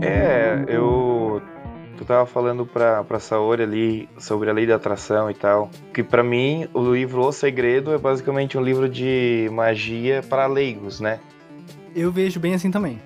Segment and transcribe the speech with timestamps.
[0.00, 1.42] É, eu
[1.98, 5.68] tu tava falando pra, pra Saori ali sobre a lei da atração e tal.
[5.92, 11.00] Que para mim, o livro O Segredo é basicamente um livro de magia para leigos,
[11.00, 11.18] né?
[11.94, 13.02] Eu vejo bem assim também.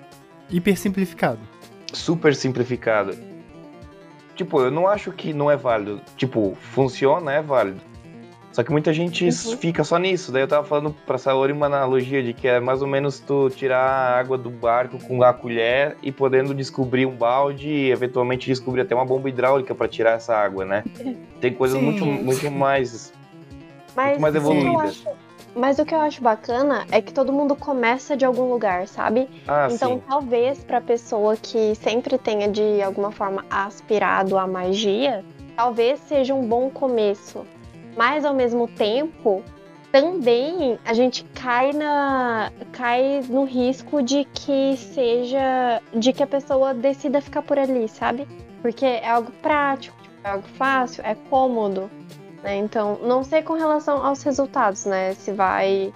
[0.51, 1.41] Hiper simplificado.
[1.93, 3.17] Super simplificado.
[4.35, 6.01] Tipo, eu não acho que não é válido.
[6.17, 7.81] Tipo, funciona, é válido.
[8.53, 9.57] Só que muita gente Uhum.
[9.57, 10.31] fica só nisso.
[10.31, 13.49] Daí eu tava falando pra Saori uma analogia de que é mais ou menos tu
[13.49, 18.47] tirar a água do barco com a colher e podendo descobrir um balde e eventualmente
[18.47, 20.85] descobrir até uma bomba hidráulica pra tirar essa água, né?
[21.41, 21.85] Tem coisas Sim.
[21.85, 23.13] muito, muito mais.
[23.97, 24.91] Mas, mais o que eu evoluídas.
[24.91, 25.09] acho-
[25.55, 29.29] mas o que eu acho bacana é que todo mundo começa de algum lugar, sabe?
[29.47, 30.03] Ah, então, sim.
[30.09, 35.23] talvez pra pessoa que sempre tenha de alguma forma aspirado à magia,
[35.57, 37.45] talvez seja um bom começo.
[37.97, 39.43] Mas ao mesmo tempo,
[39.93, 46.73] também a gente cai na cai no risco de que seja de que a pessoa
[46.73, 48.27] decida ficar por ali, sabe?
[48.63, 51.91] Porque é algo prático, tipo, é algo fácil, é cômodo,
[52.43, 52.57] né?
[52.57, 55.15] Então, não sei com relação aos resultados, né?
[55.15, 55.93] Se vai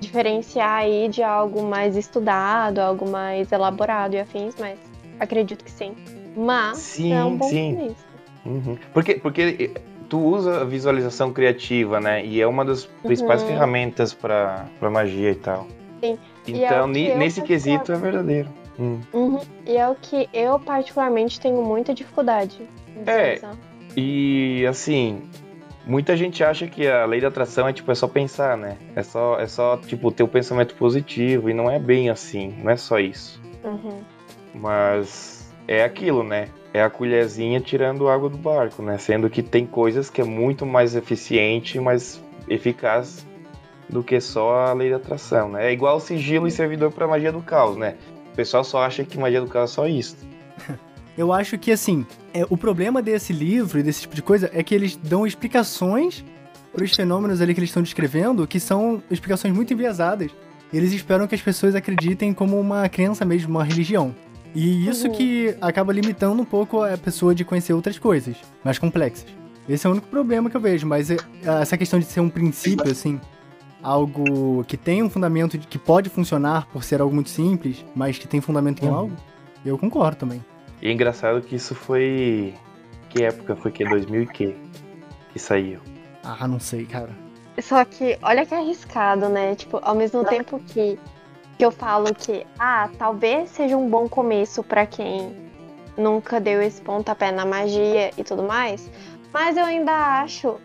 [0.00, 4.78] diferenciar aí de algo mais estudado, algo mais elaborado e afins, mas
[5.20, 5.94] acredito que sim.
[6.36, 7.94] Mas Sim, é um bom sim.
[8.44, 8.76] Uhum.
[8.92, 9.72] Porque, porque
[10.08, 12.24] tu usa a visualização criativa, né?
[12.24, 13.48] E é uma das principais Uhum.
[13.48, 15.66] ferramentas pra, pra magia e tal.
[16.02, 16.18] Sim.
[16.46, 18.48] É Então, eu nesse quesito é verdadeiro.
[18.78, 19.00] Hum.
[19.12, 19.40] Uhum.
[19.66, 22.58] E é o que eu particularmente tenho muita dificuldade.
[22.94, 23.40] em É.
[23.96, 25.22] E assim,
[25.86, 28.76] muita gente acha que a lei da atração é tipo é só pensar, né?
[28.94, 32.70] É só é só tipo ter o pensamento positivo e não é bem assim, não
[32.70, 33.40] é só isso.
[33.64, 34.00] Uhum.
[34.54, 35.35] Mas
[35.66, 36.48] é aquilo, né?
[36.72, 38.98] É a colherzinha tirando água do barco, né?
[38.98, 43.26] Sendo que tem coisas que é muito mais eficiente, mais eficaz
[43.88, 45.68] do que só a lei da atração, né?
[45.68, 47.96] É igual sigilo e servidor para magia do caos, né?
[48.32, 50.16] O pessoal só acha que magia do caos é só isso.
[51.16, 54.62] Eu acho que, assim, é, o problema desse livro e desse tipo de coisa é
[54.62, 56.22] que eles dão explicações
[56.70, 60.30] para os fenômenos ali que eles estão descrevendo, que são explicações muito enviesadas.
[60.70, 64.14] Eles esperam que as pessoas acreditem como uma crença mesmo, uma religião.
[64.56, 69.26] E isso que acaba limitando um pouco a pessoa de conhecer outras coisas, mais complexas.
[69.68, 71.16] Esse é o único problema que eu vejo, mas é-
[71.60, 73.20] essa questão de ser um princípio, assim,
[73.82, 78.16] algo que tem um fundamento de que pode funcionar por ser algo muito simples, mas
[78.16, 78.94] que tem fundamento em Uhum.
[78.94, 79.16] algo,
[79.64, 80.42] eu concordo também.
[80.80, 82.54] E é engraçado que isso foi.
[83.10, 83.84] Que época foi que?
[83.84, 84.56] 2000 e que?
[85.32, 85.80] Que saiu.
[86.24, 87.10] Ah, não sei, cara.
[87.60, 89.54] Só que, olha que arriscado, né?
[89.54, 90.98] Tipo, ao mesmo tempo que,
[91.58, 95.34] que eu falo que, ah, talvez seja um bom começo pra quem
[95.96, 98.90] nunca deu esse pontapé na magia e tudo mais,
[99.32, 100.56] mas eu ainda acho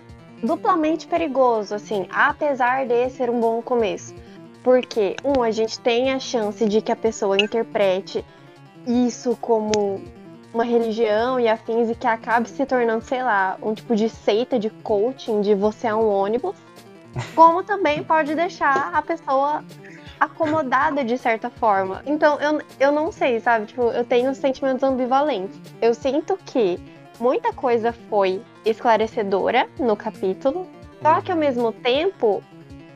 [0.43, 4.13] duplamente perigoso, assim, apesar de ser um bom começo.
[4.63, 8.23] Porque, um, a gente tem a chance de que a pessoa interprete
[8.85, 10.01] isso como
[10.53, 14.59] uma religião e afins e que acabe se tornando, sei lá, um tipo de seita
[14.59, 16.55] de coaching de você é um ônibus.
[17.35, 19.63] Como também pode deixar a pessoa
[20.21, 22.03] acomodada de certa forma.
[22.05, 23.65] Então, eu, eu não sei, sabe?
[23.65, 25.59] Tipo, eu tenho sentimentos ambivalentes.
[25.81, 26.79] Eu sinto que
[27.19, 30.67] muita coisa foi esclarecedora no capítulo,
[31.01, 32.43] só que ao mesmo tempo,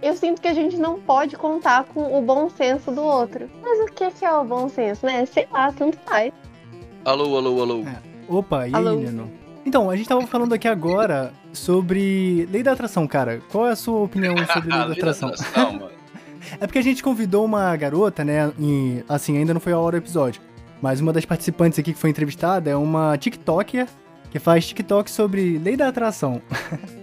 [0.03, 3.50] eu sinto que a gente não pode contar com o bom senso do outro.
[3.59, 5.25] Mas o que é o bom senso, né?
[5.25, 6.31] Sei lá, tanto faz.
[7.03, 7.80] Alô, alô, alô.
[7.80, 8.02] É.
[8.28, 8.96] Opa, e aí, Alô?
[8.97, 9.31] Nino?
[9.66, 13.42] Então, a gente tava falando aqui agora sobre lei da atração, cara.
[13.52, 15.31] Qual é a sua opinião sobre lei da Lei atração?
[15.74, 15.94] mano.
[16.59, 18.51] É porque a gente convidou uma garota, né?
[18.59, 20.41] E, assim, ainda não foi a hora do episódio.
[20.81, 23.88] Mas uma das participantes aqui que foi entrevistada é uma TikToker
[24.31, 26.41] que faz TikTok sobre lei da atração.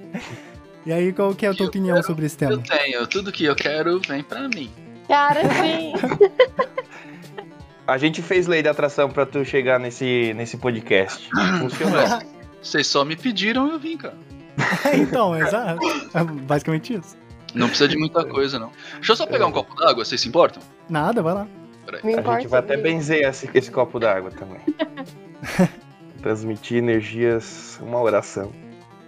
[0.86, 2.62] e aí, qual que é a tua Eu opinião quero- sobre esse Eu tema?
[2.78, 3.06] tenho.
[3.06, 4.70] Tudo que eu quero vem pra mim.
[5.08, 5.92] Cara, sim.
[7.86, 11.28] A gente fez lei da atração pra tu chegar nesse, nesse podcast.
[11.58, 12.20] Funcionou.
[12.62, 14.14] Vocês só me pediram eu vim, cara.
[14.94, 15.80] então, exato.
[16.14, 17.16] É basicamente isso.
[17.54, 18.70] Não precisa de muita coisa, não.
[18.94, 20.62] Deixa eu só pegar um copo d'água, vocês se importam?
[20.88, 21.46] Nada, vai lá.
[21.84, 22.00] Peraí.
[22.14, 24.60] A gente vai até benzer esse, esse copo d'água também.
[26.22, 28.52] Transmitir energias, uma oração.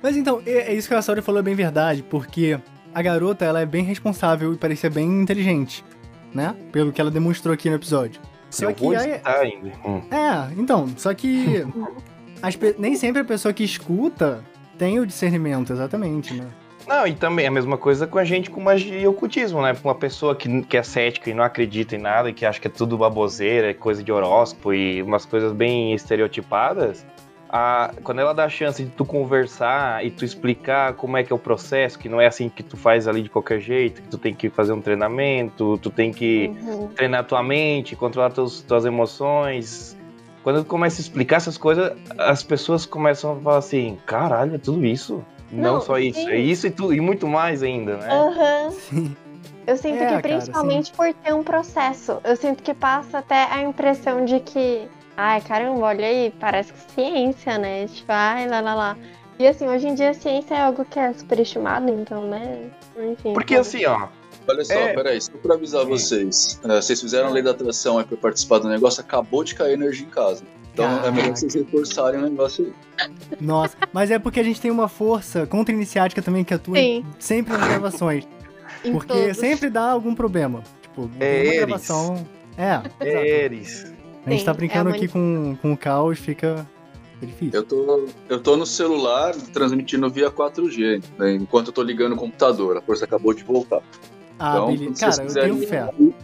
[0.02, 2.58] Mas então, é, é isso que a Sauri falou é bem verdade, porque
[2.92, 5.84] a garota ela é bem responsável e parecia bem inteligente,
[6.32, 6.54] né?
[6.72, 8.20] Pelo que ela demonstrou aqui no episódio.
[8.50, 9.72] Só Eu que vou aí, ainda.
[9.84, 10.02] Hum.
[10.10, 11.64] é, então, só que
[12.58, 14.44] pe- nem sempre a pessoa que escuta
[14.76, 16.46] tem o discernimento, exatamente, né?
[16.86, 19.74] Não, e também a mesma coisa com a gente com magia e ocultismo, né?
[19.82, 22.68] Uma pessoa que, que é cética e não acredita em nada e que acha que
[22.68, 27.04] é tudo baboseira, é coisa de horóscopo e umas coisas bem estereotipadas.
[27.48, 31.32] A, quando ela dá a chance de tu conversar e tu explicar como é que
[31.32, 34.08] é o processo, que não é assim que tu faz ali de qualquer jeito, que
[34.08, 36.88] tu tem que fazer um treinamento, tu tem que Uhum.
[36.88, 39.96] treinar tua mente, controlar teus, tuas emoções.
[40.42, 44.58] quando eu começo a explicar essas coisas, as pessoas começam a falar assim: caralho, é
[44.58, 45.24] tudo isso?
[45.50, 46.30] Não, Não, só isso, sim.
[46.30, 48.08] é isso e, tudo, e muito mais ainda, né?
[48.10, 48.70] Aham.
[48.70, 49.16] Sim.
[49.66, 53.44] Eu sinto É, que cara, principalmente por ter um processo, eu sinto que passa até
[53.50, 54.86] a impressão de que,
[55.16, 57.86] ai caramba, olha aí, parece que ciência, né?
[57.86, 58.96] Tipo, ai, lá, lá, lá.
[59.38, 62.70] E assim, hoje em dia a ciência é algo que é superestimado, então, né?
[63.10, 63.32] Enfim.
[63.32, 63.66] Porque sabe?
[63.68, 64.08] assim, ó,
[64.46, 64.92] Olha só, É.
[64.92, 65.88] peraí, só pra avisar Sim.
[65.88, 66.60] vocês.
[66.64, 69.72] é, vocês fizeram a lei da atração aí pra participar do negócio, acabou de cair
[69.72, 70.44] energia em casa.
[70.74, 71.36] Então é melhor Caraca.
[71.36, 72.66] vocês reforçarem o negócio
[72.98, 73.08] aí.
[73.40, 77.04] Nossa, mas é porque a gente tem uma força contra-iniciática também que atua Sim.
[77.18, 78.26] sempre nas gravações.
[78.92, 79.36] Porque todos.
[79.38, 80.62] sempre dá algum problema.
[80.82, 82.26] Tipo, É uma gravação.
[82.58, 83.04] É, exato.
[83.04, 83.92] Eres.
[84.26, 86.66] A gente Sim, tá é brincando uma aqui com, com o caos, fica,
[87.14, 87.60] fica difícil.
[87.60, 92.16] Eu tô, eu tô no celular transmitindo via 4G, né, enquanto eu tô ligando o
[92.16, 92.76] computador.
[92.76, 93.80] A força acabou de voltar.
[94.38, 95.00] Ah, então, beleza.
[95.10, 95.80] Cara, eu tenho fé.
[95.80, 96.14] ligar, Se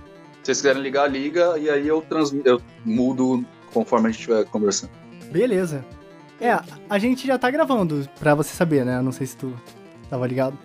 [0.43, 4.91] vocês quiserem ligar, liga, e aí eu, transmi- eu mudo conforme a gente estiver conversando.
[5.31, 5.85] Beleza.
[6.41, 6.59] É,
[6.89, 9.01] a gente já tá gravando, pra você saber, né?
[9.03, 9.53] Não sei se tu
[10.09, 10.57] tava ligado.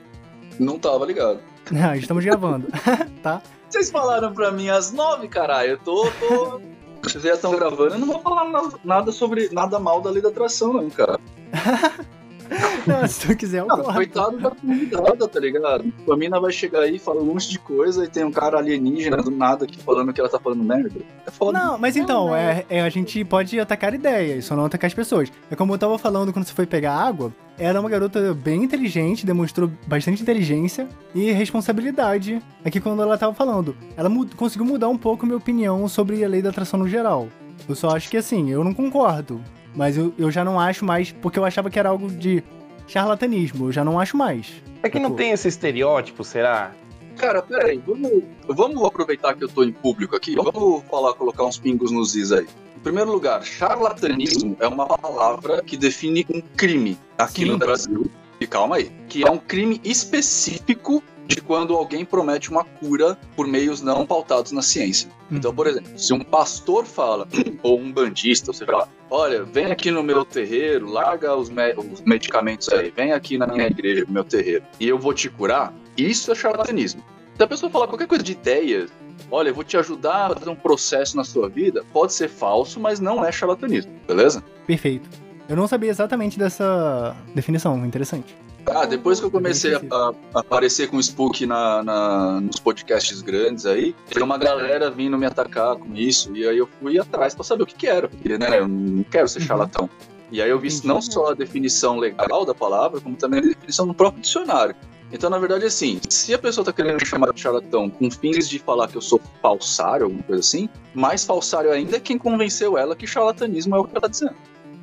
[0.59, 1.39] Não tava ligado.
[1.71, 2.67] Não, estamos gravando,
[3.21, 3.41] tá?
[3.69, 5.71] Vocês falaram pra mim às nove, caralho.
[5.71, 6.07] Eu tô.
[6.19, 6.61] tô...
[7.03, 10.21] Vocês já estão gravando, eu não vou falar na- nada sobre nada mal da lei
[10.23, 11.19] da atração, não, cara.
[12.85, 13.93] Não, se tu quiser, eu Não, corto.
[13.93, 15.91] coitado da convidada, tá ligado?
[16.09, 19.17] A mina vai chegar aí, fala um monte de coisa e tem um cara alienígena
[19.17, 20.99] do nada aqui falando que ela tá falando merda.
[21.25, 21.57] É foda.
[21.57, 25.31] Não, mas então, é, é, a gente pode atacar ideias, só não atacar as pessoas.
[25.49, 28.63] É como eu tava falando quando você foi pegar água, ela é uma garota bem
[28.63, 33.75] inteligente, demonstrou bastante inteligência e responsabilidade aqui quando ela tava falando.
[33.97, 37.27] Ela mu- conseguiu mudar um pouco minha opinião sobre a lei da atração no geral.
[37.67, 39.41] Eu só acho que assim, eu não concordo,
[39.75, 42.43] mas eu, eu já não acho mais, porque eu achava que era algo de
[42.87, 44.47] charlatanismo, eu já não acho mais.
[44.83, 46.71] É que não tem esse estereótipo, será?
[47.17, 51.57] Cara, peraí, vamos, vamos aproveitar que eu tô em público aqui, vamos falar, colocar uns
[51.57, 52.47] pingos nos is aí.
[52.75, 57.51] Em primeiro lugar, charlatanismo é uma palavra que define um crime aqui Sim.
[57.51, 58.11] no Brasil.
[58.39, 63.47] E calma aí, que é um crime específico de quando alguém promete uma cura por
[63.47, 65.09] meios não pautados na ciência.
[65.31, 67.27] Então, por exemplo, se um pastor fala,
[67.63, 71.73] ou um bandista, ou seja lá, olha, vem aqui no meu terreiro, larga os, me-
[71.73, 75.29] os medicamentos aí, vem aqui na minha igreja, no meu terreiro, e eu vou te
[75.29, 77.03] curar, isso é charlatanismo.
[77.35, 78.89] Se a pessoa falar qualquer coisa de ideias,
[79.31, 82.79] olha, eu vou te ajudar a fazer um processo na sua vida, pode ser falso,
[82.79, 84.43] mas não é charlatanismo, beleza?
[84.67, 85.09] Perfeito.
[85.49, 88.35] Eu não sabia exatamente dessa definição, interessante.
[88.67, 93.21] Ah, depois que eu comecei a, a- aparecer com o Spook na, na- nos podcasts
[93.21, 97.35] grandes aí, tem uma galera vindo me atacar com isso, e aí eu fui atrás
[97.35, 99.45] pra saber o que que era, porque né, eu não quero ser Uhum.
[99.45, 99.89] charlatão.
[100.31, 103.85] E aí eu vi não só a definição legal da palavra, como também a definição
[103.85, 104.75] no próprio dicionário.
[105.11, 108.49] Então, na verdade, assim, se a pessoa tá querendo me chamar de charlatão com fins
[108.49, 112.75] de falar que eu sou falsário, alguma coisa assim, mais falsário ainda é quem convenceu
[112.75, 114.35] ela que charlatanismo é o que ela tá dizendo.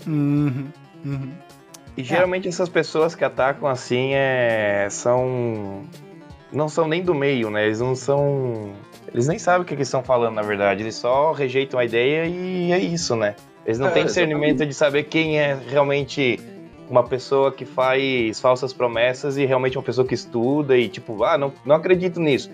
[0.06, 0.69] Uhum,
[1.05, 1.32] uhum.
[1.97, 5.83] E geralmente essas pessoas que atacam assim é, são.
[6.50, 7.67] Não são nem do meio, né?
[7.67, 8.73] Eles não são.
[9.12, 10.83] Eles nem sabem o que, estão falando, na verdade.
[10.83, 13.37] Eles só rejeitam a ideia e é isso, né?
[13.65, 16.41] Eles não É, têm discernimento de saber quem é realmente
[16.89, 21.38] uma pessoa que faz falsas promessas e realmente uma pessoa que estuda e, tipo, ah,
[21.38, 22.50] não, não acredito nisso.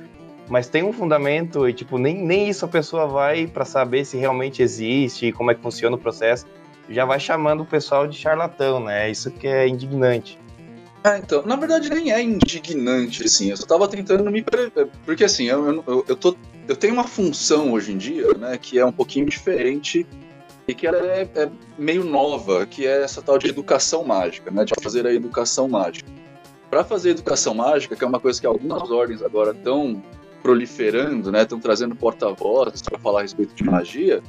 [0.48, 4.16] Mas tem um fundamento e, tipo, nem, nem isso a pessoa vai pra saber se
[4.16, 6.46] realmente existe e como é que funciona o processo
[6.88, 9.10] já vai chamando o pessoal de charlatão, né?
[9.10, 10.38] Isso que é indignante.
[11.04, 14.44] É, então, na verdade nem é indignante, assim, eu só tava tentando me
[15.04, 16.36] porque assim, eu, eu, eu, tô,
[16.66, 20.04] eu tenho uma função hoje em dia, né, que é um pouquinho diferente
[20.66, 24.64] e que ela é, é meio nova, que é essa tal de educação mágica, né,
[24.64, 26.10] de fazer a educação mágica.
[26.68, 30.02] Para fazer educação mágica, que é uma coisa que algumas ordens agora estão
[30.42, 34.20] proliferando, né, estão trazendo porta-vozes para falar a respeito de magia,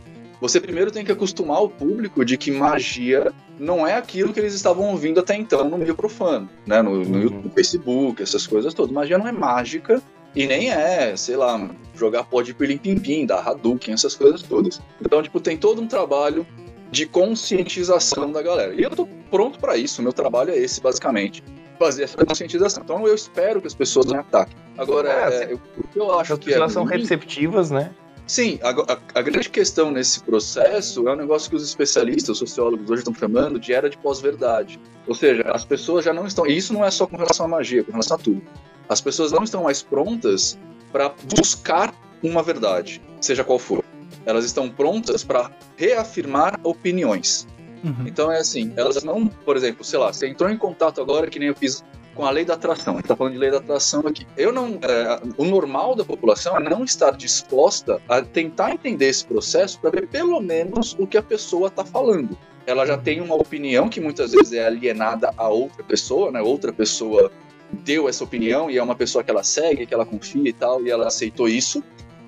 [0.41, 4.53] você primeiro tem que acostumar o público de que magia não é aquilo que eles
[4.53, 6.81] estavam ouvindo até então no meio profano, né?
[6.81, 7.21] No, no Uhum.
[7.21, 8.91] YouTube, Facebook, essas coisas todas.
[8.91, 10.01] Magia não é mágica
[10.35, 14.79] e nem é, sei lá, jogar pó de pirlim-pim-pim, dar Hadouken, essas coisas todas.
[15.01, 16.45] Então, tipo, tem todo um trabalho
[16.91, 18.73] de conscientização da galera.
[18.73, 21.43] E eu tô pronto para isso, meu trabalho é esse, basicamente.
[21.77, 22.83] Fazer essa conscientização.
[22.83, 24.55] Então eu espero que as pessoas não ataquem.
[24.77, 27.71] Agora, É, é, eu- o que eu acho As que é pessoas são ruim- receptivas,
[27.71, 27.91] né?
[28.29, 32.37] Sim, a, a- a grande questão nesse processo é um negócio que os especialistas, os
[32.37, 34.79] sociólogos hoje estão chamando de era de pós-verdade.
[35.07, 36.45] Ou seja, as pessoas já não estão.
[36.45, 38.43] E isso não é só com relação à magia, com relação a tudo.
[38.87, 40.59] As pessoas não estão mais prontas
[40.91, 43.83] para buscar uma verdade, seja qual for.
[44.27, 47.47] Elas estão prontas para reafirmar opiniões.
[47.83, 48.05] Uhum.
[48.05, 51.39] Então é assim, elas não, por exemplo, sei lá, você entrou em contato agora, que
[51.39, 51.83] nem eu fiz
[52.19, 52.95] com a lei da atração.
[52.95, 54.27] A gente está falando de lei da atração aqui.
[54.35, 59.23] Eu não, é, o normal da população é não estar disposta a tentar entender esse
[59.23, 62.37] processo para ver pelo menos o que a pessoa está falando.
[62.67, 66.41] Ela já tem uma opinião que muitas vezes é alienada a outra pessoa, né?
[66.41, 67.31] Outra pessoa
[67.71, 70.83] deu essa opinião e é uma pessoa que ela segue, que ela confia e tal,
[70.83, 71.81] e ela aceitou isso.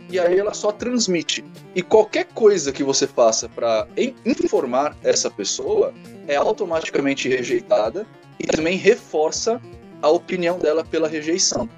[0.10, 1.43] E aí ela só transmite.
[1.75, 3.86] E qualquer coisa que você faça para
[4.25, 5.93] informar essa pessoa
[6.29, 8.07] é automaticamente rejeitada
[8.39, 9.62] e também reforça
[10.01, 11.70] a opinião dela pela rejeição.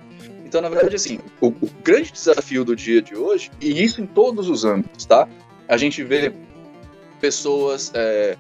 [0.46, 4.06] Então, na verdade, assim, o, o grande desafio do dia de hoje, e isso em
[4.06, 5.28] todos os âmbitos, tá?
[5.68, 6.32] A gente vê
[7.20, 8.38] pessoas é,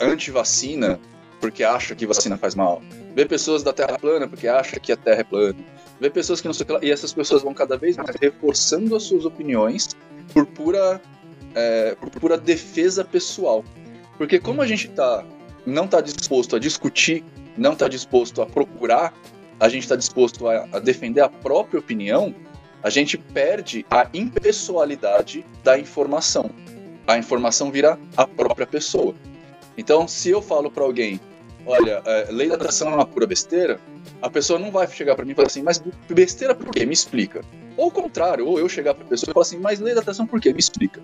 [0.00, 0.98] anti-vacina
[1.40, 2.82] porque acha que vacina faz mal.
[3.14, 5.58] Vê pessoas da Terra plana porque acha que a Terra é plana.
[6.00, 6.78] Vê pessoas que não sei o que lá.
[6.82, 9.88] E essas pessoas vão cada vez mais reforçando as suas opiniões
[10.32, 11.00] por pura,
[11.54, 13.64] é, por pura defesa pessoal.
[14.18, 15.24] Porque como a gente tá,
[15.64, 17.24] não está disposto a discutir,
[17.56, 19.14] não está disposto a procurar,
[19.58, 22.34] a gente está disposto a, a defender a própria opinião,
[22.82, 26.50] a gente perde a impessoalidade da informação.
[27.06, 29.14] A informação vira a própria pessoa.
[29.76, 31.20] Então, se eu falo para alguém,
[31.66, 33.80] olha, é, lei da atração é uma pura besteira,
[34.22, 36.86] a pessoa não vai chegar para mim e falar assim, mas besteira por quê?
[36.86, 37.42] Me explica.
[37.76, 40.00] Ou o contrário, ou eu chegar para a pessoa e falar assim, mas lei da
[40.00, 40.52] atração por quê?
[40.52, 41.00] Me explica.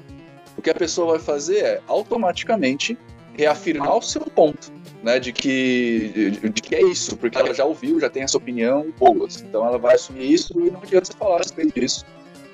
[0.56, 2.97] O que a pessoa vai fazer é automaticamente
[3.35, 7.64] reafirmar o seu ponto, né, de que, de, de, que é isso, porque ela já
[7.64, 9.42] ouviu, já tem essa opinião boas.
[9.42, 12.06] Então ela vai assumir isso e não adianta você falar a respeito disso,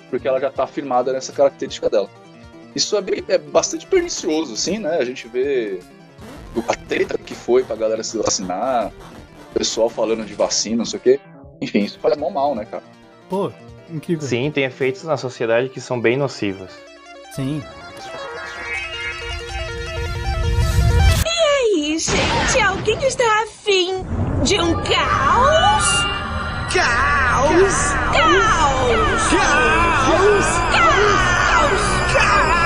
[0.08, 2.08] porque ela já está afirmada nessa característica dela.
[2.74, 4.96] Isso é, bem, é bastante pernicioso, assim, né?
[4.98, 5.80] A gente vê
[6.68, 8.92] a treta que foi pra galera se vacinar,
[9.50, 11.20] o pessoal falando de vacina, não sei o quê.
[11.60, 12.84] Enfim, isso faz mal mal, né, cara?
[13.28, 13.52] Pô,
[13.90, 14.26] incrível.
[14.26, 16.70] Sim, tem efeitos na sociedade que são bem nocivos.
[17.32, 17.62] Sim.
[23.06, 24.04] Está afim
[24.44, 26.04] de um caos?
[26.72, 27.92] Caos!
[28.12, 29.28] Caos!
[29.30, 29.30] Caos!
[29.30, 30.46] Caos!
[32.12, 32.58] Caos!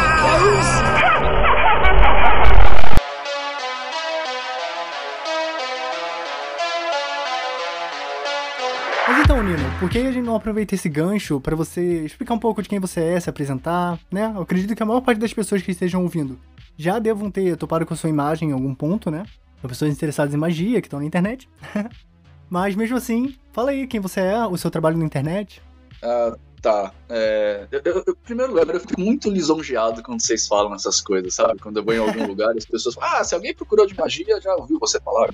[9.08, 12.38] Mas então, Nino, por que a gente não aproveita esse gancho para você explicar um
[12.38, 14.32] pouco de quem você é, se apresentar, né?
[14.34, 16.38] Eu acredito que a maior parte das pessoas que estejam ouvindo
[16.76, 19.24] já devam ter topado com a sua imagem em algum ponto, né?
[19.62, 21.48] Para pessoas interessadas em magia que estão na internet.
[22.50, 25.62] Mas mesmo assim, fala aí quem você é, o seu trabalho na internet.
[26.02, 26.92] Ah, tá.
[27.08, 31.32] É, eu, eu, em primeiro lugar, eu fico muito lisonjeado quando vocês falam essas coisas,
[31.32, 31.60] sabe?
[31.60, 34.40] Quando eu vou em algum lugar as pessoas falam, ah, se alguém procurou de magia,
[34.40, 35.32] já ouviu você falar?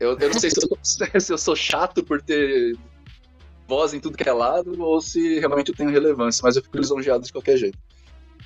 [0.00, 0.78] Eu, eu não sei se eu,
[1.20, 2.74] se eu sou chato por ter
[3.68, 6.78] voz em tudo que é lado ou se realmente eu tenho relevância, mas eu fico
[6.78, 7.78] lisonjeado de qualquer jeito.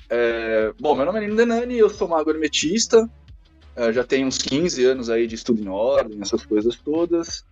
[0.09, 3.09] É, bom, meu nome é Nino Denani, eu sou mago hermetista,
[3.75, 7.45] é, já tenho uns 15 anos aí de estudo em ordem, essas coisas todas.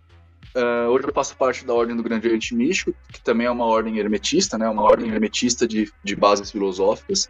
[0.55, 3.65] É, hoje eu faço parte da Ordem do Grande Oriente Místico, que também é uma
[3.65, 7.29] ordem hermetista, né, uma ordem hermetista de, de bases filosóficas.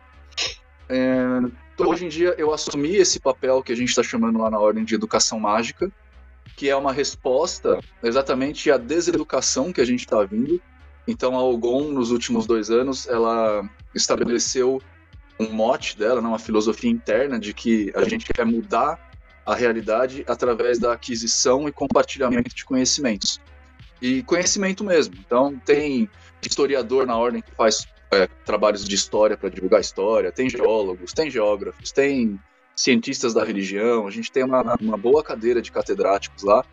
[0.90, 1.42] É,
[1.78, 4.86] hoje em dia eu assumi esse papel que a gente está chamando lá na Ordem
[4.86, 5.92] de Educação Mágica,
[6.56, 10.62] que é uma resposta exatamente à deseducação que a gente está vindo.
[11.08, 14.82] Então a Ogon, nos últimos dois anos, ela estabeleceu
[15.40, 19.00] um mote dela, né, uma filosofia interna de que a gente quer mudar
[19.46, 23.40] a realidade através da aquisição e compartilhamento de conhecimentos.
[24.02, 25.16] E conhecimento mesmo.
[25.20, 26.10] Então, tem
[26.42, 31.30] historiador na ordem que faz é, trabalhos de história para divulgar história, tem geólogos, tem
[31.30, 32.40] geógrafos, tem
[32.76, 36.64] cientistas da religião, a gente tem uma, uma boa cadeira de catedráticos lá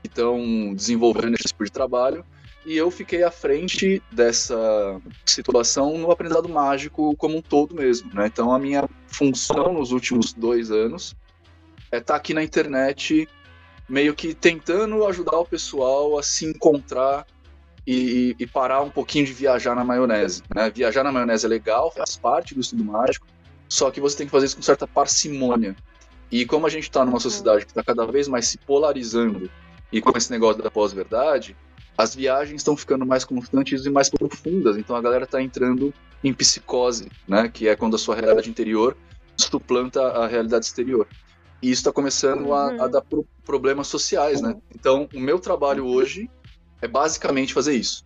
[0.00, 2.24] que estão desenvolvendo esse tipo de trabalho
[2.64, 8.26] e eu fiquei à frente dessa situação no aprendizado mágico como um todo mesmo, né?
[8.26, 11.16] Então a minha função nos últimos dois anos
[11.90, 13.28] é estar tá aqui na internet
[13.88, 17.26] meio que tentando ajudar o pessoal a se encontrar
[17.86, 20.42] e, e, parar um pouquinho de viajar na maionese.
[20.54, 20.70] Né?
[20.70, 23.26] Viajar na maionese é legal, faz parte do estudo mágico,
[23.68, 25.74] só que você tem que fazer isso com certa parcimônia.
[26.30, 29.50] E como a gente está numa sociedade que está cada vez mais se polarizando
[29.90, 31.56] e com esse negócio da pós-verdade,
[31.96, 36.32] as viagens estão ficando mais constantes e mais profundas, então a galera está entrando em
[36.32, 38.96] psicose, né, que é quando a sua realidade interior
[39.36, 41.06] suplanta a realidade exterior.
[41.60, 42.90] E isso está começando a, a, uhum.
[42.90, 44.56] dar pro, problemas sociais, né?
[44.74, 46.28] Então, o meu trabalho hoje
[46.80, 48.04] é basicamente fazer isso.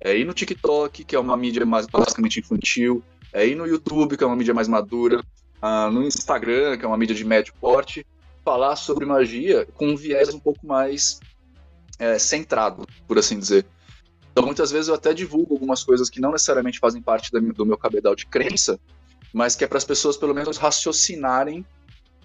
[0.00, 3.02] É ir no TikTok, que é uma mídia mais basicamente infantil,
[3.32, 5.22] é ir no YouTube, que é uma mídia mais madura,
[5.62, 8.04] uh, no Instagram, que é uma mídia de médio porte,
[8.44, 11.20] falar sobre magia com um viés um pouco mais
[11.98, 13.66] é, centrado, por assim dizer.
[14.30, 17.78] Então, muitas vezes eu até divulgo algumas coisas que não necessariamente fazem parte do meu
[17.78, 18.78] cabedal de crença,
[19.32, 21.60] mas que é para as pessoas pelo menos raciocinarem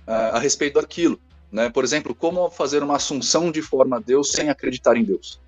[0.07, 1.19] uh, a respeito daquilo.
[1.51, 1.69] Né?
[1.69, 5.41] Por exemplo, como fazer uma assunção de forma a Deus sem acreditar em Deus.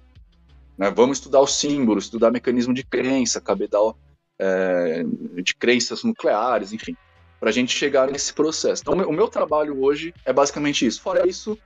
[0.78, 0.90] Né?
[0.90, 3.98] Vamos estudar os símbolos, estudar mecanismo de crença, cabedal
[4.40, 5.04] é,
[5.42, 6.96] de crenças nucleares, enfim,
[7.40, 8.82] para a gente chegar nesse processo.
[8.82, 11.02] Então, o meu trabalho hoje é basicamente isso.
[11.02, 11.58] Fora isso,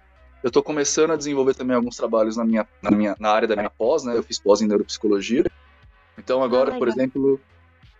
[0.44, 3.56] eu estou começando a desenvolver também alguns trabalhos na minha, na minha na área da
[3.56, 4.16] minha pós, né?
[4.16, 5.46] Eu fiz pós em neuropsicologia.
[6.18, 7.40] Então agora, Ah, por exemplo,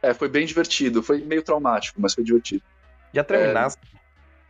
[0.02, 2.64] é, foi bem divertido, foi meio traumático, mas foi divertido.
[3.14, 3.82] Já terminaste?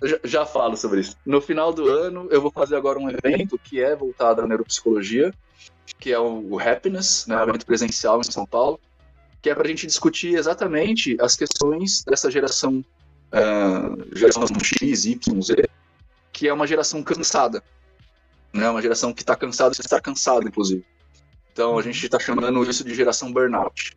[0.01, 1.15] Eu Já, já falo sobre isso.
[1.25, 5.33] No final do ano, eu vou fazer agora um evento que é voltado à neuropsicologia,
[5.99, 8.79] que é o, o Happiness, né, um evento presencial em São Paulo,
[9.41, 12.83] que é para a gente discutir exatamente as questões dessa geração,
[13.31, 15.69] ah, geração X, Y, Z,
[16.31, 17.63] que é uma geração cansada.
[18.53, 20.83] Né, uma geração que está cansada de estar cansada, inclusive.
[21.53, 23.95] Então a gente está chamando isso de geração burnout.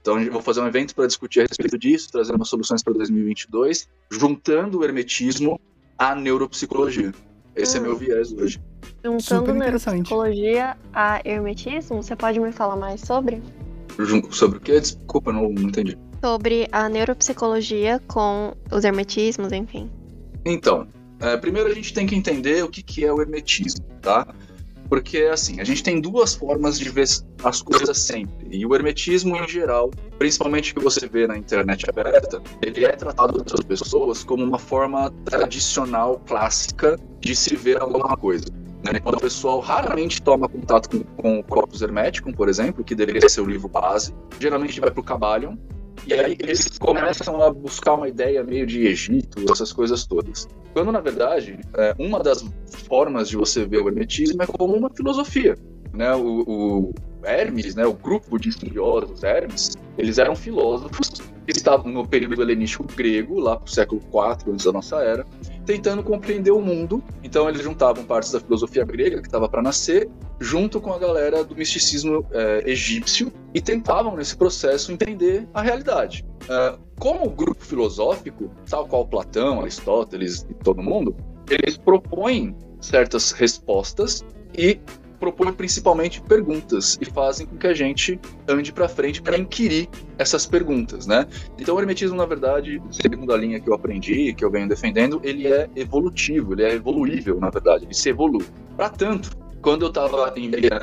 [0.00, 2.92] Então eu vou fazer um evento para discutir a respeito disso, trazer umas soluções para
[2.94, 5.60] 2022, juntando o hermetismo
[5.98, 7.12] à neuropsicologia.
[7.54, 7.84] Esse é Hum.
[7.84, 8.60] meu viés hoje.
[9.02, 9.94] Juntando Super interessante.
[10.10, 13.42] neuropsicologia a hermetismo, você pode me falar mais sobre?
[14.30, 14.78] Sobre o que?
[14.78, 15.96] Desculpa, não, não entendi.
[16.22, 19.90] Sobre a neuropsicologia com os hermetismos, enfim.
[20.44, 20.86] Então,
[21.20, 24.26] é, primeiro a gente tem que entender o que, que é o hermetismo, tá?
[24.88, 27.08] Porque, assim, a gente tem duas formas de ver
[27.42, 28.46] as coisas sempre.
[28.50, 33.42] E o hermetismo, em geral, principalmente que você vê na internet aberta, ele é tratado
[33.42, 38.46] pelas pessoas como uma forma tradicional, clássica, de se ver alguma coisa.
[38.84, 39.00] né?
[39.00, 43.28] Quando o pessoal raramente toma contato com, com o Corpus Hermeticum, por exemplo, que deveria
[43.28, 45.56] ser o livro base, geralmente vai para o Cabalion,
[46.06, 50.48] e aí eles começam a buscar uma ideia meio de Egito, essas coisas todas.
[50.72, 52.44] Quando, na verdade, é, uma das
[52.88, 55.56] formas de você ver o hermetismo é como uma filosofia.
[55.92, 56.14] Né?
[56.14, 61.10] O, o Hermes, né, o grupo de estudiosos Hermes, eles eram filósofos
[61.46, 65.24] que estavam no período helenístico grego, lá pro século IV antes da nossa era,
[65.66, 67.02] tentando compreender o mundo.
[67.22, 70.08] Então eles juntavam partes da filosofia grega que estava para nascer,
[70.40, 76.24] junto com a galera do misticismo é, egípcio, e tentavam nesse processo entender a realidade.
[76.48, 81.14] É, como grupo filosófico, tal qual Platão, Aristóteles e todo mundo,
[81.50, 84.24] eles propõem certas respostas
[84.56, 84.78] e
[85.16, 90.46] propõem principalmente perguntas e fazem com que a gente ande para frente para inquirir essas
[90.46, 91.26] perguntas, né?
[91.58, 95.20] Então o hermetismo, na verdade, segundo a linha que eu aprendi, que eu venho defendendo,
[95.22, 98.46] ele é evolutivo, ele é evoluível, na verdade, ele se evolui.
[98.76, 100.32] Para tanto, quando eu estava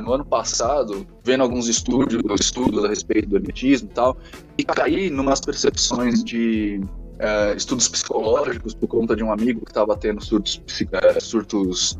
[0.01, 4.17] no ano passado, vendo alguns estudos, estudos a respeito do hermetismo e tal,
[4.57, 6.81] e caí numas percepções de
[7.19, 11.97] eh, estudos psicológicos por conta de um amigo que estava tendo surtos, eh, surtos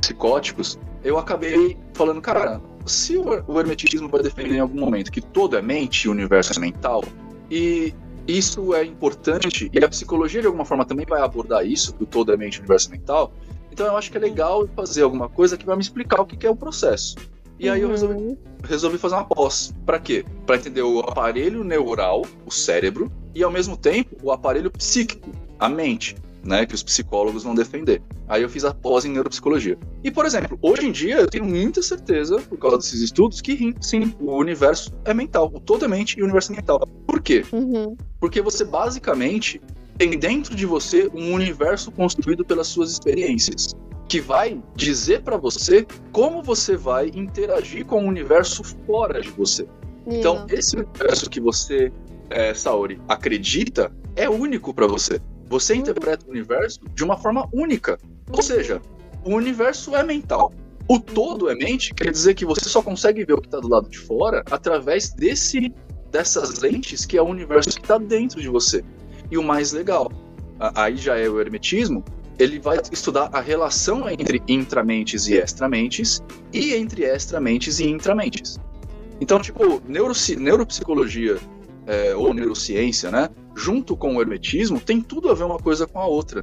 [0.00, 5.20] psicóticos, eu acabei falando, cara, se o, o hermetismo vai defender em algum momento que
[5.20, 7.04] todo é mente e o universo é mental,
[7.50, 7.94] e
[8.26, 12.06] isso é importante, e a psicologia de alguma forma também vai abordar isso, que o
[12.06, 13.32] todo é mente universo é mental,
[13.70, 16.46] então eu acho que é legal fazer alguma coisa que vai me explicar o que
[16.46, 17.16] é o processo.
[17.58, 18.36] E aí eu resolvi Uhum.
[18.64, 19.72] resolvi fazer uma pós.
[19.86, 20.24] Pra quê?
[20.44, 25.68] Pra entender o aparelho neural, o cérebro, e ao mesmo tempo o aparelho psíquico, a
[25.68, 26.66] mente, né?
[26.66, 28.02] Que os psicólogos vão defender.
[28.28, 29.78] Aí eu fiz a pós em neuropsicologia.
[30.02, 33.74] E, por exemplo, hoje em dia eu tenho muita certeza, por causa desses estudos, que
[33.80, 35.50] sim, o universo é mental.
[35.52, 36.86] O todo é mente e o universo é mental.
[37.06, 37.44] Por quê?
[37.52, 37.96] Uhum.
[38.20, 39.60] Porque você basicamente
[39.96, 43.74] tem dentro de você um universo construído pelas suas experiências,
[44.08, 49.66] que vai dizer pra você como você vai interagir com o universo fora de você.
[50.06, 51.90] Então, esse universo que você,
[52.28, 55.20] é, Saori, acredita é único pra você.
[55.48, 57.98] Você interpreta o universo de uma forma única.
[58.30, 58.80] Ou seja,
[59.24, 60.52] o universo é mental.
[60.86, 63.68] O todo é mente, quer dizer que você só consegue ver o que está do
[63.68, 65.72] lado de fora através desse
[66.10, 68.84] dessas lentes que é o universo que está dentro de você.
[69.30, 70.12] E o mais legal,
[70.74, 72.04] aí já é o hermetismo,
[72.38, 78.60] ele vai estudar a relação entre intramentes e extramentes e entre extramentes e intramentes.
[79.20, 79.82] Então, tipo,
[80.38, 81.38] neuropsicologia
[81.86, 86.00] é, ou neurociência, né, junto com o hermetismo, tem tudo a ver uma coisa com
[86.00, 86.42] a outra.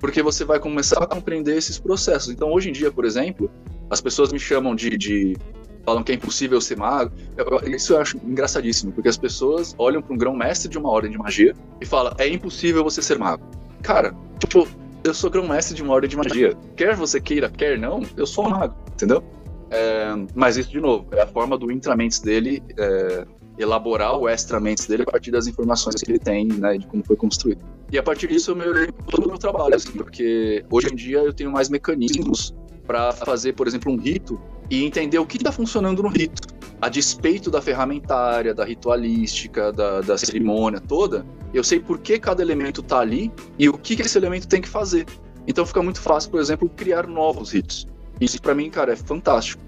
[0.00, 2.30] Porque você vai começar a compreender esses processos.
[2.30, 3.50] Então, hoje em dia, por exemplo,
[3.90, 4.90] as pessoas me chamam de.
[4.98, 5.36] de
[5.84, 7.12] falam que é impossível ser mago.
[7.36, 11.10] Eu- isso eu acho engraçadíssimo, porque as pessoas olham para um grão-mestre de uma ordem
[11.10, 13.42] de magia e falam: é impossível você ser mago.
[13.82, 14.66] Cara, tipo,
[15.04, 16.54] eu sou grão-mestre de uma ordem de magia.
[16.76, 19.22] Quer você queira, quer não, eu sou um mago, entendeu?
[19.70, 23.26] É, mas isso, de novo, é a forma do intramentes dele é,
[23.58, 27.16] elaborar o extramentes dele a partir das informações que ele tem, né, de como foi
[27.16, 27.64] construído.
[27.92, 31.18] E a partir disso eu melhorei todo o meu trabalho, assim, porque hoje em dia
[31.18, 32.54] eu tenho mais mecanismos
[32.86, 34.40] para fazer, por exemplo, um rito
[34.70, 36.42] e entender o que está funcionando no rito.
[36.80, 42.42] A despeito da ferramentária, da ritualística, da, da cerimônia toda, eu sei por que cada
[42.42, 45.06] elemento está ali e o que, que esse elemento tem que fazer.
[45.46, 47.86] Então fica muito fácil, por exemplo, criar novos hits.
[48.20, 49.62] Isso pra mim, cara, é fantástico.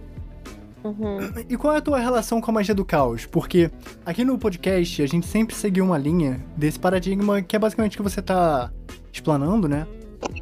[0.87, 1.19] Uhum.
[1.49, 3.27] E qual é a tua relação com a magia do caos?
[3.27, 3.71] Porque
[4.05, 8.03] aqui no podcast a gente sempre seguiu uma linha desse paradigma que é basicamente que
[8.03, 8.71] você tá
[9.13, 9.87] explanando, né?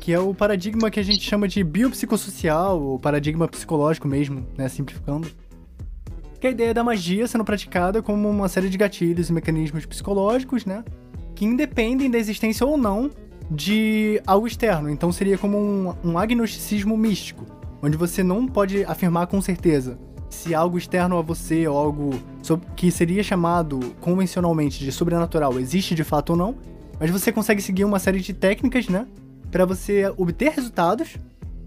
[0.01, 4.69] Que é o paradigma que a gente chama de biopsicossocial, o paradigma psicológico mesmo, né?
[4.69, 5.29] Simplificando.
[6.39, 9.87] Que é a ideia da magia sendo praticada como uma série de gatilhos e mecanismos
[9.87, 10.85] psicológicos, né?
[11.35, 13.11] Que independem da existência ou não
[13.51, 14.91] de algo externo.
[14.91, 17.47] Então seria como um, um agnosticismo místico,
[17.83, 19.99] onde você não pode afirmar com certeza
[20.35, 22.11] se algo externo a você ou algo
[22.77, 26.55] que seria chamado convencionalmente de sobrenatural existe de fato ou não,
[26.99, 29.07] mas você consegue seguir uma série de técnicas, né,
[29.55, 31.17] Pra você obter resultados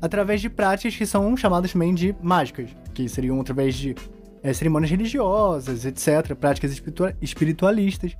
[0.02, 3.96] através de práticas que são chamadas também de mágicas, que seriam através de
[4.44, 8.12] eh, cerimônias religiosas, etc., práticas espiritua- espiritualistas.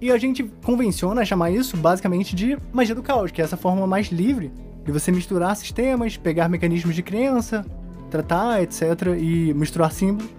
[0.00, 3.86] E a gente convenciona chamar isso basicamente de magia do caos, que é essa forma
[3.86, 4.50] mais livre
[4.86, 7.66] de você misturar sistemas, pegar mecanismos de crença,
[8.10, 8.82] tratar, etc.,
[9.18, 10.30] e misturar símbolos.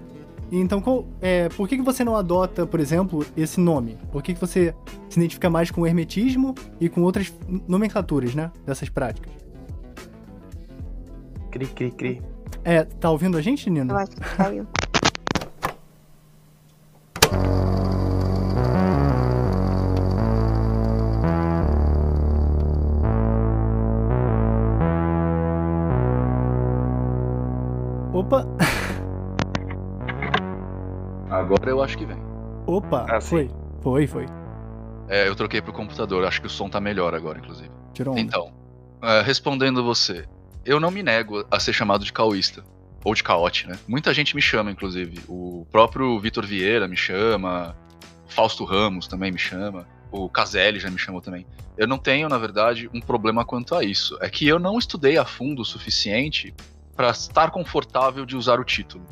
[0.52, 3.98] E então, qual- é, por que, que você não adota, por exemplo, esse nome?
[4.12, 4.74] Por que, que você
[5.10, 7.32] se identifica mais com o hermetismo e com outras
[7.68, 8.52] nomenclaturas, né?
[8.66, 9.32] Dessas práticas?
[11.52, 12.22] Cri, cri, cri.
[12.64, 13.94] É, tá ouvindo a gente, Nino?
[13.94, 14.68] Eu acho que caiu.
[28.30, 28.46] Opa,
[31.32, 32.18] Agora eu acho que vem.
[32.68, 33.50] opa, Ah, foi,
[33.82, 34.28] foi, foi.
[35.08, 37.72] É, eu troquei pro computador, acho que o som tá melhor agora, inclusive.
[37.92, 38.22] Tirou onda.
[38.22, 38.54] Então,
[39.02, 40.26] é, respondendo você,
[40.64, 42.64] eu não me nego a ser chamado de caoísta.
[43.04, 43.80] Ou de caote, né?
[43.88, 45.22] Muita gente me chama, inclusive.
[45.28, 47.76] O próprio Vitor Vieira me chama,
[48.28, 51.48] o Fausto Ramos também me chama, o Caselli já me chamou também.
[51.76, 54.20] Eu não tenho, na verdade, um problema quanto a isso.
[54.22, 56.54] É que eu não estudei a fundo o suficiente
[57.00, 59.06] para estar confortável de usar o título.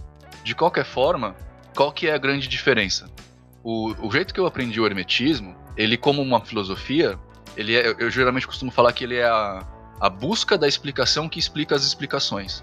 [0.44, 1.38] De qualquer forma,
[1.74, 3.10] qual que é a grande diferença?
[3.64, 7.18] O, o jeito que eu aprendi o hermetismo, ele como uma filosofia,
[7.56, 9.66] ele é, eu, eu geralmente costumo falar que ele é a,
[10.02, 12.62] a busca da explicação que explica as explicações.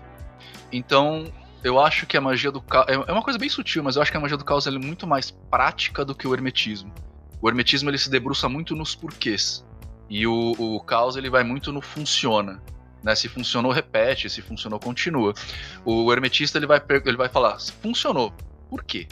[0.71, 1.33] Então,
[1.63, 2.85] eu acho que a magia do caos.
[2.87, 4.71] É é uma coisa bem sutil, mas eu acho que a magia do caos é
[4.73, 6.93] muito mais prática do que o hermetismo.
[7.41, 9.65] O hermetismo ele se debruça muito nos porquês.
[10.07, 12.63] E o, o caos ele vai muito no funciona.
[13.05, 13.14] Né?
[13.14, 14.31] Se funcionou, repete.
[14.31, 15.35] Se funcionou, continua.
[15.85, 18.33] O hermetista ele vai, ele vai falar: funcionou,
[18.71, 19.07] por quê?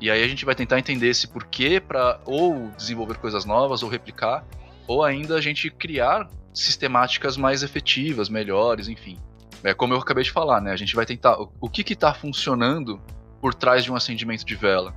[0.00, 3.88] E aí a gente vai tentar entender esse porquê para ou desenvolver coisas novas, ou
[3.88, 4.44] replicar,
[4.86, 9.16] ou ainda a gente criar sistemáticas mais efetivas, melhores, enfim.
[9.62, 10.72] É como eu acabei de falar, né?
[10.72, 13.00] A gente vai tentar o, o que que tá funcionando
[13.40, 14.94] por trás de um acendimento de vela.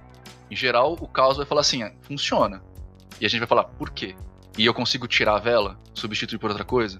[0.52, 2.62] Em geral, o caos vai falar assim, ah, funciona.
[3.22, 4.16] E a gente vai falar, por quê?
[4.58, 7.00] E eu consigo tirar a vela, substituir por outra coisa?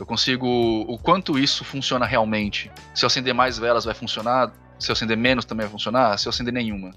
[0.00, 0.46] Eu consigo.
[0.88, 2.72] O quanto isso funciona realmente?
[2.94, 4.50] Se eu acender mais velas, vai funcionar?
[4.78, 6.16] Se eu acender menos, também vai funcionar?
[6.16, 6.92] Se eu acender nenhuma?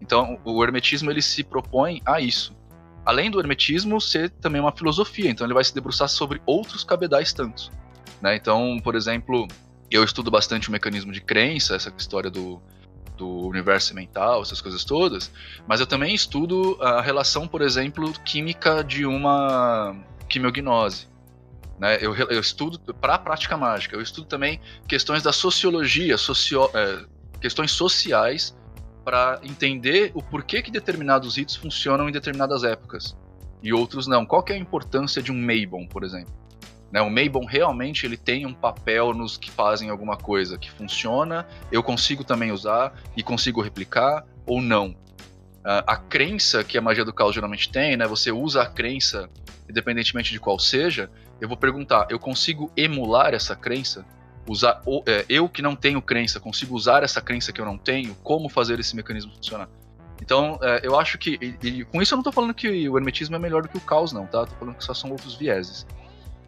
[0.00, 2.54] Então, o hermetismo ele se propõe a isso.
[3.04, 7.32] Além do hermetismo ser também uma filosofia, então ele vai se debruçar sobre outros cabedais
[7.32, 7.72] tantos.
[8.22, 8.36] Né?
[8.36, 9.48] Então, por exemplo,
[9.90, 12.62] eu estudo bastante o mecanismo de crença, essa história do,
[13.16, 15.32] do universo mental, essas coisas todas,
[15.66, 19.96] mas eu também estudo a relação, por exemplo, química de uma
[20.28, 21.08] quimiognose.
[21.78, 21.98] Né?
[22.00, 27.04] Eu, eu estudo para a prática mágica, eu estudo também questões da sociologia, socio, é,
[27.40, 28.56] questões sociais
[29.04, 33.16] para entender o porquê que determinados ritos funcionam em determinadas épocas
[33.62, 34.24] e outros não.
[34.24, 36.34] Qual que é a importância de um Maybon, por exemplo?
[36.90, 41.46] Né, o Maybon realmente ele tem um papel nos que fazem alguma coisa que funciona,
[41.70, 44.96] eu consigo também usar e consigo replicar ou não.
[45.64, 49.28] Ah, a crença que a magia do caos geralmente tem, né, você usa a crença
[49.68, 54.04] independentemente de qual seja, eu vou perguntar, eu consigo emular essa crença?
[54.48, 57.76] Usar, ou, é, eu que não tenho crença, consigo usar essa crença que eu não
[57.76, 58.14] tenho?
[58.22, 59.68] Como fazer esse mecanismo funcionar?
[60.22, 61.36] Então, é, eu acho que.
[61.62, 63.76] E, e com isso eu não tô falando que o hermetismo é melhor do que
[63.76, 64.46] o caos, não, tá?
[64.46, 65.84] Tô falando que só são outros vieses.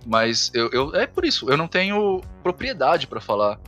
[0.06, 3.58] Mas eu, eu- é por isso, eu não tenho propriedade para falar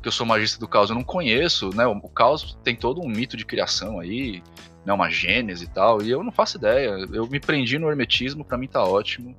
[0.00, 0.88] que eu sou magista do caos.
[0.88, 1.86] Eu não conheço, né?
[1.86, 4.42] O, o caos tem todo um mito de criação aí,
[4.86, 4.92] né?
[4.92, 6.90] Uma gênese e tal, e eu não faço ideia.
[7.12, 9.36] Eu me prendi no hermetismo, para mim tá ótimo.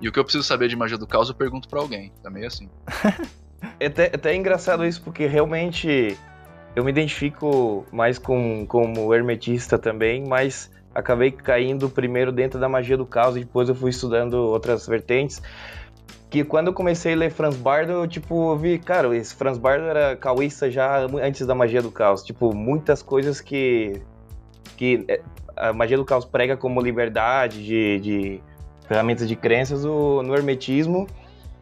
[0.00, 2.12] E o que eu preciso saber de magia do caos, eu pergunto para alguém.
[2.22, 2.68] Tá meio assim.
[3.78, 6.16] É até, até engraçado isso, porque realmente
[6.74, 12.96] eu me identifico mais com como hermetista também, mas acabei caindo primeiro dentro da magia
[12.96, 15.42] do caos e depois eu fui estudando outras vertentes.
[16.28, 19.86] Que quando eu comecei a ler Franz Bardo, eu tipo, vi, cara, esse Franz Bardo
[19.86, 22.22] era caoísta já antes da magia do caos.
[22.22, 24.00] Tipo, muitas coisas que,
[24.76, 25.20] que é,
[25.56, 28.40] a magia do caos prega como liberdade de, de
[28.90, 31.06] ferramentas de crenças, o, no hermetismo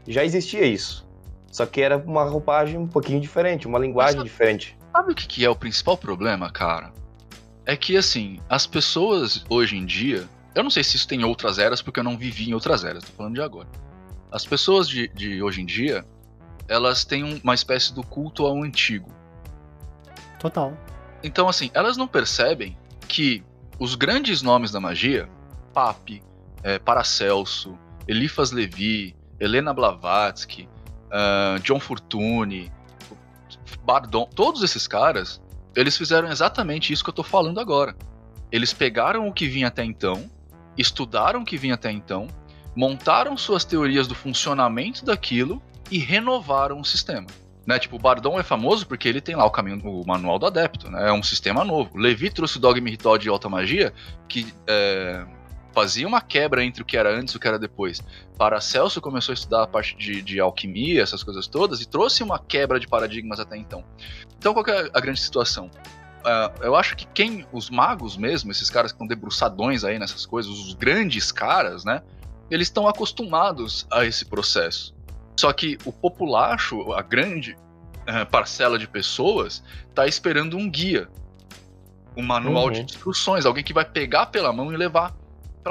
[0.07, 1.07] já existia isso.
[1.53, 4.75] Só que era uma roupagem um pouquinho diferente, uma linguagem Mas- diferente.
[4.97, 6.91] Sabe o que, que é o principal problema, cara?
[7.67, 10.27] É que, assim, as pessoas hoje em dia.
[10.55, 12.83] Eu não sei se isso tem em outras eras, porque eu não vivi em outras
[12.83, 13.69] eras, tô falando de agora.
[14.33, 16.07] As pessoas de, de hoje em dia,
[16.67, 19.11] elas têm um- uma espécie do culto ao antigo.
[20.41, 20.73] Total.
[21.23, 22.75] Então, assim, elas não percebem
[23.07, 23.45] que
[23.79, 25.29] os grandes nomes da magia,
[25.75, 26.23] Papi,
[26.63, 30.69] eh, Paracelso, Elifas Levi, Helena Blavatsky,
[31.11, 32.73] ah, John Fortune,
[33.85, 35.41] Bardon, todos esses caras,
[35.75, 37.95] eles fizeram exatamente isso que eu tô falando agora.
[38.51, 40.31] Eles pegaram o que vinha até então,
[40.77, 42.29] estudaram o que vinha até então,
[42.75, 47.27] montaram suas teorias do funcionamento daquilo e renovaram o sistema.
[47.67, 47.79] Né?
[47.79, 50.91] Tipo, o Bardon é famoso porque ele tem lá o caminho, o manual do adepto,
[50.91, 51.09] né?
[51.09, 51.99] É um sistema novo.
[51.99, 53.93] Levi trouxe o Dogma Ritual de Alta Magia,
[54.27, 55.27] que é,
[55.79, 58.03] fazia uma quebra entre o que era antes e o que era depois.
[58.37, 62.37] Paracelso começou a estudar a parte de, de alquimia, essas coisas todas, e trouxe uma
[62.37, 63.85] quebra de paradigmas até então.
[64.37, 65.71] Então, qual que é a grande situação?
[66.25, 70.27] Ah, eu acho que quem, os magos mesmo, esses caras que estão debruçadões aí nessas
[70.27, 72.03] coisas, os grandes caras, né?
[72.51, 74.93] Eles estão acostumados a esse processo.
[75.39, 77.57] Só que o populacho, a grande
[78.05, 79.63] eh, parcela de pessoas,
[79.95, 81.09] tá esperando um guia,
[82.17, 82.73] um manual Uhum.
[82.73, 85.15] de instruções, alguém que vai pegar pela mão e levar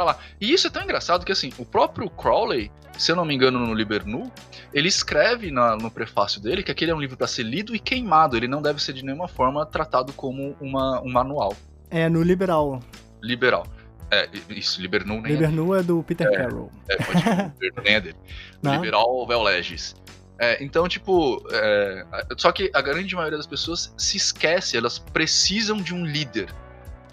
[0.04, 0.18] lá.
[0.40, 3.60] E isso é tão engraçado que assim, o próprio Crowley, se eu não me engano
[3.60, 4.32] no Libernu,
[4.74, 7.80] ele escreve na- no prefácio dele que aquele é um livro para ser lido e
[7.80, 11.56] queimado, ele não deve ser de nenhuma forma tratado como uma, um manual
[11.90, 12.82] É no Liberal.
[13.22, 13.66] liberal.
[14.10, 16.72] É, isso, Libernu nem é Libernu é do Peter Carroll.
[16.90, 18.16] É, pode ser, Libernu nem é dele.
[18.64, 18.76] Não?
[18.76, 19.96] Liberal vel legis.
[20.40, 22.06] É, então, tipo, é,
[22.38, 26.48] só que a grande maioria das pessoas se esquece, elas precisam de um líder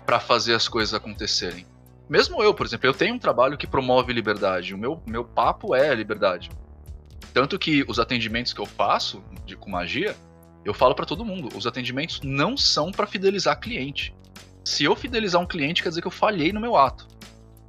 [0.06, 1.66] para fazer as coisas acontecerem.
[2.08, 4.74] Mesmo eu, por exemplo, eu tenho um trabalho que promove liberdade.
[4.74, 6.50] O meu, meu papo é a liberdade.
[7.32, 10.14] Tanto que os atendimentos que eu faço de, com magia,
[10.64, 14.14] eu falo para todo mundo, os atendimentos não são para fidelizar cliente.
[14.64, 17.06] Se eu fidelizar um cliente, quer dizer que eu falhei no meu ato.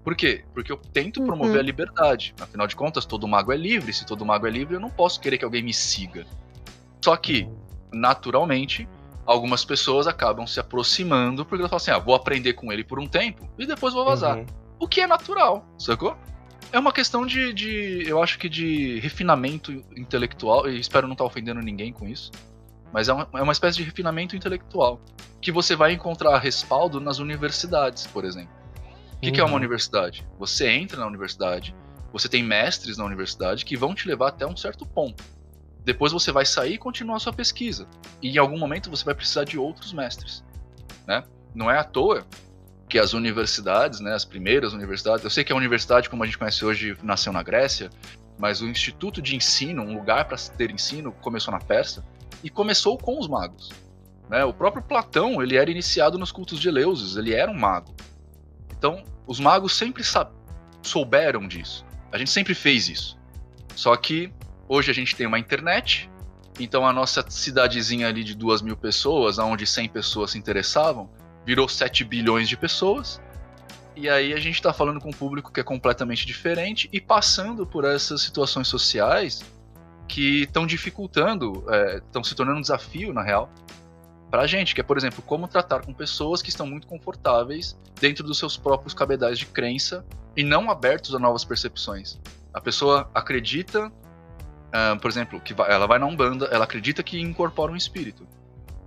[0.04, 0.43] Por quê?
[0.54, 1.26] Porque eu tento Uhum.
[1.26, 2.36] promover a liberdade.
[2.39, 3.91] Afinal de contas, todo mago é livre.
[3.91, 6.28] Se todo mago é livre, eu não posso querer que alguém me siga.
[7.04, 7.50] Só que,
[7.91, 8.88] naturalmente,
[9.25, 12.99] algumas pessoas acabam se aproximando porque elas falam assim: ah, vou aprender com ele por
[12.99, 14.38] um tempo e depois vou vazar.
[14.38, 14.45] Uhum.
[14.79, 16.15] O que é natural, sacou?
[16.71, 21.23] É uma questão de, de eu acho que de refinamento intelectual, e espero não estar
[21.23, 22.31] ofendendo ninguém com isso,
[22.91, 24.99] mas é uma, é uma espécie de refinamento intelectual
[25.41, 28.53] que você vai encontrar respaldo nas universidades, por exemplo.
[29.13, 29.57] O que, que é uma Uhum.
[29.57, 30.27] universidade?
[30.38, 31.73] Você entra na universidade,
[32.11, 35.23] você tem mestres na universidade que vão te levar até um certo ponto.
[35.86, 37.88] Depois você vai sair e continuar sua pesquisa.
[38.21, 40.43] E em algum momento você vai precisar de outros mestres.
[41.08, 41.24] Né?
[41.54, 42.26] Não é à toa
[42.89, 46.38] que as universidades, né, as primeiras universidades, eu sei que a universidade, como a gente
[46.38, 47.89] conhece hoje, nasceu na Grécia,
[48.38, 52.04] mas o instituto de ensino, um lugar para ter ensino, começou na Pérsia
[52.43, 53.71] e começou com os magos.
[54.30, 54.43] Né?
[54.43, 57.95] O próprio Platão, ele era iniciado nos cultos de Eleusis, ele era um mago.
[58.78, 60.04] Então, os magos sempre
[60.82, 61.86] souberam disso.
[62.12, 63.17] A gente sempre fez isso.
[63.76, 64.32] Só que
[64.67, 66.10] hoje a gente tem uma internet,
[66.60, 71.10] então a nossa cidadezinha ali de duas mil pessoas, onde 100 pessoas se interessavam,
[71.45, 73.21] virou 7 bilhões de pessoas.
[73.95, 77.65] E aí a gente tá falando com um público que é completamente diferente e passando
[77.65, 79.43] por essas situações sociais
[80.08, 81.63] que estão dificultando,
[82.06, 83.49] estão se tornando um desafio, na real,
[84.30, 88.25] pra gente, que é, por exemplo, como tratar com pessoas que estão muito confortáveis dentro
[88.25, 92.19] dos seus próprios cabedais de crença e não abertos a novas percepções.
[92.54, 93.91] A pessoa acredita,
[94.75, 98.27] ah, por exemplo, que vai- ela vai na Umbanda, ela acredita que incorpora um espírito.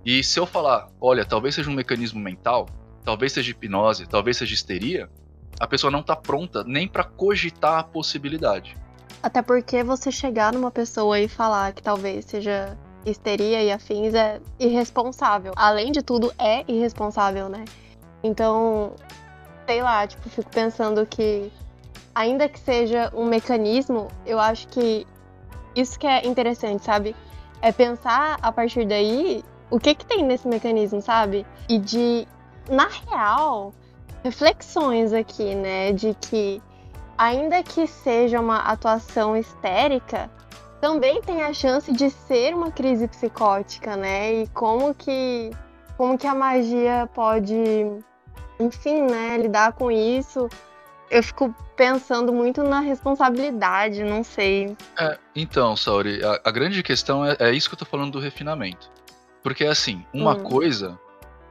[0.05, 2.67] E se eu falar, olha, talvez seja um mecanismo mental,
[3.03, 5.09] talvez seja hipnose, talvez seja histeria,
[5.59, 8.77] a pessoa não tá pronta nem pra cogitar a possibilidade.
[9.23, 14.39] Até porque você chegar numa pessoa e falar que talvez seja histeria e afins é
[14.59, 15.53] irresponsável.
[15.55, 17.65] Além de tudo, é irresponsável, né?
[18.23, 18.93] Então,
[19.65, 21.51] sei lá, tipo, fico pensando que,
[22.13, 25.05] ainda que seja um mecanismo, eu acho que
[25.79, 27.15] isso que é interessante, sabe?
[27.61, 31.45] É pensar a partir daí o que que tem nesse mecanismo, sabe?
[31.67, 32.27] E de,
[32.69, 33.73] na real,
[34.23, 35.91] reflexões aqui, né?
[35.91, 36.61] De que
[37.17, 40.29] ainda que seja uma atuação histérica,
[40.79, 44.33] também tem a chance de ser uma crise psicótica, né?
[44.33, 45.51] E como que
[45.97, 47.53] como que a magia pode,
[48.57, 50.47] enfim, né, lidar com isso?
[51.09, 54.75] Eu fico pensando muito na responsabilidade, não sei.
[54.99, 58.19] É, então, Sauri, a, a grande questão é, é isso que eu tô falando do
[58.19, 58.91] refinamento.
[59.41, 60.43] Porque, assim, uma Hum.
[60.43, 60.99] coisa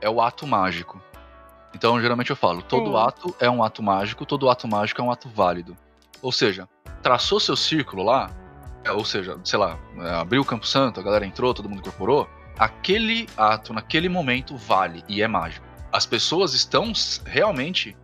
[0.00, 1.02] é o ato mágico.
[1.74, 2.96] Então, geralmente eu falo, todo Sim.
[2.96, 5.76] ato é um ato mágico, todo ato mágico é um ato válido.
[6.22, 6.68] Ou seja,
[7.02, 8.30] traçou seu círculo lá,
[8.94, 12.28] ou seja, sei lá, é, abriu o Campo Santo, a galera entrou, todo mundo incorporou,
[12.58, 15.66] aquele ato, naquele momento, vale e é mágico.
[15.92, 16.92] As pessoas estão
[17.24, 17.96] realmente.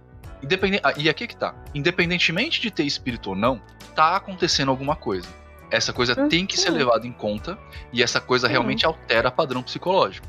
[0.45, 1.55] Independente, ah, e aqui que tá.
[1.75, 3.61] Independentemente de ter espírito ou não,
[3.95, 5.29] tá acontecendo alguma coisa.
[5.71, 7.59] Essa coisa Hum, tem que ser levada em conta
[7.93, 8.53] e essa coisa Uhum.
[8.53, 10.27] realmente altera padrão psicológico.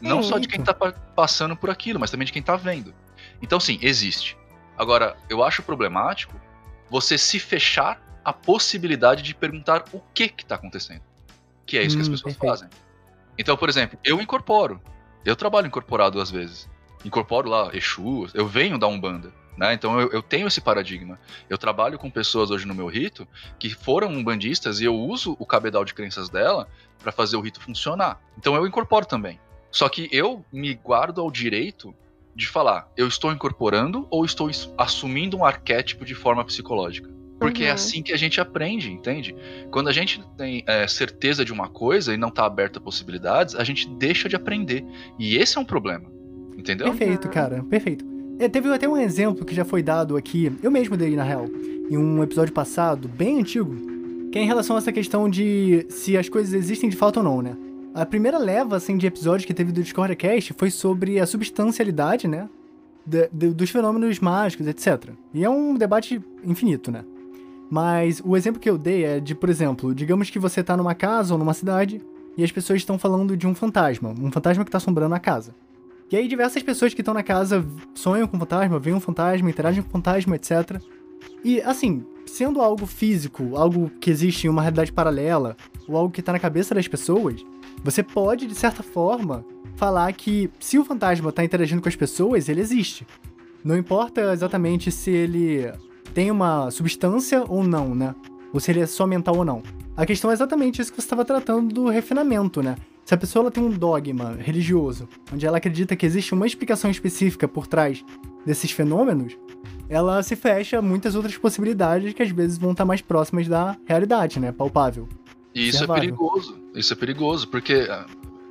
[0.00, 2.94] Não só de quem tá pa- passando por aquilo, mas também de quem tá vendo.
[3.40, 4.36] Então, sim, existe.
[4.76, 6.40] Agora, eu acho problemático
[6.90, 11.02] você se fechar a possibilidade de perguntar o que que tá acontecendo.
[11.64, 12.50] Que é isso que as Hum, pessoas perfeito.
[12.50, 12.68] fazem.
[13.38, 14.80] Então, por exemplo, eu incorporo.
[15.24, 16.68] Eu trabalho incorporado às vezes.
[17.06, 19.32] Incorporo lá Exu, eu venho da Umbanda.
[19.56, 19.72] Né?
[19.72, 21.18] Então eu, eu tenho esse paradigma.
[21.48, 23.26] Eu trabalho com pessoas hoje no meu rito
[23.58, 26.68] que foram umbandistas e eu uso o cabedal de crenças dela
[27.02, 28.20] para fazer o rito funcionar.
[28.36, 29.40] Então eu incorporo também.
[29.70, 31.94] Só que eu me guardo ao direito
[32.34, 37.08] de falar, eu estou incorporando ou estou assumindo um arquétipo de forma psicológica.
[37.38, 37.74] Porque é Uhum.
[37.74, 39.34] assim que a gente aprende, entende?
[39.70, 43.54] Quando a gente tem é, certeza de uma coisa e não está aberto a possibilidades,
[43.54, 44.84] a gente deixa de aprender.
[45.18, 46.10] E esse é um problema.
[46.74, 46.92] Entendeu?
[46.92, 48.04] Perfeito, cara, perfeito.
[48.38, 51.46] É, teve até um exemplo que já foi dado aqui, eu mesmo dei na real,
[51.90, 53.74] em um episódio passado, bem antigo,
[54.30, 57.22] que é em relação a essa questão de se as coisas existem de fato ou
[57.22, 57.56] não, né?
[57.94, 62.48] A primeira leva, assim, de episódios que teve do Discordcast foi sobre a substancialidade, né?
[63.08, 65.10] da- do- dos fenômenos mágicos, etc.
[65.32, 67.04] E é um debate infinito, né?
[67.70, 70.94] Mas o exemplo que eu dei é de, por exemplo, digamos que você tá numa
[70.94, 72.00] casa ou numa cidade
[72.36, 75.54] e as pessoas estão falando de um fantasma, um fantasma que tá assombrando a casa.
[76.10, 79.82] E aí diversas pessoas que estão na casa sonham com fantasma, veem um fantasma, interagem
[79.82, 80.80] com fantasma, etc.
[81.44, 85.56] E assim, sendo algo físico, algo que existe em uma realidade paralela,
[85.88, 87.44] ou algo que tá na cabeça das pessoas,
[87.82, 89.44] você pode, de certa forma,
[89.76, 93.06] falar que se o fantasma tá interagindo com as pessoas, ele existe.
[93.64, 95.72] Não importa exatamente se ele
[96.14, 98.14] tem uma substância ou não, né?
[98.52, 99.62] Ou se ele é só mental ou não.
[99.96, 102.76] A questão é exatamente isso que você estava tratando do refinamento, né?
[103.06, 107.46] Se a pessoa tem um dogma religioso, onde ela acredita que existe uma explicação específica
[107.46, 108.04] por trás
[108.44, 109.38] desses fenômenos,
[109.88, 113.76] ela se fecha a muitas outras possibilidades que às vezes vão estar mais próximas da
[113.86, 114.50] realidade, né?
[114.50, 115.08] Palpável.
[115.54, 116.58] E isso é perigoso.
[116.74, 118.06] Isso é perigoso, porque ah,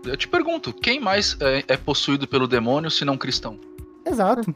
[0.06, 3.60] eu te pergunto, quem mais é, é possuído pelo demônio se não cristão?
[4.06, 4.56] Exato.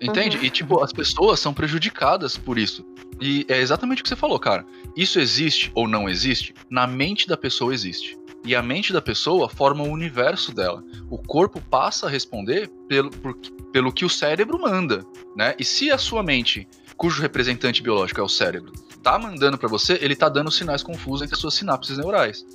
[0.00, 0.38] Entende?
[0.38, 0.44] Uhum.
[0.44, 2.86] E tipo, as pessoas são prejudicadas por isso.
[3.20, 4.64] E é exatamente o que você falou, cara.
[4.96, 6.54] Isso existe ou não existe?
[6.70, 8.16] Na mente da pessoa existe.
[8.46, 10.82] E a mente da pessoa forma o universo dela.
[11.10, 13.36] O corpo passa a responder pelo, por-
[13.72, 15.04] pelo que o cérebro manda,
[15.36, 15.56] né?
[15.58, 19.98] E se a sua mente, cujo representante biológico é o cérebro, tá mandando pra você,
[20.00, 22.46] ele tá dando sinais confusos entre as suas sinapses neurais.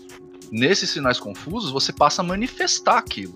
[0.50, 3.36] Nesses sinais confusos, você passa a manifestar aquilo.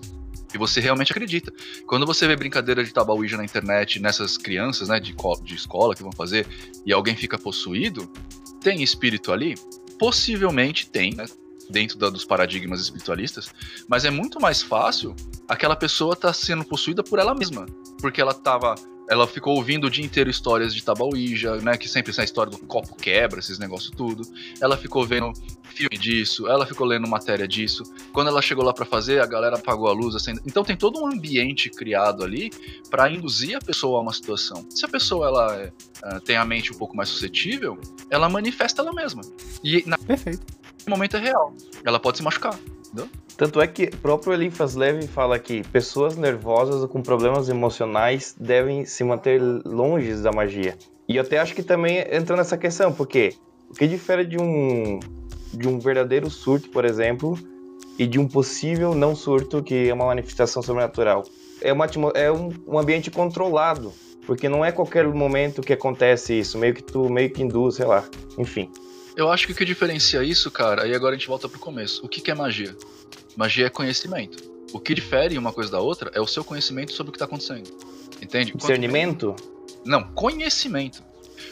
[0.54, 1.52] E você realmente acredita.
[1.86, 6.02] Quando você vê brincadeira de tabaúija na internet, nessas crianças, né, de, de escola que
[6.02, 6.46] vão fazer,
[6.86, 8.10] e alguém fica possuído,
[8.62, 9.54] tem espírito ali?
[9.98, 11.26] Possivelmente tem, né?
[11.68, 13.50] Dentro da- dos paradigmas espiritualistas,
[13.88, 15.14] mas é muito mais fácil
[15.48, 17.66] aquela pessoa estar sendo possuída por ela mesma,
[18.00, 18.74] porque ela tava,
[19.08, 22.58] ela ficou ouvindo o dia inteiro histórias de tabaúija, né, que sempre essa história do
[22.58, 24.22] copo quebra, esses negócios tudo.
[24.60, 25.32] Ela ficou vendo
[25.74, 27.82] filme disso, ela ficou lendo matéria disso.
[28.12, 30.40] Quando ela chegou lá pra fazer, a galera apagou a luz, acende...
[30.46, 32.50] então tem todo um ambiente criado ali
[32.88, 34.66] pra induzir a pessoa a uma situação.
[34.70, 35.72] Se a pessoa ela é,
[36.24, 39.20] tem a mente um pouco mais suscetível, ela manifesta ela mesma.
[39.62, 40.46] E naquele Perfeito.
[40.86, 41.52] Momento é real.
[41.84, 42.58] Ela pode se machucar.
[43.36, 48.86] Tanto é que o próprio Eliphas Levi fala que pessoas nervosas com problemas emocionais devem
[48.86, 50.76] se manter longe da magia.
[51.06, 53.34] E eu até acho que também entra nessa questão, porque
[53.70, 54.98] o que difere de um,
[55.52, 57.38] de um verdadeiro surto, por exemplo,
[57.98, 61.22] e de um possível não surto, que é uma manifestação sobrenatural?
[61.60, 63.92] É, uma, é um, um ambiente controlado,
[64.26, 67.86] porque não é qualquer momento que acontece isso, meio que tu meio que induz, sei
[67.86, 68.02] lá,
[68.38, 68.70] enfim.
[69.16, 72.04] Eu acho que o que diferencia isso, cara, aí agora a gente volta pro começo.
[72.04, 72.76] O que, que é magia?
[73.34, 74.36] Magia é conhecimento.
[74.72, 77.24] O que difere uma coisa da outra é o seu conhecimento sobre o que tá
[77.24, 77.70] acontecendo.
[78.20, 78.52] Entende?
[78.54, 79.34] Discernimento?
[79.84, 81.02] Não, conhecimento.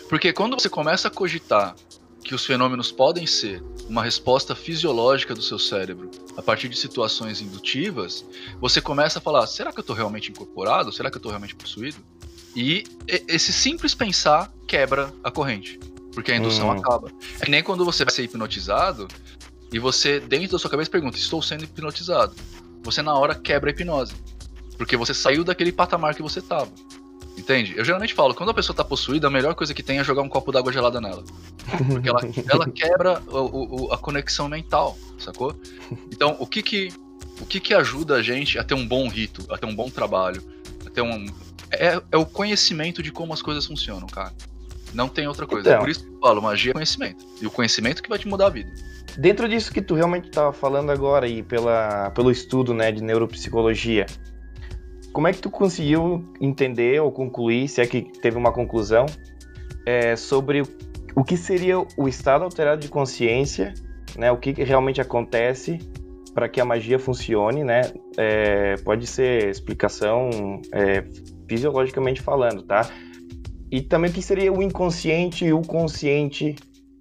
[0.08, 1.74] Porque quando você começa a cogitar
[2.22, 7.40] que os fenômenos podem ser uma resposta fisiológica do seu cérebro a partir de situações
[7.40, 8.24] indutivas,
[8.60, 10.92] você começa a falar: será que eu tô realmente incorporado?
[10.92, 11.98] Será que eu tô realmente possuído?
[12.54, 12.84] E-
[13.28, 15.78] esse simples pensar quebra a corrente.
[16.14, 16.72] Porque a indução Hum.
[16.72, 17.10] acaba.
[17.40, 19.08] É que nem quando você vai ser hipnotizado
[19.72, 22.34] e você, dentro da sua cabeça, pergunta: estou sendo hipnotizado.
[22.82, 24.14] Você, na hora, quebra a hipnose.
[24.76, 26.70] Porque você saiu daquele patamar que você tava.
[27.36, 27.74] Entende?
[27.76, 30.22] Eu geralmente falo, quando a pessoa tá possuída, a melhor coisa que tem é jogar
[30.22, 31.24] um copo d'água gelada nela.
[31.88, 35.58] Porque ela, ela quebra o- o- a conexão mental, sacou?
[36.12, 36.92] Então, o que que,
[37.40, 39.90] o que que ajuda a gente a ter um bom rito, a ter um bom
[39.90, 40.42] trabalho,
[40.86, 41.26] a ter um...
[41.72, 44.32] É, é o conhecimento de como as coisas funcionam, cara.
[44.94, 45.68] Não tem outra coisa.
[45.68, 45.80] Então.
[45.80, 47.24] Por isso que eu falo, magia é conhecimento.
[47.40, 48.70] E o conhecimento que vai te mudar a vida.
[49.16, 54.06] Dentro disso que tu realmente estava falando agora e pela, pelo estudo né, de neuropsicologia,
[55.12, 59.06] como é que tu conseguiu entender ou concluir, se é que teve uma conclusão,
[59.86, 60.62] é, sobre
[61.14, 63.72] o, que seria o estado alterado de consciência,
[64.16, 65.78] né, o que que realmente acontece
[66.34, 67.82] para que a magia funcione, né?
[68.18, 71.04] É, pode ser explicação é,
[71.48, 72.90] fisiologicamente falando, tá?
[73.70, 76.54] E também o que seria o inconsciente e o consciente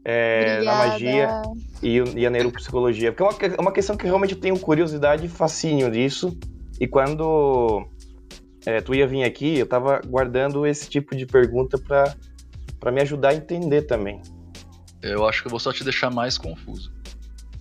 [0.03, 1.41] é, na magia
[1.81, 3.11] e, e a neuropsicologia.
[3.11, 6.37] Porque é uma, é uma questão que realmente eu tenho curiosidade e fascínio disso.
[6.79, 7.85] E quando
[8.65, 12.15] é, tu ia vir aqui, eu tava guardando esse tipo de pergunta pra
[12.83, 14.21] pra me ajudar a entender também.
[15.01, 16.91] Eu acho que eu vou só te deixar mais confuso.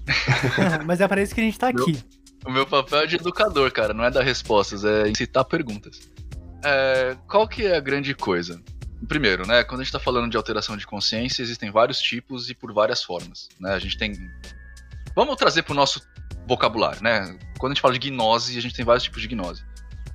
[0.84, 1.96] Mas é para isso que a gente tá aqui.
[2.44, 6.10] O meu papel é de educador, cara, não é dar respostas, é incitar perguntas.
[6.64, 8.60] É, qual que é a grande coisa?
[9.08, 12.54] Primeiro, né, quando a gente tá falando de alteração de consciência, existem vários tipos e
[12.54, 13.72] por várias formas, né?
[13.72, 14.12] A gente tem
[15.14, 16.00] Vamos trazer pro nosso
[16.46, 17.38] vocabulário, né?
[17.58, 19.62] Quando a gente fala de gnose, a gente tem vários tipos de gnose.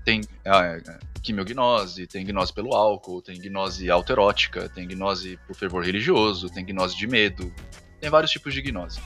[0.03, 0.81] Tem ah, é,
[1.21, 6.97] quimiognose, tem gnose pelo álcool, tem gnose alterótica, tem gnose por fervor religioso, tem gnose
[6.97, 7.53] de medo,
[7.99, 8.99] tem vários tipos de gnose.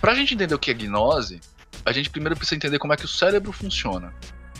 [0.00, 1.40] Pra gente entender o que é gnose,
[1.84, 4.12] a gente primeiro precisa entender como é que o cérebro funciona.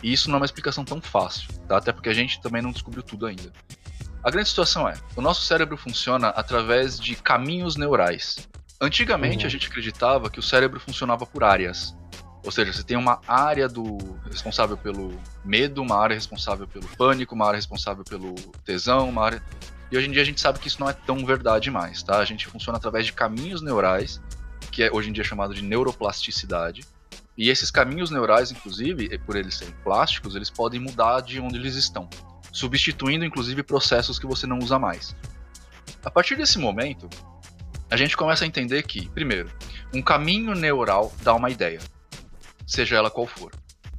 [0.02, 1.76] E isso não é uma explicação tão fácil, tá?
[1.76, 3.52] Até porque a gente também não descobriu tudo ainda.
[4.24, 8.48] A grande situação é, o nosso cérebro funciona através de caminhos neurais.
[8.80, 9.46] Antigamente Uhum.
[9.46, 11.94] a gente acreditava que o cérebro funcionava por áreas.
[12.44, 13.98] Ou seja, você tem uma área do
[14.30, 19.42] responsável pelo medo, uma área responsável pelo pânico, uma área responsável pelo tesão, uma área.
[19.90, 22.18] E hoje em dia a gente sabe que isso não é tão verdade mais, tá?
[22.18, 24.20] A gente funciona através de caminhos neurais,
[24.72, 26.84] que é hoje em dia chamado de neuroplasticidade.
[27.36, 31.76] E esses caminhos neurais, inclusive, por eles serem plásticos, eles podem mudar de onde eles
[31.76, 32.08] estão,
[32.53, 35.16] substituindo inclusive processos que você não usa mais.
[36.05, 37.09] A partir desse momento,
[37.90, 39.50] a gente começa a entender que, primeiro,
[39.92, 41.80] um caminho neural dá uma ideia,
[42.66, 43.53] seja ela qual for.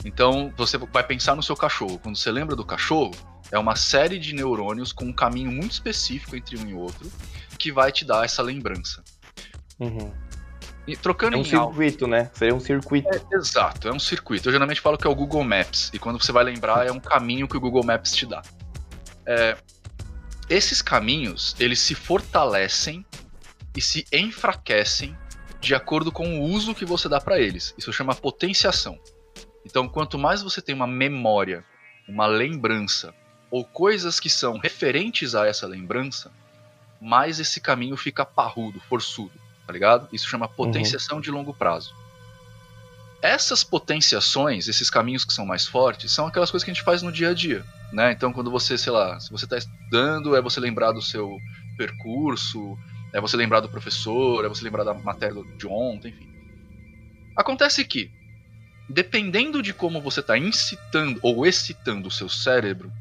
[0.06, 2.00] Então, você vai pensar no seu cachorro.
[2.00, 3.14] Quando você lembra do cachorro,
[3.52, 7.10] é uma série de neurônios com um caminho muito específico entre um e outro
[7.58, 9.04] que vai te dar essa lembrança.
[9.80, 10.12] Uhum.
[10.86, 11.72] E trocando É um em algo.
[11.74, 12.30] circuito, né?
[12.34, 13.08] Seria um circuito.
[13.32, 14.50] Exato, é um circuito.
[14.50, 17.00] Eu geralmente falo que é o Google Maps, e quando você vai lembrar, é um
[17.00, 18.42] caminho que o Google Maps te dá.
[19.26, 19.58] É,
[20.50, 23.06] esses caminhos, eles se fortalecem
[23.76, 25.18] e se enfraquecem
[25.62, 27.74] de acordo com o uso que você dá para eles.
[27.78, 29.00] Isso chama potenciação.
[29.66, 31.64] Então, quanto mais você tem uma memória,
[32.08, 33.14] uma lembrança,
[33.50, 36.30] ou coisas que são referentes a essa lembrança,
[37.00, 39.32] mais esse caminho fica parrudo, forçudo,
[39.66, 40.08] tá ligado?
[40.12, 41.96] Isso chama potenciação de longo prazo.
[43.22, 47.02] Essas potenciações, esses caminhos que são mais fortes, são aquelas coisas que a gente faz
[47.02, 48.12] no dia a dia, né?
[48.12, 51.38] Então, quando você, sei lá, se você está estudando, é você lembrar do seu
[51.78, 52.78] percurso,
[53.14, 56.28] é você lembrar do professor, é você lembrar da matéria de ontem, enfim.
[57.36, 58.12] Acontece que,
[58.90, 62.92] dependendo de como você está incitando ou excitando o seu cérebro,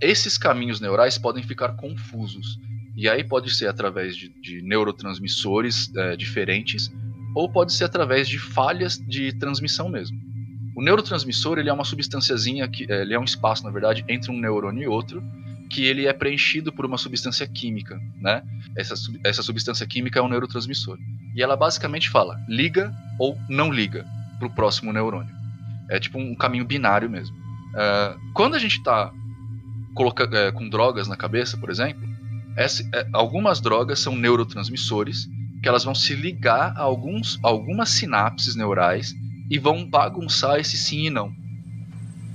[0.00, 2.58] esses caminhos neurais podem ficar confusos.
[3.00, 6.92] E aí pode ser através de, de neurotransmissores eh, diferentes,
[7.34, 10.18] ou pode ser através de falhas de transmissão mesmo.
[10.76, 14.30] O neurotransmissor ele é uma substânciazinha que eh, ele é um espaço na verdade entre
[14.30, 15.22] um neurônio e outro
[15.70, 18.42] que ele é preenchido por uma substância química, né?
[18.76, 18.94] Essa,
[19.24, 20.98] essa substância química é um neurotransmissor
[21.34, 24.04] e ela basicamente fala liga ou não liga
[24.38, 25.34] para o próximo neurônio.
[25.88, 27.34] É tipo um caminho binário mesmo.
[27.74, 29.10] Ah, quando a gente está
[29.94, 32.09] com drogas na cabeça, por exemplo,
[32.62, 35.28] essa- é, algumas drogas são neurotransmissores
[35.62, 39.14] que elas vão se ligar a alguns, algumas sinapses neurais
[39.50, 41.32] e vão bagunçar esse sim e não.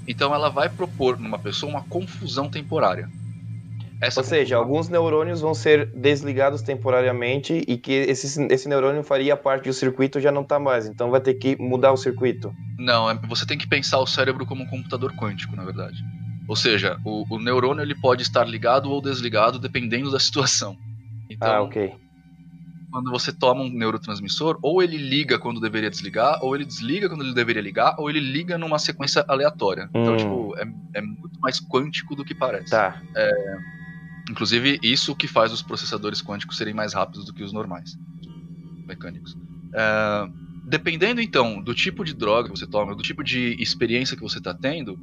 [0.07, 3.09] Então ela vai propor numa pessoa uma confusão temporária.
[4.01, 9.03] Essa Ou seja, confusão- alguns neurônios vão ser desligados temporariamente e que esse, esse neurônio
[9.03, 10.85] faria parte do circuito já não tá mais.
[10.85, 12.53] Então vai ter que mudar o circuito.
[12.77, 15.97] Não, é- você tem que pensar o cérebro como um computador quântico, na verdade.
[16.47, 20.77] Ou seja, o, o neurônio ele pode estar ligado ou desligado dependendo da situação.
[21.29, 21.93] Então, ah, ok.
[22.91, 27.23] quando você toma um neurotransmissor, ou ele liga quando deveria desligar, ou ele desliga quando
[27.23, 29.89] ele deveria ligar, ou ele liga numa sequência aleatória.
[29.89, 30.17] Então, Hum.
[30.17, 32.69] tipo, é, é muito mais quântico do que parece.
[32.71, 33.01] Tá.
[34.29, 37.95] Inclusive, isso que faz os processadores quânticos serem mais rápidos do que os normais,
[38.87, 39.37] mecânicos.
[39.73, 40.27] É,
[40.65, 44.39] dependendo, então, do tipo de droga que você toma, do tipo de experiência que você
[44.39, 44.97] está tendo,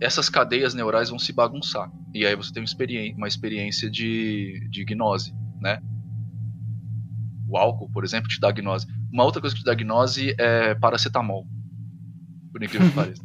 [0.00, 1.88] essas cadeias neurais vão se bagunçar.
[2.14, 5.78] E aí você tem uma experiên- uma experiência de, de gnose, né?
[7.48, 8.86] O álcool, por exemplo, te dá gnose.
[9.12, 11.46] Uma outra coisa que te dá gnose é paracetamol.
[12.52, 13.22] Por incrível que pareça.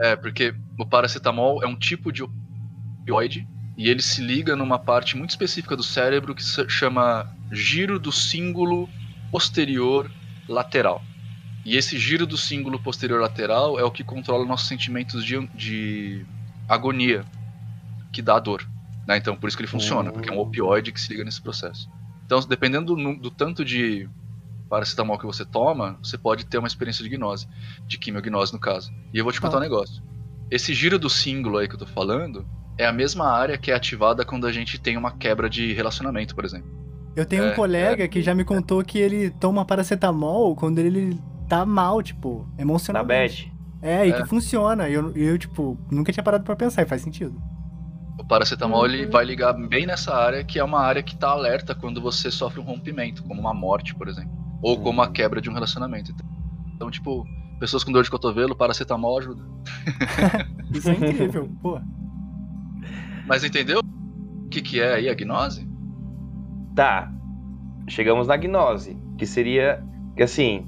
[0.00, 3.46] É, porque o paracetamol é um tipo de opioide
[3.76, 8.12] e ele se liga numa parte muito específica do cérebro que se chama giro do
[8.12, 8.88] símbolo
[9.30, 10.10] posterior
[10.48, 11.07] lateral.
[11.68, 16.24] E esse giro do símbolo posterior lateral é o que controla nossos sentimentos de, de
[16.66, 17.26] agonia,
[18.10, 18.66] que dá dor.
[19.06, 19.18] Né?
[19.18, 21.86] Então, por isso que ele funciona, porque é um opioide que se liga nesse processo.
[22.24, 24.08] Então, dependendo do, do tanto de
[24.70, 27.46] paracetamol que você toma, você pode ter uma experiência de gnose,
[27.86, 28.90] de quimiognose no caso.
[29.12, 29.58] E eu vou te contar Tá.
[29.58, 30.02] um negócio.
[30.50, 32.46] Esse giro do símbolo aí que eu tô falando
[32.78, 36.34] é a mesma área que é ativada quando a gente tem uma quebra de relacionamento,
[36.34, 36.70] por exemplo.
[37.14, 41.18] Eu tenho É, um colega que já me contou que ele toma paracetamol quando ele
[41.48, 43.46] tá mal, tipo, Na emocionalmente.
[43.46, 43.58] bad.
[43.80, 44.22] É, e É.
[44.22, 44.88] que funciona.
[44.88, 47.40] E eu, eu, tipo, nunca tinha parado pra pensar e faz sentido.
[48.18, 49.10] O paracetamol ele Uhum.
[49.12, 52.60] vai ligar bem nessa área, que é uma área que tá alerta quando você sofre
[52.60, 56.12] um rompimento, como uma morte, por exemplo, ou como a quebra de um relacionamento.
[56.74, 57.24] Então, tipo,
[57.60, 59.42] pessoas com dor de cotovelo, paracetamol ajuda.
[60.74, 61.80] Isso é incrível, pô.
[63.26, 65.68] Mas entendeu o que, que é aí a gnose?
[66.74, 67.12] Tá.
[67.88, 69.82] Chegamos na gnose, que seria
[70.16, 70.66] que assim,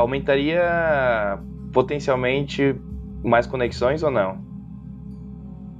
[0.00, 1.38] aumentaria
[1.72, 2.74] potencialmente
[3.22, 4.44] mais conexões ou não?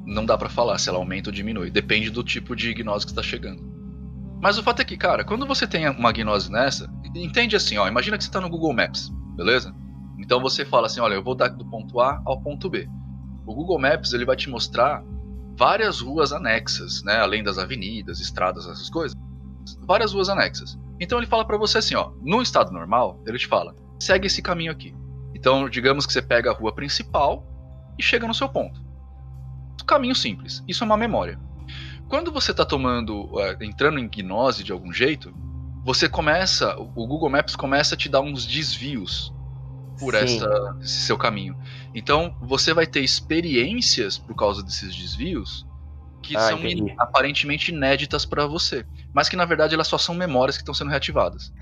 [0.07, 1.71] Não dá pra falar se ela aumenta ou diminui.
[1.71, 3.63] Depende do tipo de gnose que está chegando.
[4.41, 7.87] Mas o fato é que, cara, quando você tem uma gnose nessa, entende assim, ó,
[7.87, 9.75] imagina que você tá no Google Maps, beleza?
[10.19, 12.89] Então você fala assim, olha, eu vou dar do ponto A ao ponto B.
[13.47, 15.05] O Google Maps ele vai te mostrar
[15.57, 19.17] várias ruas anexas, né, além das avenidas, estradas, essas coisas.
[19.87, 20.79] Várias ruas anexas.
[20.99, 24.43] Então ele fala pra você assim, ó, no estado normal, ele te fala, segue esse
[24.43, 24.95] caminho aqui.
[25.35, 27.47] Então, digamos que você pega a rua principal
[27.99, 28.81] e chega no seu ponto.
[29.87, 30.63] Caminho simples.
[30.67, 31.39] Isso é uma memória.
[32.09, 35.33] Quando você está tomando, eh, entrando em gnose de algum jeito,
[35.85, 39.33] você começa, o Google Maps começa a te dar uns desvios
[39.99, 41.57] por essa, esse seu caminho.
[41.95, 45.67] Então, você vai ter experiências por causa desses desvios
[46.23, 46.95] que Ah, são entendi.
[46.99, 50.91] aparentemente inéditas para você, mas que na verdade elas só são memórias que estão sendo
[50.91, 51.53] reativadas.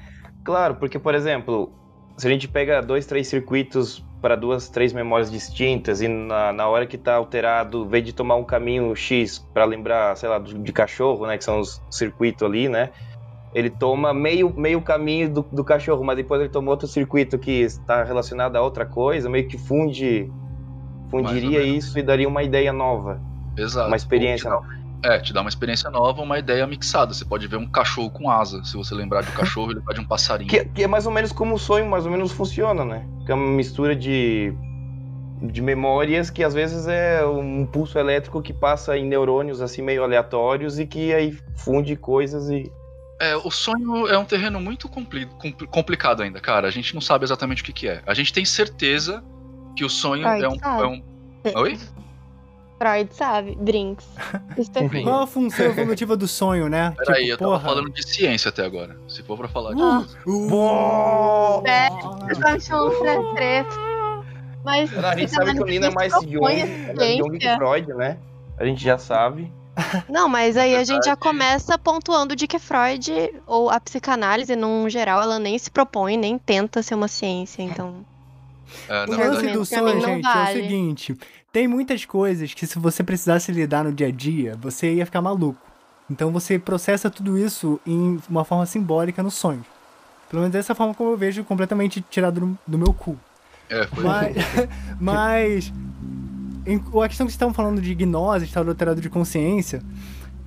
[0.45, 1.73] Claro, porque, por exemplo,
[2.19, 6.67] se a gente pega dois, três circuitos para duas, três memórias distintas e na, na
[6.67, 10.73] hora que tá alterado, vez de tomar um caminho X para lembrar, sei lá, de
[10.73, 12.91] cachorro, né, que são os circuitos ali, né,
[13.55, 17.61] ele toma meio, meio caminho do, do cachorro, mas depois ele toma outro circuito que
[17.61, 20.29] está relacionado a outra coisa, meio que funde,
[21.11, 23.21] fundiria isso e daria uma ideia nova,
[23.57, 23.87] Exato.
[23.87, 24.67] uma experiência nova.
[25.01, 27.13] Dá- É, te dá uma experiência nova, uma ideia mixada.
[27.15, 28.63] Você pode ver um cachorro com asa.
[28.65, 30.49] Se você lembrar do cachorro, ele vai de um passarinho.
[30.51, 33.07] Que, que é mais ou menos como o sonho mais ou menos funciona, né?
[33.25, 34.53] Que é uma mistura de,
[35.43, 40.03] de memórias que às vezes é um pulso elétrico que passa em neurônios assim meio
[40.03, 42.71] aleatórios e que aí funde coisas e.
[43.21, 46.69] É, o sonho é um terreno muito compli- compli- complicado ainda, cara.
[46.69, 48.01] A gente não sabe exatamente o que, que é.
[48.07, 49.25] A gente tem certeza
[49.77, 51.03] que o sonho Freud é um, é um.
[51.57, 51.79] Oi?
[52.79, 54.07] Freud sabe, Brinks.
[54.57, 55.03] Específico.
[55.03, 56.95] Qual a função evolutiva do sonho, né?
[56.97, 57.63] Peraí, Tipo, eu tava porra.
[57.69, 58.97] falando de ciência até agora.
[59.09, 60.03] Se for pra falar Ah.
[60.03, 60.17] disso.
[60.27, 63.71] Uh, É, um treta.
[64.65, 67.57] Mas A gente sabe que o Nino é mais Jung, é que ciência.
[67.57, 68.19] Freud, né?
[68.59, 69.51] A gente já sabe.
[70.09, 73.13] Não, mas aí a gente já começa pontuando de que Freud,
[73.47, 78.05] ou a psicanálise, num geral, ela nem se propõe, nem tenta ser uma ciência, então.
[78.89, 80.61] É, O lance do sonho, não gente, é o vale.
[80.63, 81.17] seguinte:
[81.53, 85.21] tem muitas coisas que se você precisasse lidar no dia a dia, você ia ficar
[85.21, 85.61] maluco.
[86.11, 89.65] Então você processa tudo isso em uma forma simbólica no sonho.
[90.29, 93.17] Pelo menos dessa forma como eu vejo completamente tirado do, do meu cu.
[93.69, 94.05] é, foi.
[94.05, 94.37] Mas,
[95.01, 95.73] mas
[96.67, 99.83] em, a questão que vocês estavam falando de gnose, estado alterado de consciência,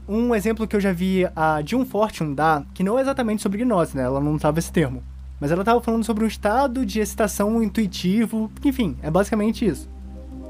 [0.08, 3.64] um exemplo que eu já vi a June Fortune dar, que não é exatamente sobre
[3.64, 4.04] gnose, né?
[4.04, 5.04] Ela não usava esse termo.
[5.40, 9.90] Mas ela estava falando sobre um estado de excitação intuitivo, enfim, é basicamente isso.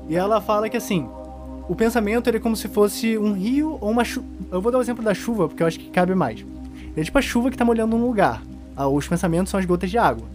[0.10, 1.08] E ela fala que assim,
[1.68, 4.28] o pensamento ele é como se fosse um rio ou uma chuva.
[4.52, 6.46] Eu vou dar o exemplo da chuva, porque eu acho que cabe mais.
[6.96, 8.44] É tipo a chuva que tá molhando um lugar.
[8.76, 10.28] Ah, Os pensamentos são as gotas de água.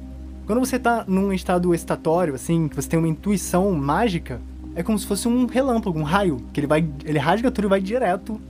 [0.47, 4.41] Quando você tá num estado excitatório, assim, que você tem uma intuição mágica,
[4.77, 7.69] é como se fosse um relâmpago, um raio, que ele vai, ele rasga tudo e
[7.69, 8.41] vai direto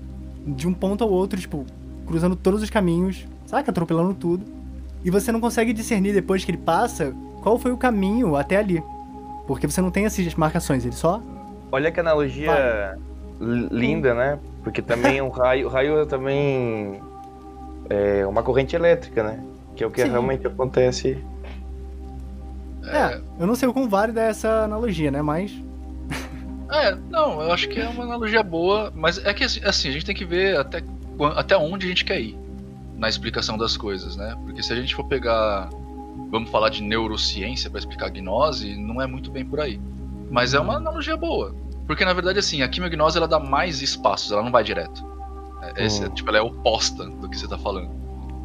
[0.46, 1.64] de um ponto ao outro, tipo,
[2.06, 3.70] cruzando todos os caminhos, saca?
[3.70, 4.44] Atropelando tudo.
[5.04, 8.82] E você não consegue discernir depois que ele passa qual foi o caminho até ali.
[9.46, 11.20] Porque você não tem essas marcações, ele só.
[11.70, 12.98] Olha que analogia
[13.40, 14.38] li- linda, né?
[14.64, 17.00] Porque também um raio, raio é também
[17.88, 19.42] é uma corrente elétrica, né?
[19.76, 20.10] Que é o que Sim.
[20.10, 21.22] realmente acontece.
[22.84, 25.22] É, eu não sei o quão válida é essa analogia, né?
[25.22, 25.52] Mas.
[26.70, 30.04] É, não, eu acho que é uma analogia boa, mas é que assim, a gente
[30.04, 30.82] tem que ver até,
[31.36, 32.36] até onde a gente quer ir
[32.96, 34.36] na explicação das coisas, né?
[34.44, 35.68] Porque se a gente for pegar,
[36.30, 39.80] vamos falar de neurociência para explicar a gnose, não é muito bem por aí.
[40.30, 41.54] Mas é uma analogia boa.
[41.86, 45.04] Porque na verdade, assim, a quimiognose ela dá mais espaços, ela não vai direto.
[45.62, 46.10] É, esse, Hum.
[46.10, 47.90] tipo, ela é oposta do que você tá falando.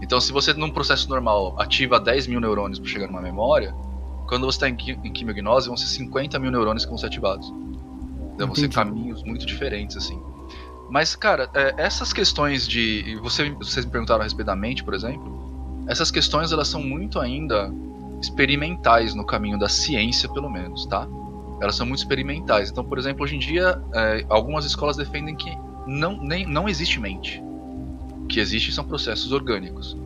[0.01, 3.74] Então, se você num processo normal ativa 10 mil neurônios para chegar numa memória,
[4.28, 7.47] quando você está em, em quimiognose, vão ser 50 mil neurônios que vão ser ativados.
[8.34, 10.19] Então, vão ser caminhos muito diferentes, assim.
[10.89, 13.17] Mas, cara, é, essas questões de.
[13.22, 15.40] Você, vocês me perguntaram a respeito da mente, por exemplo.
[15.88, 17.71] Essas questões, elas são muito ainda
[18.21, 21.07] experimentais no caminho da ciência, pelo menos, tá?
[21.61, 22.69] Elas são muito experimentais.
[22.69, 25.51] Então, por exemplo, hoje em dia, é, algumas escolas defendem que
[25.88, 27.41] não, nem, não existe mente.
[28.23, 29.97] O que existe são processos orgânicos,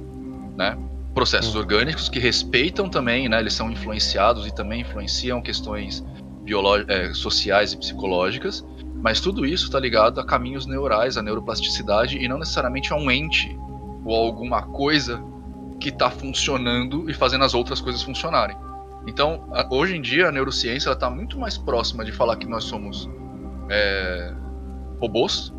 [0.57, 0.77] né?
[1.13, 1.61] Processos Uhum.
[1.61, 3.39] orgânicos que respeitam também, né?
[3.39, 6.03] Eles são influenciados e também influenciam questões
[6.87, 8.65] é, sociais e psicológicas,
[9.01, 13.09] mas tudo isso está ligado a caminhos neurais, a neuroplasticidade e não necessariamente a um
[13.09, 13.57] ente
[14.03, 15.21] ou a alguma coisa
[15.85, 18.57] que está funcionando e fazendo as outras coisas funcionarem.
[19.05, 22.63] Então, a- hoje em dia, a neurociência está muito mais próxima de falar que nós
[22.63, 23.07] somos
[23.69, 24.33] é,
[24.99, 25.53] robôs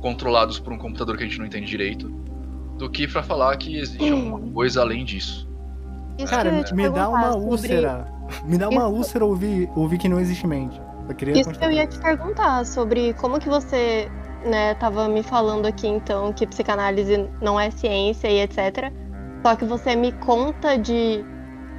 [0.00, 2.08] controlados por um computador que a gente não entende direito,
[2.78, 5.46] do que para falar que existe alguma coisa além disso.
[6.18, 8.06] Isso Cara, ia me, dá uma sobre- úlcera.
[8.44, 10.80] Me dá uma Isso- úlcera ouvir, ouvir que não existe mente.
[11.08, 14.10] Eu queria Isso que eu ia te perguntar sobre como que você,
[14.46, 18.90] né, tava me falando aqui então que psicanálise não é ciência e etc.
[19.42, 21.24] Só que você me conta de,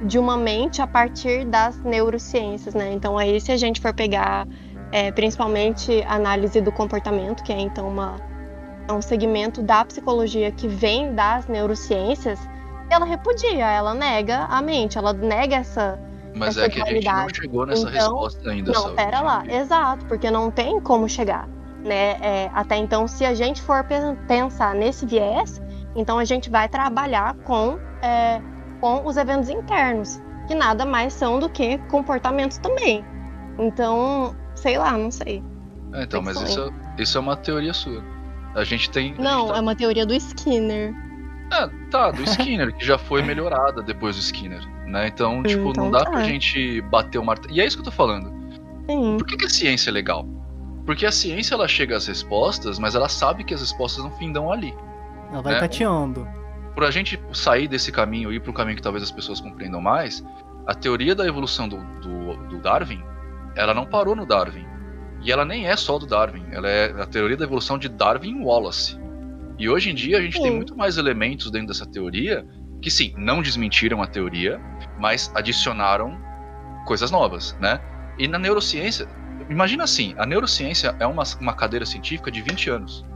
[0.02, 2.92] de uma mente a partir das neurociências, né?
[2.92, 4.46] Então aí se a gente for pegar
[4.92, 8.16] é, principalmente análise do comportamento, que é então uma,
[8.88, 12.38] é um segmento da psicologia que vem das neurociências,
[12.90, 15.98] ela repudia, ela nega a mente, ela nega essa
[16.34, 18.72] Mas Essa é que a gente não chegou nessa Então, resposta ainda.
[18.72, 18.96] Não, sabe?
[18.96, 21.48] pera lá, exato, porque não tem como chegar,
[21.82, 22.16] né?
[22.20, 25.60] É, até então, se a gente for pe- pensar nesse viés,
[25.96, 28.40] então a gente vai trabalhar com, é,
[28.80, 33.04] com os eventos internos, que nada mais são do que comportamentos também.
[33.58, 35.42] Então, sei lá, não sei.
[35.92, 36.60] É, então, mas isso,
[36.96, 38.02] é- isso é uma teoria sua.
[38.54, 39.06] A gente tem.
[39.06, 40.92] a gente Não, tá- é uma teoria do Skinner.
[41.52, 45.08] Ah, tá, do Skinner, que já foi melhorada depois do Skinner, né?
[45.08, 46.10] Então, tipo, Então não dá tá.
[46.10, 47.54] pra gente bater o martelo.
[47.54, 48.32] E é isso que eu tô falando.
[48.88, 49.16] Sim.
[49.18, 50.26] Por que, que a ciência é legal?
[50.84, 54.52] Porque a ciência ela chega às respostas, mas ela sabe que as respostas não findam
[54.52, 54.74] ali.
[55.30, 55.60] Ela vai né?
[55.60, 56.26] tateando.
[56.74, 59.40] Por a gente sair desse caminho e ir para um caminho que talvez as pessoas
[59.40, 60.24] compreendam mais,
[60.66, 63.02] a teoria da evolução do, do, do Darwin,
[63.54, 64.66] ela não parou no Darwin.
[65.22, 68.40] E ela nem é só do Darwin, ela é a teoria da evolução de Darwin
[68.40, 68.98] e Wallace.
[69.58, 70.56] E hoje em dia a gente tem Sim.
[70.56, 72.44] muito mais elementos dentro dessa teoria
[72.84, 74.60] que sim, não desmentiram a teoria,
[74.98, 76.20] mas adicionaram
[76.84, 77.80] coisas novas, né?
[78.18, 79.08] E na neurociência,
[79.48, 83.06] imagina assim, a neurociência é uma, uma cadeira científica de 20 anos.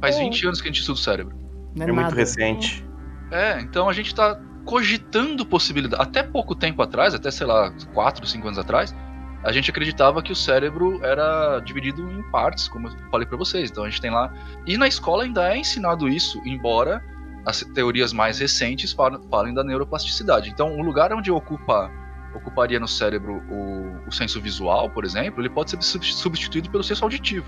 [0.00, 0.24] Faz Sim.
[0.24, 1.36] 20 anos que a gente estuda o cérebro.
[1.74, 2.86] Não É é, muito recente.
[3.30, 6.02] É, então a gente tá cogitando possibilidade.
[6.02, 8.94] Até pouco tempo atrás, até sei lá, 4, 5 anos atrás,
[9.42, 13.70] a gente acreditava que o cérebro era dividido em partes, como eu falei pra vocês.
[13.70, 14.32] Então a gente tem lá.
[14.66, 17.02] E na escola ainda é ensinado isso, embora
[17.46, 20.50] as teorias mais recentes fal- falem da neuroplasticidade.
[20.50, 21.90] Então, o lugar onde ocupa
[22.34, 26.84] ocuparia no cérebro o, o senso visual, por exemplo, ele pode ser sub- substituído pelo
[26.84, 27.46] senso auditivo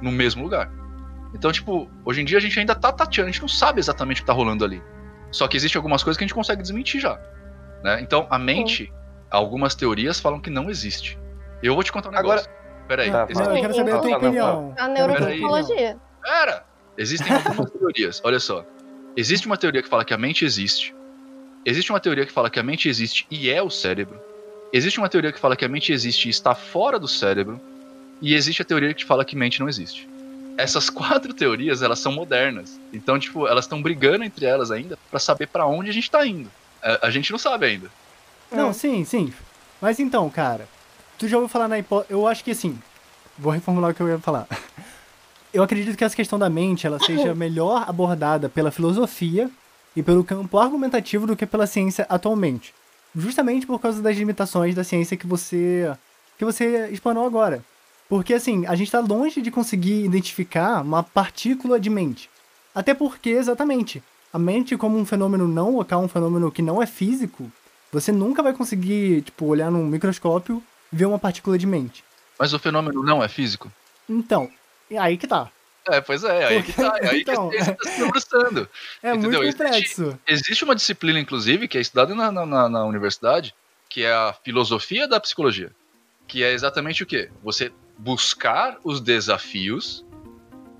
[0.00, 0.70] no mesmo lugar.
[1.34, 4.18] Então, tipo, hoje em dia a gente ainda tá tateando, a gente não sabe exatamente
[4.18, 4.82] o que tá rolando ali.
[5.30, 7.20] Só que existem algumas coisas que a gente consegue desmentir já.
[7.84, 8.00] Né?
[8.00, 8.92] Então, a mente,
[9.30, 11.18] algumas teorias falam que não existe.
[11.62, 12.58] Eu vou te contar um Agora- negócio.
[12.88, 14.74] Peraí, Tá, existe- eu quero saber a tua opinião.
[14.78, 15.96] A neuropsicologia.
[16.22, 16.64] Pera!
[16.96, 18.64] Existem algumas teorias, olha só.
[19.16, 20.94] Existe uma teoria que fala que a mente existe.
[21.64, 24.18] Existe uma teoria que fala que a mente existe e é o cérebro.
[24.72, 27.60] Existe uma teoria que fala que a mente existe e está fora do cérebro.
[28.22, 30.08] E existe a teoria que fala que mente não existe.
[30.58, 32.78] Essas quatro teorias, elas são modernas.
[32.92, 36.26] Então, tipo, elas estão brigando entre elas ainda pra saber pra onde a gente tá
[36.26, 36.50] indo.
[36.82, 37.88] A, a gente não sabe ainda.
[38.50, 39.32] Não, sim, sim.
[39.80, 40.68] Mas então, cara,
[41.18, 42.12] tu já ouviu falar na hipótese.
[42.12, 42.78] Eu acho que assim.
[43.38, 44.46] Vou reformular o que eu ia falar.
[45.50, 49.50] Eu acredito que essa questão da mente ela seja melhor abordada pela filosofia
[49.96, 52.74] e pelo campo argumentativo do que pela ciência atualmente.
[53.16, 55.90] Justamente por causa das limitações da ciência que você
[56.36, 57.64] que você explanou agora.
[58.08, 62.30] Porque assim, a gente está longe de conseguir identificar uma partícula de mente.
[62.74, 64.02] Até porque, exatamente,
[64.32, 67.50] a mente como um fenômeno não local, um fenômeno que não é físico,
[67.92, 72.04] você nunca vai conseguir, tipo, olhar num microscópio e ver uma partícula de mente.
[72.38, 73.70] Mas o fenômeno não é físico?
[74.08, 74.48] Então,
[74.90, 75.50] é aí que tá.
[75.86, 76.94] É, pois é, aí que tá.
[77.00, 77.48] É aí Então.
[77.50, 78.68] que a ciência tá se debruçando.
[79.02, 79.40] É Entendeu?
[79.42, 79.62] muito Existe-
[79.96, 80.18] complexo.
[80.26, 83.54] Existe uma disciplina, inclusive, que é estudada na- na- na universidade,
[83.88, 85.70] que é a filosofia da psicologia.
[86.26, 87.30] Que é exatamente o quê?
[87.42, 90.06] Você buscar os desafios.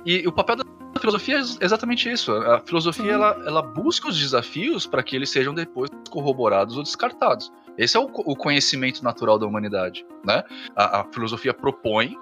[0.06, 0.64] E o papel da
[1.00, 2.32] filosofia é ex- exatamente isso.
[2.32, 7.52] A filosofia ela, ela busca os desafios para que eles sejam depois corroborados ou descartados.
[7.76, 10.42] Esse é o, o conhecimento natural da humanidade, né?
[10.74, 12.16] A, a, filosofia propõe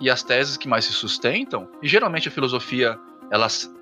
[0.00, 2.98] e as teses que mais se sustentam, e geralmente a filosofia
[3.30, 3.72] elas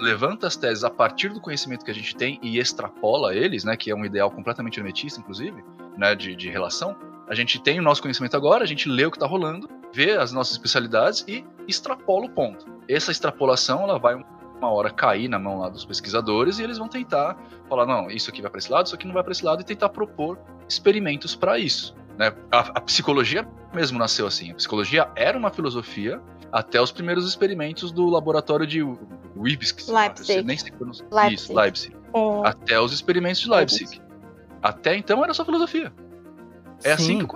[0.00, 3.76] levanta as teses a partir do conhecimento que a gente tem e extrapola eles, né?
[3.76, 5.62] Que é um ideal completamente hermetista, inclusive,
[5.96, 6.14] né?
[6.14, 6.96] De, de relação.
[7.30, 10.16] A gente tem o nosso conhecimento agora, a gente lê o que está rolando, vê
[10.16, 12.66] as nossas especialidades e extrapola o ponto.
[12.88, 16.88] Essa extrapolação ela vai uma hora cair na mão lá dos pesquisadores e eles vão
[16.88, 19.44] tentar falar não, isso aqui vai para esse lado, isso aqui não vai para esse
[19.44, 21.94] lado e tentar propor experimentos para isso.
[22.18, 22.34] Né?
[22.50, 24.50] A, a, psicologia mesmo nasceu assim.
[24.50, 26.20] A psicologia era uma filosofia
[26.50, 28.82] até os primeiros experimentos do laboratório de
[29.36, 29.88] Leipzig.
[29.88, 30.42] Leipzig.
[30.42, 30.72] Nem sei
[31.12, 31.34] Leipzig.
[31.34, 31.96] Isso, Leipzig.
[32.12, 32.48] É.
[32.48, 33.84] Até os experimentos de Leipzig.
[33.84, 34.10] Leipzig.
[34.60, 35.92] Até então era só filosofia.
[36.84, 37.12] É assim Sim.
[37.12, 37.28] assim que o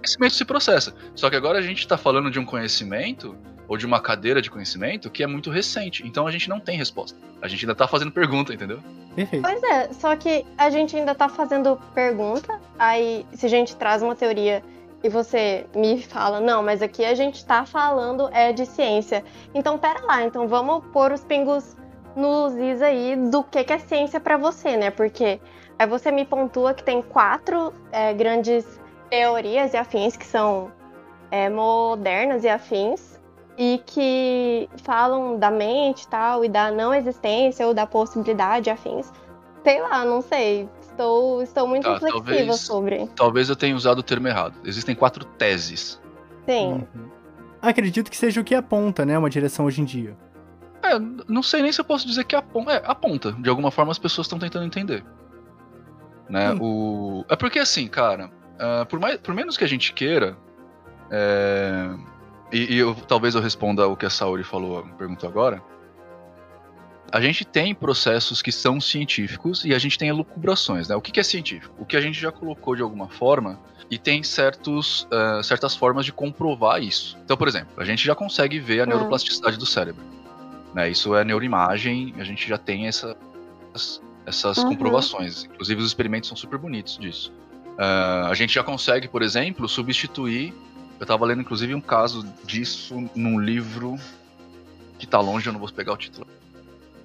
[0.00, 0.94] conhecimento se processa.
[1.14, 3.36] Só que agora a gente está falando de um conhecimento
[3.68, 6.06] ou de uma cadeira de conhecimento que é muito recente.
[6.06, 7.16] Então a gente não tem resposta.
[7.40, 8.80] A gente ainda tá fazendo pergunta, entendeu?
[9.14, 9.42] Perfeito.
[9.42, 12.60] Pois é, só que a gente ainda tá fazendo pergunta.
[12.78, 14.62] Aí, se a gente traz uma teoria
[15.02, 19.24] e você me fala, não, mas aqui a gente tá falando é de ciência.
[19.54, 21.76] Então, pera lá, então vamos pôr os pingos
[22.16, 24.90] nos is aí do que, que é ciência para você, né?
[24.90, 25.40] Porque
[25.80, 28.66] aí você me pontua que tem quatro é, grandes
[29.08, 30.70] teorias e afins que são
[31.30, 33.18] é, modernas e afins
[33.56, 39.10] e que falam da mente tal, e da não existência ou da possibilidade afins.
[39.64, 40.68] Sei lá, não sei.
[40.82, 43.06] Estou, estou muito tá, reflexiva talvez, sobre.
[43.16, 44.54] Talvez eu tenha usado o termo errado.
[44.64, 45.98] Existem quatro teses.
[46.46, 46.86] Sim.
[46.94, 47.08] Uhum.
[47.62, 49.18] Acredito que seja o que aponta, né?
[49.18, 50.16] Uma direção hoje em dia.
[50.82, 52.72] É, não sei nem se eu posso dizer que aponta.
[52.72, 53.32] É, aponta.
[53.32, 55.04] De alguma forma as pessoas estão tentando entender.
[56.30, 56.54] Né?
[56.60, 57.24] O...
[57.28, 60.36] É porque assim, cara, uh, por, mais, por menos que a gente queira,
[61.10, 61.90] é,
[62.52, 65.60] e, e eu, talvez eu responda o que a Saori falou, perguntou agora.
[67.12, 70.94] A gente tem processos que são científicos e a gente tem elucubrações, né?
[70.94, 71.74] O que, que é científico?
[71.76, 73.58] O que a gente já colocou de alguma forma
[73.90, 77.18] e tem certos, uh, certas formas de comprovar isso.
[77.24, 78.86] Então, por exemplo, a gente já consegue ver a hum.
[78.86, 80.04] neuroplasticidade do cérebro.
[80.72, 80.90] Né?
[80.90, 83.16] Isso é neuroimagem, a gente já tem essa,
[84.30, 84.70] essas uhum.
[84.70, 85.44] comprovações.
[85.44, 87.32] Inclusive, os experimentos são super bonitos disso.
[87.78, 90.54] Uh, a gente já consegue, por exemplo, substituir
[91.00, 93.98] eu tava lendo, inclusive, um caso disso num livro
[94.98, 96.26] que tá longe, eu não vou pegar o título.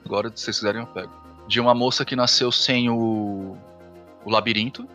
[0.04, 1.14] Agora, se vocês quiserem, eu pego.
[1.48, 3.58] De uma moça que nasceu sem o,
[4.26, 4.86] o labirinto,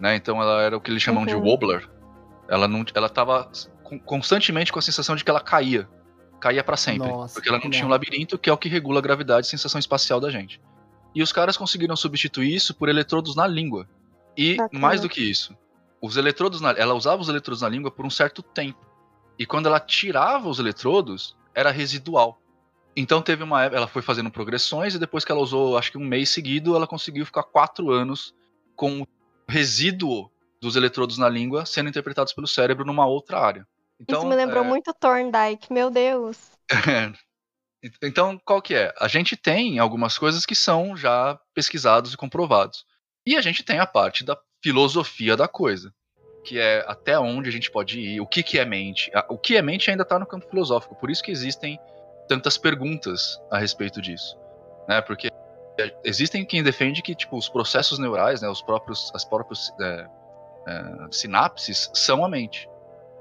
[0.00, 0.16] né?
[0.16, 1.26] Então ela era o que eles chamam uhum.
[1.26, 1.88] de wobbler.
[2.48, 3.48] Ela não, ela tava
[4.04, 5.88] constantemente com a sensação de que ela caía,
[6.40, 8.98] caía para sempre, Nossa, porque ela não tinha um labirinto, que é o que regula
[8.98, 10.60] a gravidade e sensação espacial da gente.
[11.16, 13.88] E os caras conseguiram substituir isso por eletrodos na língua.
[14.36, 14.78] E Bacana.
[14.78, 15.56] mais do que isso,
[15.98, 18.86] os eletrodos na, ela usava os eletrodos na língua por um certo tempo.
[19.38, 22.38] E quando ela tirava os eletrodos, era residual.
[22.94, 26.04] Então teve uma ela foi fazendo progressões e depois que ela usou, acho que um
[26.04, 28.34] mês seguido, ela conseguiu ficar quatro anos
[28.74, 29.06] com o
[29.48, 33.66] resíduo dos eletrodos na língua sendo interpretados pelo cérebro numa outra área.
[33.98, 34.68] Então, Isso me lembrou é...
[34.68, 36.36] muito Thorndike, meu Deus.
[38.02, 38.92] então, qual que é?
[38.98, 42.84] A gente tem algumas coisas que são já pesquisados e comprovados.
[43.26, 45.92] E a gente tem a parte da filosofia da coisa,
[46.44, 49.10] que é até onde a gente pode ir, o que, que é mente.
[49.28, 51.78] O que é mente ainda está no campo filosófico, por isso que existem
[52.28, 54.36] tantas perguntas a respeito disso,
[54.88, 55.00] né?
[55.00, 55.28] Porque
[56.04, 60.06] existem quem defende que tipo os processos neurais, né, os próprios, as próprias é,
[60.66, 62.68] é, sinapses são a mente.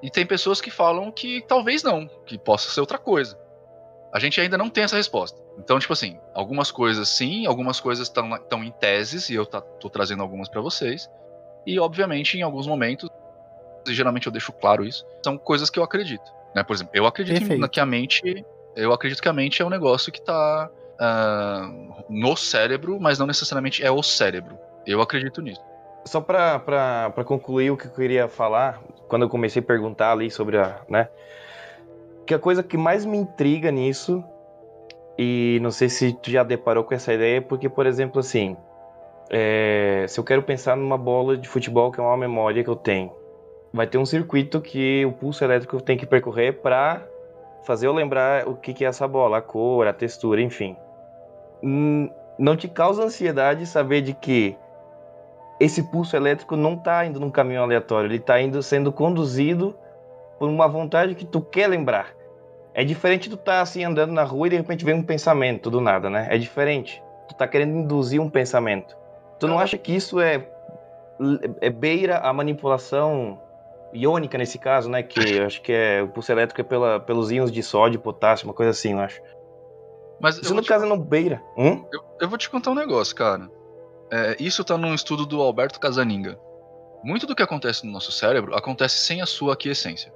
[0.02, 3.38] E tem pessoas que falam que talvez não, que possa ser outra coisa.
[4.16, 5.38] A gente ainda não tem essa resposta.
[5.60, 9.90] Então, tipo assim, algumas coisas sim, algumas coisas estão em teses, e eu tá, tô
[9.90, 11.10] trazendo algumas para vocês.
[11.68, 13.10] E, obviamente, em alguns momentos,
[13.86, 16.32] e geralmente eu deixo claro isso, são coisas que eu acredito.
[16.56, 16.64] Né?
[16.64, 18.46] Por exemplo, eu acredito em, que a mente.
[18.74, 23.28] Eu acredito que a mente é um negócio que está uh, no cérebro, mas não
[23.28, 24.58] necessariamente é o cérebro.
[24.88, 25.62] Eu acredito nisso.
[26.06, 30.58] Só para concluir o que eu queria falar, quando eu comecei a perguntar ali sobre
[30.58, 30.80] a.
[30.88, 31.10] né?
[32.26, 34.24] Que a coisa que mais me intriga nisso,
[35.18, 38.58] e não sei se tu já deparou com essa ideia, porque, por exemplo, assim,
[39.30, 42.76] é, se eu quero pensar numa bola de futebol que é uma memória que eu
[42.76, 43.12] tenho,
[43.74, 47.06] vai ter um circuito que o pulso elétrico tem que percorrer para
[47.64, 50.76] fazer eu lembrar o que, que é essa bola, a cor, a textura, enfim.
[51.64, 54.56] Hum, não te causa ansiedade saber de que
[55.60, 59.76] esse pulso elétrico não está indo num caminho aleatório, ele está indo sendo conduzido
[60.40, 62.14] por uma vontade que tu quer lembrar.
[62.74, 65.04] É diferente de tu estar tá, assim andando na rua e de repente vem um
[65.04, 66.28] pensamento do nada, né?
[66.30, 67.02] É diferente.
[67.30, 68.96] Tu tá querendo induzir um pensamento.
[69.40, 70.48] Tu não acha que isso é,
[71.62, 73.40] é beira a manipulação
[73.94, 75.02] iônica nesse caso, né?
[75.02, 78.54] Que acho que é o pulso elétrico é pela, pelos íons de sódio, potássio, uma
[78.54, 79.22] coisa assim, eu acho.
[80.20, 80.68] Mas isso no te...
[80.68, 81.42] caso não beira.
[81.58, 81.86] Hum?
[81.92, 83.50] Eu, eu, vou te contar um negócio, cara.
[84.12, 86.38] É, isso está num estudo do Alberto Casaninga.
[87.04, 90.12] Muito do que acontece no nosso cérebro acontece sem a sua aquiescência.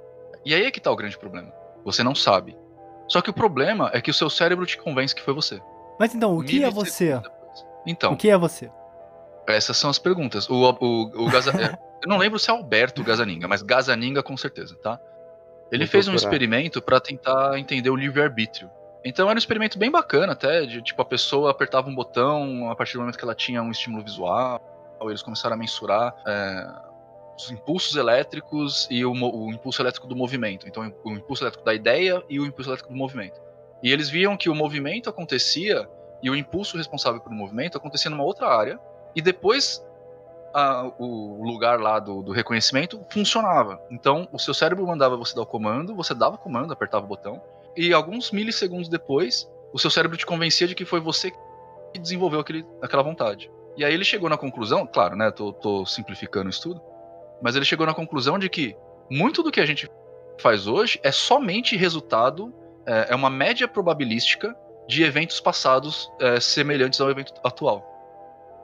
[0.49, 1.53] E aí é que tá o grande problema.
[1.85, 2.57] Você não sabe.
[3.07, 5.61] Só que o problema é que o seu cérebro te convence que foi você.
[5.99, 7.21] Mas então, o que é você?
[7.85, 8.71] Então, O que é você?
[9.47, 10.49] essas são as perguntas.
[10.49, 11.73] O, o, o Gaza- é,
[12.03, 14.99] eu não lembro se é Alberto Gazaninga, mas Gazaninga com certeza, tá?
[15.71, 16.27] Ele Vou fez um procurar.
[16.29, 18.69] experimento para tentar entender o livre-arbítrio.
[19.05, 22.75] Então era um experimento bem bacana até, de tipo, a pessoa apertava um botão a
[22.75, 24.61] partir do momento que ela tinha um estímulo visual,
[25.03, 26.67] eles começaram a mensurar é,
[27.39, 30.67] os impulsos elétricos e o, o impulso elétrico do movimento.
[30.67, 33.39] Então o impulso elétrico da ideia e o impulso elétrico do movimento.
[33.81, 35.89] E eles viam que o movimento acontecia
[36.21, 38.77] e o impulso responsável pelo movimento acontecia numa outra área
[39.15, 39.85] e depois
[40.53, 43.81] a- o lugar lá do, do reconhecimento funcionava.
[43.89, 47.07] Então o seu cérebro mandava você dar o comando, você dava o comando, apertava o
[47.07, 47.41] botão,
[47.77, 51.31] e alguns milissegundos depois, o seu cérebro te convencia de que foi você
[51.93, 53.49] que desenvolveu aquele, aquela vontade.
[53.77, 55.31] E aí ele chegou na conclusão, claro, né?
[55.31, 56.81] Tô, tô simplificando isso tudo,
[57.41, 58.75] mas ele chegou na conclusão de que
[59.09, 59.89] muito do que a gente
[60.39, 62.53] faz hoje é somente resultado,
[62.85, 64.55] é, é uma média probabilística
[64.87, 67.85] de eventos passados é, semelhantes ao evento atual.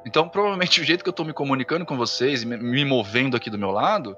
[0.05, 3.49] Então, provavelmente, o jeito que eu tô me comunicando com vocês e me- movendo aqui
[3.49, 4.15] do meu lado,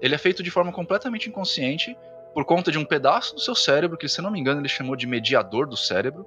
[0.00, 1.96] ele é feito de forma completamente inconsciente
[2.32, 4.94] por conta de um pedaço do seu cérebro, que se não me engano ele chamou
[4.94, 6.26] de mediador do cérebro.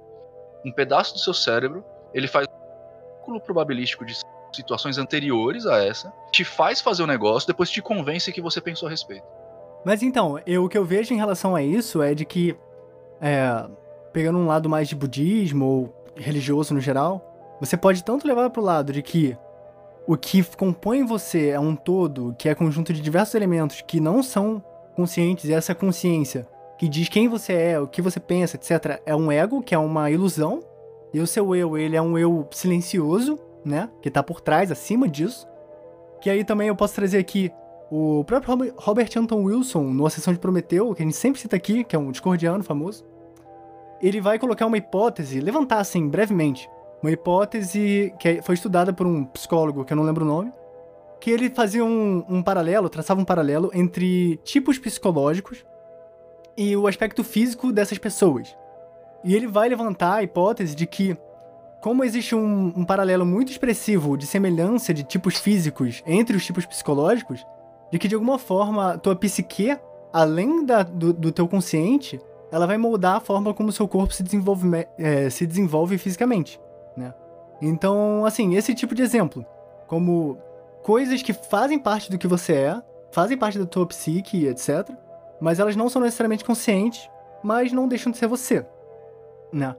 [0.64, 4.14] Um pedaço do seu cérebro, ele faz um cálculo probabilístico de
[4.56, 8.86] situações anteriores a essa, te faz fazer o negócio, depois te convence que você pensou
[8.86, 9.26] a respeito.
[9.84, 12.56] Mas então, eu, o que eu vejo em relação a isso é de que,
[13.20, 13.66] é,
[14.12, 18.62] pegando um lado mais de budismo ou religioso no geral, você pode tanto levar pro
[18.62, 19.36] lado de que
[20.06, 24.22] o que compõe você é um todo, que é conjunto de diversos elementos que não
[24.22, 24.62] são
[24.94, 26.46] conscientes, e essa consciência
[26.78, 29.78] que diz quem você é, o que você pensa, etc., é um ego, que é
[29.78, 30.60] uma ilusão,
[31.12, 35.08] e o seu eu, ele é um eu silencioso, né, que tá por trás, acima
[35.08, 35.46] disso.
[36.20, 37.50] Que aí também eu posso trazer aqui
[37.90, 41.40] o próprio Rob- Robert Anton Wilson, no A Sessão de Prometeu, que a gente sempre
[41.40, 43.04] cita aqui, que é um discordiano famoso,
[44.00, 46.68] ele vai colocar uma hipótese, levantar assim, brevemente,
[47.02, 50.52] uma hipótese que foi estudada por um psicólogo, que eu não lembro o nome,
[51.20, 55.64] que ele fazia um, um paralelo, traçava um paralelo entre tipos psicológicos
[56.56, 58.56] e o aspecto físico dessas pessoas.
[59.22, 61.16] E ele vai levantar a hipótese de que,
[61.84, 66.64] como existe um, um paralelo muito expressivo de semelhança de tipos físicos entre os tipos
[66.64, 67.46] psicológicos,
[67.92, 69.76] de que de alguma forma tua psique,
[70.10, 72.18] além da, do, do teu consciente,
[72.50, 74.66] ela vai moldar a forma como o seu corpo se desenvolve,
[74.96, 76.58] eh, se desenvolve fisicamente,
[76.96, 77.12] né?
[77.60, 79.44] Então, assim, esse tipo de exemplo,
[79.86, 80.38] como
[80.82, 82.82] coisas que fazem parte do que você é,
[83.12, 84.88] fazem parte da tua psique, etc.,
[85.38, 87.10] mas elas não são necessariamente conscientes,
[87.42, 88.64] mas não deixam de ser você,
[89.52, 89.76] né?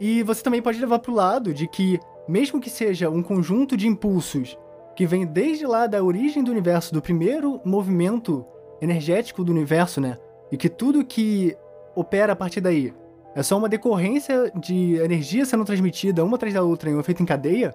[0.00, 3.86] E você também pode levar pro lado de que, mesmo que seja um conjunto de
[3.86, 4.56] impulsos
[4.96, 8.44] que vem desde lá da origem do universo, do primeiro movimento
[8.80, 10.16] energético do universo, né?
[10.50, 11.54] E que tudo que
[11.94, 12.94] opera a partir daí
[13.34, 17.22] é só uma decorrência de energia sendo transmitida uma atrás da outra em um efeito
[17.22, 17.74] em cadeia,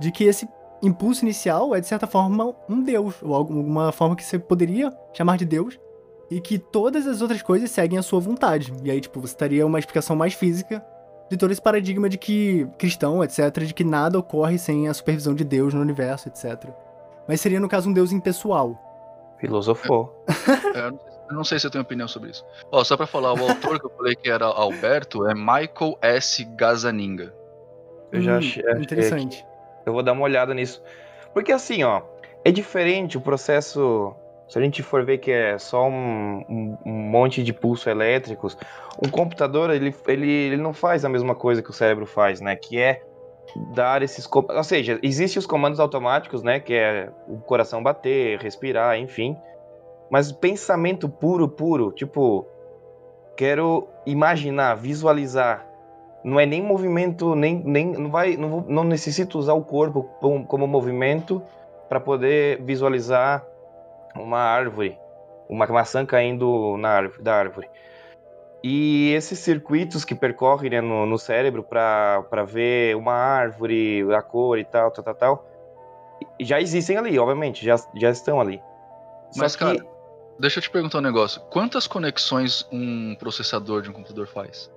[0.00, 0.48] de que esse
[0.80, 5.36] impulso inicial é, de certa forma, um deus, ou alguma forma que você poderia chamar
[5.36, 5.78] de deus,
[6.30, 8.72] e que todas as outras coisas seguem a sua vontade.
[8.82, 10.84] E aí, tipo, você teria uma explicação mais física
[11.30, 15.34] de todo esse paradigma de que cristão, etc., de que nada ocorre sem a supervisão
[15.34, 16.68] de Deus no universo, etc.
[17.26, 18.78] Mas seria, no caso, um Deus impessoal.
[19.38, 20.24] Filosofou.
[20.74, 22.44] É, eu não sei- eu não sei se eu tenho opinião sobre isso.
[22.70, 26.44] Ó, só pra falar, o autor que eu falei que era Alberto é Michael S.
[26.44, 27.34] Gazaninga.
[28.12, 29.46] Eu já Hum, achei, achei Interessante.
[29.86, 30.82] Eu vou dar uma olhada nisso.
[31.32, 32.02] Porque assim, ó,
[32.44, 34.14] é diferente o processo.
[34.48, 38.56] Se a gente for ver que é só um, um- um monte de pulsos elétricos,
[39.04, 42.54] um computador ele, ele, ele não faz a mesma coisa que o cérebro faz, né?
[42.54, 43.02] Que é
[43.74, 44.28] dar esses.
[44.32, 46.60] Ou seja, existem os comandos automáticos, né?
[46.60, 49.36] Que é o coração bater, respirar, enfim.
[50.10, 52.46] Mas pensamento puro, puro, tipo,
[53.36, 55.66] quero imaginar, visualizar.
[56.22, 60.04] Não é nem movimento, nem, nem não vai, não, vou- não necessito usar o corpo
[60.20, 61.42] como, como movimento
[61.88, 63.44] para poder visualizar
[64.16, 64.98] uma árvore,
[65.48, 67.70] uma maçã caindo na árvore, da árvore.
[68.62, 74.58] E esses circuitos que percorrem né, no, no cérebro para ver uma árvore, a cor
[74.58, 75.46] e tal, tal, tal, tal,
[76.40, 78.62] já existem ali, obviamente, já, já estão ali.
[79.30, 79.86] Só Mas, que- cara,
[80.38, 81.42] deixa eu te perguntar um negócio.
[81.50, 84.70] Quantas conexões um processador de um computador faz?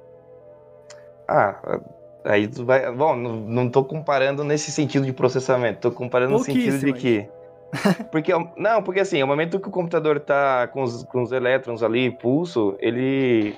[1.28, 1.80] Ah,
[2.26, 2.92] aí tu vai.
[2.92, 7.30] Bom, não, não tô comparando nesse sentido de processamento, tô comparando no sentido de que.
[8.11, 11.84] Porque, não, porque assim, ao momento que o computador tá com os, com os elétrons
[11.84, 13.55] ali, pulso, ele.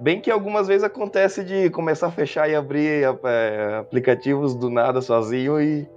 [0.00, 5.00] Bem que algumas vezes acontece de começar a fechar e abrir é, aplicativos do nada
[5.00, 5.88] sozinho e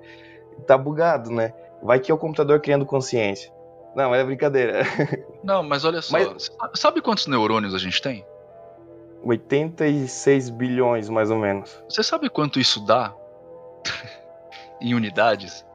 [0.66, 1.54] tá bugado, né?
[1.82, 3.52] Vai que é o computador criando consciência.
[3.96, 4.84] Não, é brincadeira.
[5.44, 6.14] Não, mas olha só.
[6.14, 8.26] Mas- Sabe quantos neurônios a gente tem?
[9.24, 11.84] 86 bilhões, mais ou menos.
[11.90, 13.14] Você sabe quanto isso dá?
[14.80, 15.66] em unidades?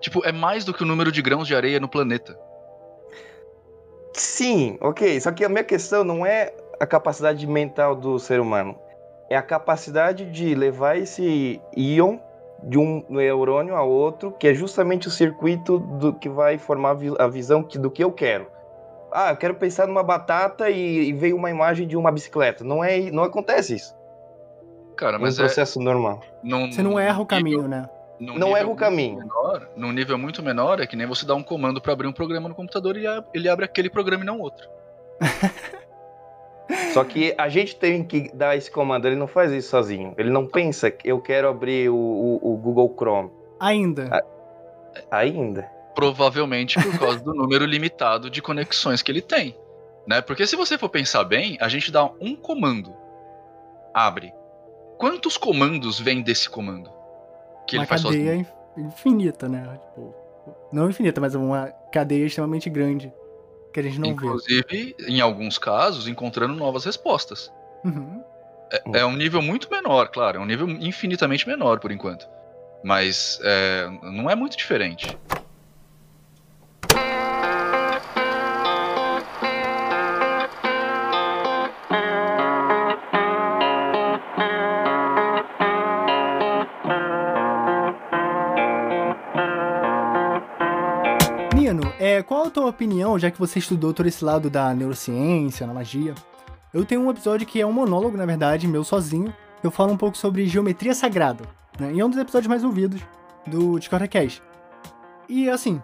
[0.00, 2.38] Tipo, é mais do que o número de grãos de areia no planeta.
[4.14, 5.20] Sim, ok.
[5.20, 8.76] Só que a minha questão não é a capacidade mental do ser humano.
[9.28, 12.18] É a capacidade de levar esse íon
[12.62, 16.94] de um neurônio a outro, que é justamente o circuito do que vai formar a
[16.94, 18.46] vi- a visão que- do que eu quero.
[19.12, 22.62] Ah, eu quero pensar numa batata e, e veio uma imagem de uma bicicleta.
[22.64, 23.94] Não é, não acontece isso.
[24.96, 25.42] Cara, É um mas é.
[25.42, 26.20] processo normal.
[26.42, 27.88] num- Você não erra o caminho, né?
[28.20, 29.18] Num Não erra o caminho.
[29.18, 32.12] Menor, num nível muito menor, é que nem você dá um comando pra abrir um
[32.12, 34.68] programa no computador e a- ele abre aquele programa e não outro.
[36.92, 39.06] Só que a gente tem que dar esse comando.
[39.06, 40.14] Ele não faz isso sozinho.
[40.16, 44.08] Ele não pensa que eu quero abrir o, o- o Google Chrome Ainda.
[44.12, 45.18] Ah.
[45.18, 45.62] ainda.
[45.94, 49.56] Provavelmente por causa do número limitado de conexões que ele tem.
[50.06, 50.20] Né?
[50.22, 52.94] Porque se você for pensar bem, a gente dá um comando.
[53.92, 54.32] Abre.
[54.96, 56.90] Quantos comandos vêm desse comando?
[57.70, 58.46] Que uma ele faz cadeia sozinho?
[58.76, 59.78] in- infinita, né?
[59.80, 60.14] Tipo,
[60.72, 63.12] não infinita, mas uma cadeia extremamente grande
[63.72, 67.52] que a gente não Inclusive, em alguns casos, encontrando novas respostas.
[67.84, 67.90] vê.
[67.90, 68.22] Uhum.
[68.94, 70.38] É um nível muito menor, claro.
[70.38, 72.26] É um nível infinitamente menor por enquanto.
[72.84, 75.18] Mas é, não é muito diferente.
[92.30, 96.14] Qual a tua opinião, já que você estudou todo esse lado da neurociência, na magia?
[96.72, 99.34] Eu tenho um episódio que é um monólogo, na verdade, meu sozinho.
[99.64, 101.42] Eu falo um pouco sobre geometria sagrada,
[101.76, 101.92] né?
[101.92, 103.02] E é um dos episódios mais ouvidos
[103.48, 104.40] do Discord Cast.
[105.28, 105.82] E assim,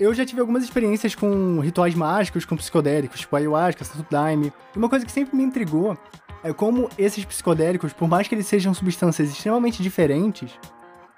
[0.00, 4.50] eu já tive algumas experiências com rituais mágicos, com psicodélicos, tipo ayahuasca, santo daime.
[4.74, 5.98] E uma coisa que sempre me intrigou
[6.42, 10.50] é como esses psicodélicos, por mais que eles sejam substâncias extremamente diferentes,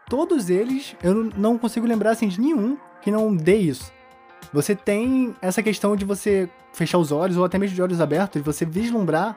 [0.08, 3.99] todos eles, eu não consigo lembrar assim de nenhum que não dê isso.
[4.52, 8.40] Você tem essa questão de você fechar os olhos ou até mesmo de olhos abertos
[8.40, 9.36] e você vislumbrar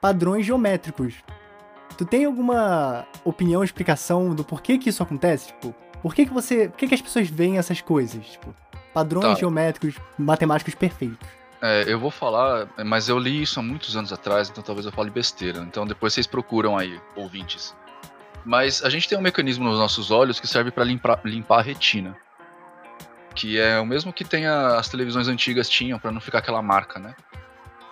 [0.00, 1.14] padrões geométricos.
[1.96, 5.48] Tu tem alguma opinião, explicação do porquê que isso acontece?
[5.48, 8.24] Tipo, por que que você, por que que as pessoas veem essas coisas?
[8.26, 8.54] Tipo,
[8.92, 9.40] padrões Tá.
[9.40, 11.18] geométricos, matemáticos perfeitos.
[11.62, 14.92] É, eu vou falar, mas eu li isso há muitos anos atrás, então talvez eu
[14.92, 15.60] fale besteira.
[15.60, 17.74] Então depois vocês procuram aí, ouvintes.
[18.44, 21.62] Mas a gente tem um mecanismo nos nossos olhos que serve para limpar, limpar a
[21.62, 22.14] retina.
[23.34, 26.62] Que é o mesmo que tem a- as televisões antigas tinham, para não ficar aquela
[26.62, 27.14] marca, né?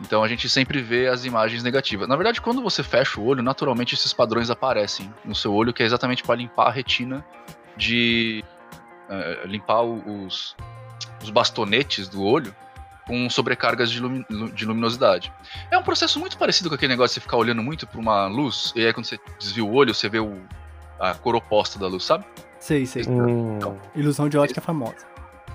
[0.01, 2.09] Então a gente sempre vê as imagens negativas.
[2.09, 5.83] Na verdade, quando você fecha o olho, naturalmente esses padrões aparecem no seu olho, que
[5.83, 7.25] é exatamente para limpar a retina
[7.77, 8.45] de.
[9.11, 10.57] eh, limpar os,
[11.23, 12.55] os bastonetes do olho
[13.07, 15.33] com sobrecargas de, lumi- lu- de luminosidade.
[15.71, 18.27] É um processo muito parecido com aquele negócio de você ficar olhando muito para uma
[18.27, 20.41] luz, e aí quando você desvia o olho, você vê o,
[21.01, 22.25] a cor oposta da luz, sabe?
[22.61, 23.03] Sei, sei.
[23.07, 23.59] Hum,
[23.95, 25.05] Ilusão de ótica famosa.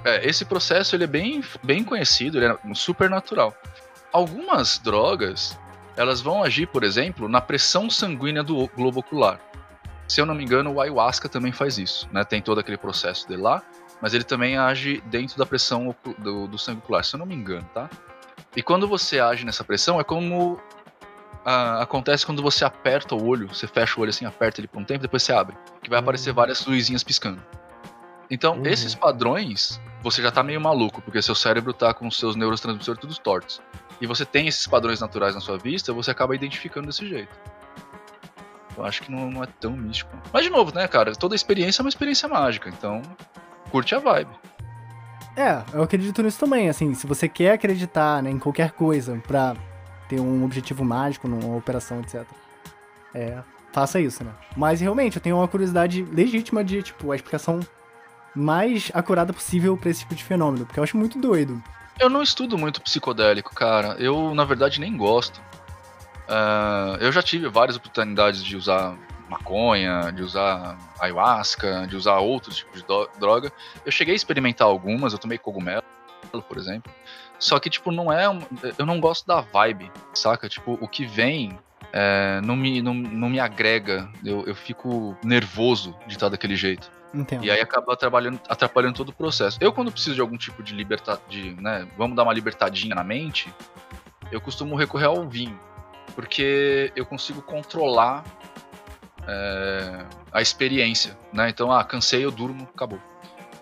[0.04, 3.56] É, esse processo ele é bem, bem conhecido, ele é super natural.
[4.12, 5.58] Algumas drogas,
[5.96, 9.40] elas vão agir, por exemplo, na pressão sanguínea do globo ocular.
[10.08, 12.24] Se eu não me engano, o ayahuasca também faz isso, né?
[12.24, 13.62] Tem todo aquele processo dele lá,
[14.02, 17.36] mas ele também age dentro da pressão do, do sangue ocular, se eu não me
[17.36, 17.90] engano, tá?
[18.56, 20.60] E quando você age nessa pressão, é como
[21.46, 24.80] ah, acontece quando você aperta o olho, você fecha o olho assim, aperta ele por
[24.80, 27.42] um tempo, depois você abre, que vai aparecer várias luzinhas piscando.
[28.30, 28.66] Então, Uhum.
[28.66, 33.18] esses padrões, você já tá meio maluco, porque seu cérebro tá com seus neurotransmissores todos
[33.18, 33.62] tortos.
[34.02, 37.34] E você tem esses padrões naturais na sua vista, você acaba identificando desse jeito.
[38.78, 40.12] Eu acho que não, não é tão místico.
[40.32, 41.14] Mas de novo, né, cara?
[41.16, 43.02] Toda experiência é uma experiência mágica, então
[43.72, 44.30] curte a vibe.
[45.36, 49.56] É, eu acredito nisso também, assim, se você quer acreditar né, em qualquer coisa pra
[50.10, 52.24] ter um objetivo mágico numa operação, etc.
[53.14, 53.40] É,
[53.72, 54.32] faça isso, né?
[54.56, 57.60] Mas realmente, eu tenho uma curiosidade legítima de, tipo, a explicação
[58.38, 61.62] mais acurada possível pra esse tipo de fenômeno, porque eu acho muito doido.
[62.00, 63.96] Eu não estudo muito psicodélico, cara.
[64.00, 65.42] Eu, na verdade, nem gosto.
[66.28, 68.96] Ah, eu já tive várias oportunidades de usar
[69.30, 72.88] maconha, de usar ayahuasca, de usar outros tipos de
[73.20, 73.52] droga.
[73.86, 75.84] Eu cheguei a experimentar algumas, eu tomei cogumelo,
[76.48, 76.92] por exemplo.
[77.40, 78.28] Só que, tipo, não é.
[78.30, 78.42] um-
[78.78, 80.50] eu não gosto da vibe, saca?
[80.50, 81.58] Tipo, o que vem
[81.94, 84.10] é, não, me, não, não me agrega.
[84.26, 86.92] Eu, eu fico nervoso de estar daquele jeito.
[87.14, 87.44] Entendo.
[87.46, 89.58] E aí acaba atrapalhando, atrapalhando todo o processo.
[89.62, 93.04] Eu, quando preciso de algum tipo de libertar, de, né, vamos dar uma libertadinha na
[93.04, 93.54] mente,
[94.32, 95.58] eu costumo recorrer ao vinho,
[96.16, 98.24] porque eu consigo controlar
[99.28, 101.50] é, a experiência, né?
[101.50, 103.00] Então, ah, cansei, eu durmo, acabou.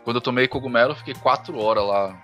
[0.03, 2.15] Quando eu tomei cogumelo, eu fiquei quatro horas lá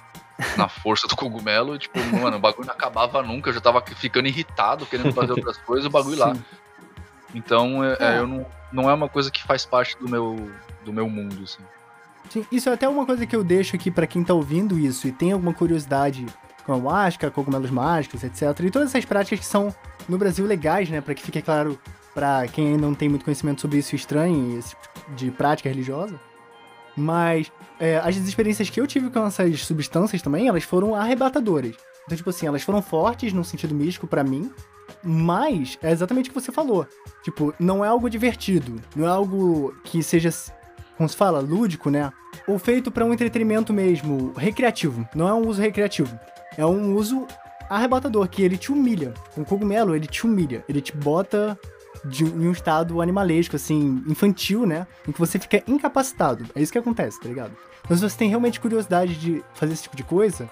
[0.57, 3.83] na força do cogumelo, e, tipo, mano, o bagulho não acabava nunca, eu já tava
[3.95, 6.33] ficando irritado, querendo fazer outras coisas, o bagulho lá.
[6.33, 6.43] Sim.
[7.33, 8.17] Então, é, É.
[8.19, 10.51] eu não, não é uma coisa que faz parte do meu,
[10.83, 11.63] do meu mundo, assim.
[12.29, 15.07] Sim, isso é até uma coisa que eu deixo aqui pra quem tá ouvindo isso
[15.07, 16.25] e tem alguma curiosidade
[16.65, 18.41] com ayahuasca, cogumelos mágicos, etc.
[18.61, 19.73] E todas essas práticas que são
[20.07, 21.79] no Brasil legais, né, Pra que fique claro
[22.13, 26.19] pra quem ainda não tem muito conhecimento sobre isso estranho, tipo de prática religiosa.
[26.95, 31.75] Mas é, as experiências que eu tive com essas substâncias também, elas foram arrebatadoras.
[32.05, 34.51] Então, tipo assim, elas foram fortes no sentido místico pra mim,
[35.03, 36.85] mas é exatamente o que você falou.
[37.23, 40.29] Tipo, não é algo divertido, não é algo que seja,
[41.01, 42.13] como se fala, lúdico, né?
[42.47, 45.07] Ou feito pra um entretenimento mesmo, recreativo.
[45.15, 46.15] Não é um uso recreativo.
[46.55, 47.25] É um uso
[47.67, 49.15] arrebatador, que ele te humilha.
[49.35, 50.63] Um cogumelo, ele te humilha.
[50.69, 51.57] Ele te bota
[52.05, 54.85] de, em um estado animalesco, assim, infantil, né?
[55.07, 56.45] Em que você fica incapacitado.
[56.53, 57.53] É isso que acontece, tá ligado?
[57.83, 60.47] Então, se você tem realmente curiosidade de fazer esse tipo de coisa,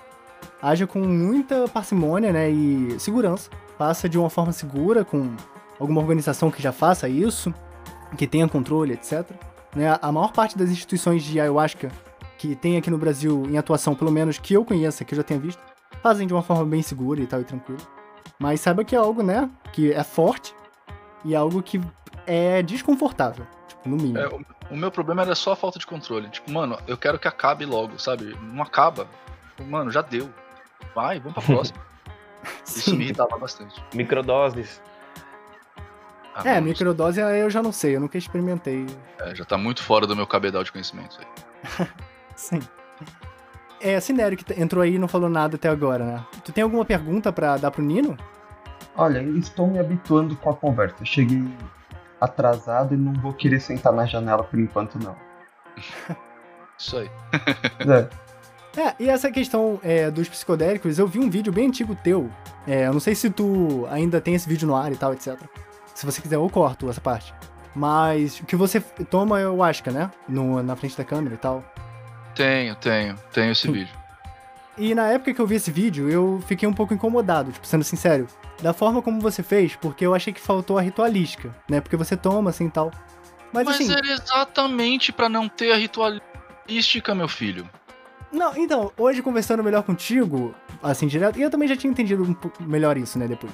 [0.60, 2.50] haja com muita parcimônia, né?
[2.50, 3.52] E segurança.
[3.78, 5.36] Faça de uma forma segura, com
[5.80, 7.54] alguma organização que já faça isso,
[8.18, 9.30] que tenha controle, etc.
[9.76, 9.97] Né?
[10.01, 11.91] A maior parte das instituições de ayahuasca
[12.38, 15.24] que tem aqui no Brasil em atuação, pelo menos que eu conheça, que eu já
[15.24, 15.61] tenha visto,
[16.01, 17.82] fazem de uma forma bem segura e tal, e tranquilo.
[18.39, 19.49] Mas saiba que é algo, né?
[19.74, 20.55] Que é forte
[21.26, 21.82] e algo que
[22.26, 24.17] é desconfortável, tipo, no mínimo.
[24.17, 24.41] É, o,
[24.72, 26.30] o meu problema era só a falta de controle.
[26.30, 28.38] Tipo, mano, eu quero que acabe logo, sabe?
[28.41, 29.07] Não acaba.
[29.67, 30.30] Mano, já deu.
[30.95, 31.80] Vai, vamos pra próxima.
[32.65, 33.84] Isso me irritava bastante.
[33.93, 34.82] Microdoses.
[36.46, 38.86] Ah, É, microdose eu já não sei, eu nunca experimentei.
[39.20, 41.88] é, já tá muito fora do meu cabedal de conhecimento aí.
[42.36, 42.60] Sim.
[43.82, 46.26] É, Cinério que t- entrou aí e não falou nada até agora, né?
[46.44, 48.18] Tu tem alguma pergunta pra dar pro Nino?
[48.96, 50.96] Olha, eu estou me habituando com a conversa.
[51.00, 51.44] Eu cheguei
[52.20, 55.16] atrasado e não vou querer sentar na janela por enquanto, não.
[56.78, 57.10] Isso aí.
[57.88, 58.10] É,
[58.82, 62.30] É, e essa questão é, dos psicodélicos, eu vi um vídeo bem antigo teu.
[62.68, 65.38] É, eu não sei se tu ainda tem esse vídeo no ar e tal, etc.
[66.00, 67.34] Se você quiser, eu corto essa parte.
[67.76, 70.10] Mas o que você toma, eu acho, né?
[70.30, 71.62] No, na frente da câmera e tal.
[72.34, 73.74] Tenho, tenho, tenho esse Sim.
[73.74, 73.93] vídeo.
[74.78, 77.84] E na época que eu vi esse vídeo, eu fiquei um pouco incomodado, tipo, sendo
[77.84, 78.28] sincero,
[78.62, 81.82] da forma como você fez, porque eu achei que faltou a ritualística, né?
[81.82, 82.91] Porque você toma assim e tal.
[83.52, 87.70] Mas, Mas assim, era exatamente pra não ter a ritualística, meu filho.
[88.32, 92.66] não, então, hoje conversando melhor contigo, assim, direto, e eu também já tinha entendido um
[92.66, 93.52] melhor isso, né, depois.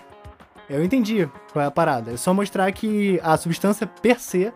[0.69, 2.11] Eu entendi qual é a parada.
[2.11, 4.51] É só mostrar que a substância per se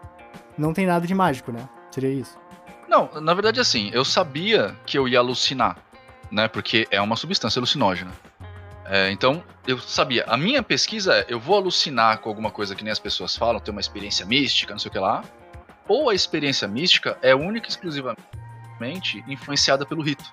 [0.57, 1.67] não tem nada de mágico, né?
[1.91, 2.37] Seria isso.
[2.87, 5.77] Não, na verdade, assim, eu sabia que eu ia alucinar,
[6.31, 6.47] né?
[6.47, 8.11] Porque é uma substância alucinógena.
[8.85, 10.25] É, então, eu sabia.
[10.27, 13.59] A minha pesquisa é: eu vou alucinar com alguma coisa que nem as pessoas falam,
[13.59, 15.23] ter uma experiência mística, não sei o que lá.
[15.87, 20.23] Ou a experiência mística é única e exclusivamente influenciada pelo rito.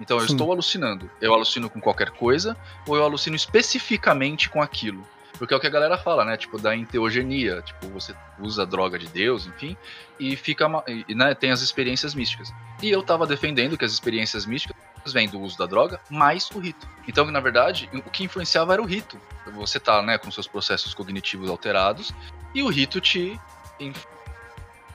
[0.00, 0.34] Então, eu Sim.
[0.34, 1.10] estou alucinando.
[1.20, 5.06] Eu alucino com qualquer coisa, ou eu alucino especificamente com aquilo.
[5.38, 6.36] Porque é o que a galera fala, né?
[6.36, 7.60] Tipo, da enteogenia.
[7.62, 9.76] Tipo, você usa a droga de Deus, enfim,
[10.18, 10.66] e fica.
[11.08, 12.52] E, né, tem as experiências místicas.
[12.82, 14.76] E eu tava defendendo que as experiências místicas
[15.12, 16.88] vêm do uso da droga mais o rito.
[17.06, 19.20] Então, na verdade, o que influenciava era o rito.
[19.54, 22.12] Você tá, né, com seus processos cognitivos alterados,
[22.54, 23.38] e o rito te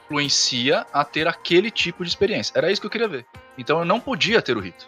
[0.09, 2.51] influencia a ter aquele tipo de experiência.
[2.57, 3.25] Era isso que eu queria ver.
[3.57, 4.87] Então eu não podia ter o rito.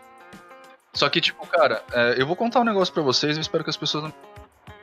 [0.93, 3.69] Só que, tipo, cara, é, eu vou contar um negócio pra vocês e espero que
[3.69, 4.13] as pessoas não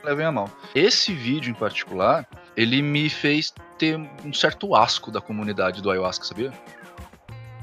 [0.02, 0.48] levem a mal.
[0.74, 2.26] Esse vídeo em particular,
[2.56, 6.52] ele me fez ter um certo asco da comunidade do ayahuasca, sabia?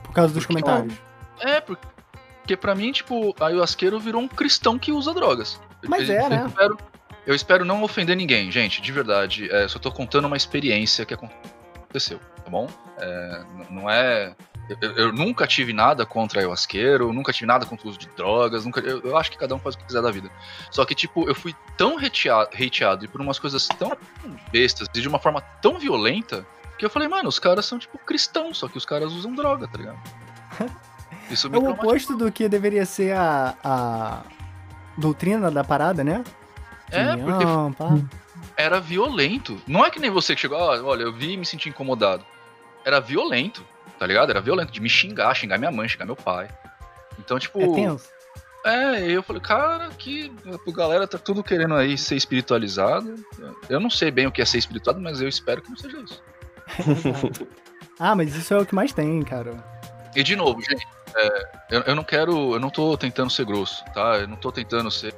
[0.03, 0.93] Por causa dos Porque- comentários.
[1.39, 1.87] É, porque,
[2.41, 5.59] porque pra mim, tipo, ayahuasqueiro virou um cristão que usa drogas.
[5.87, 6.45] Mas Eu- é, eu né?
[6.47, 6.77] espero-
[7.25, 9.49] eu espero não ofender ninguém, gente, de verdade.
[9.51, 12.19] É, só tô contando uma experiência que aconteceu,
[12.49, 12.67] bom?
[12.97, 14.35] É, não é.
[14.81, 18.65] Eu, eu- nunca tive nada contra ayahuasqueiro, nunca tive nada contra o uso de drogas,
[18.65, 20.27] nunca, eu, eu acho que cada um faz o que quiser da vida.
[20.71, 23.95] Só que, tipo, eu fui tão hateado, hateado e por umas coisas tão
[24.51, 26.43] bestas e de uma forma tão violenta
[26.79, 29.67] que eu falei, mano, os caras são, tipo, cristãos, só que os caras usam droga,
[29.67, 29.99] tá ligado?
[31.29, 34.21] Isso me É o oposto do que deveria ser a, a
[34.97, 36.23] doutrina da parada, né?
[36.91, 37.45] É, porque
[37.77, 37.97] pá.
[38.57, 39.59] era violento.
[39.67, 42.25] Não é que nem você que chegou, "Ah, olha, eu vi e me senti incomodado.
[42.85, 43.65] Era violento,
[43.99, 44.29] tá ligado?
[44.29, 46.47] Era violento de me xingar, xingar minha mãe, xingar meu pai.
[47.19, 47.59] Então, tipo.
[47.59, 48.07] É tenso.
[48.65, 50.31] É, eu falei, cara, que
[50.67, 53.13] a galera tá tudo querendo aí ser espiritualizado.
[53.69, 55.99] Eu não sei bem o que é ser espiritualizado, mas eu espero que não seja
[55.99, 56.23] isso.
[57.97, 59.55] Ah, mas isso é o que mais tem, cara.
[60.13, 60.85] E de novo, gente,
[61.15, 62.55] é, eu, eu não quero.
[62.55, 64.17] Eu não tô tentando ser grosso, tá?
[64.17, 65.13] Eu não tô tentando ser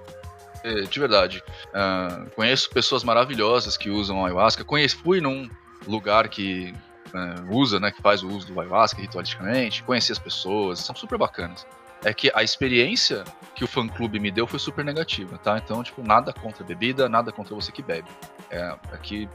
[0.64, 1.44] É, de verdade.
[1.73, 4.64] Ah, conheço pessoas maravilhosas que usam ayahuasca.
[4.64, 5.49] Conheço, fui num
[5.88, 6.73] lugar que
[7.14, 9.84] é, usa, né, que faz o uso do ayahuasca ritualisticamente.
[9.84, 11.66] Conheci as pessoas, são super bacanas.
[12.04, 13.24] É que a experiência
[13.56, 15.58] que o fã clube me deu foi super negativa, tá?
[15.58, 18.08] Então, tipo, nada contra a bebida, nada contra você que bebe.
[18.52, 19.28] É, aqui,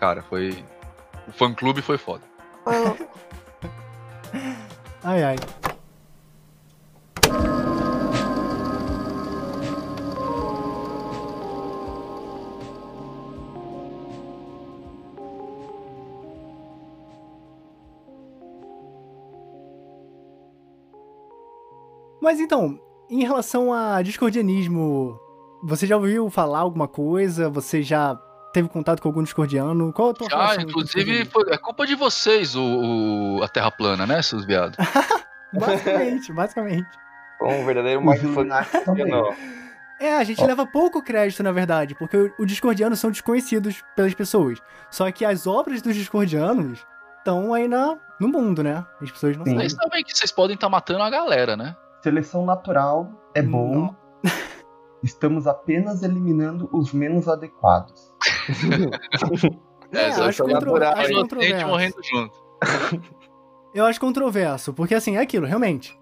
[0.00, 0.64] cara, foi.
[1.28, 2.24] O fã clube foi foda.
[5.04, 5.36] Ai, ai.
[22.20, 22.78] Mas então,
[23.10, 25.18] em relação a discordianismo,
[25.62, 27.48] você já ouviu falar alguma coisa?
[27.50, 28.16] Você já
[28.52, 29.92] teve contato com algum discordiano?
[29.92, 32.62] Qual a tua Já, inclusive, foi, é culpa de vocês o,
[33.38, 34.76] o- a Terra plana, né, seus viados?
[35.52, 36.86] Basicamente, basicamente.
[37.40, 38.84] Um verdadeiro mindfuck.
[38.84, 39.06] Também.
[39.10, 39.32] Não.
[40.00, 40.46] É, a gente Ó.
[40.46, 44.58] leva pouco crédito, na verdade, porque o- os discordianos são desconhecidos pelas pessoas.
[44.90, 46.84] Só que as obras dos discordianos
[47.18, 48.84] estão aí na, no mundo, né?
[49.00, 49.52] As pessoas não Sim.
[49.52, 49.68] sabem.
[49.68, 51.74] Vocês sabem que vocês podem estar matando a galera, né?
[52.02, 53.74] Seleção natural é bom.
[53.74, 53.96] Não.
[55.02, 58.12] Estamos apenas eliminando os menos adequados.
[59.90, 60.76] É, É, eu acho, contro...
[60.84, 61.66] acho controverso.
[61.66, 62.38] morrendo junto.
[63.74, 65.98] Eu acho controverso, porque assim, é aquilo, realmente.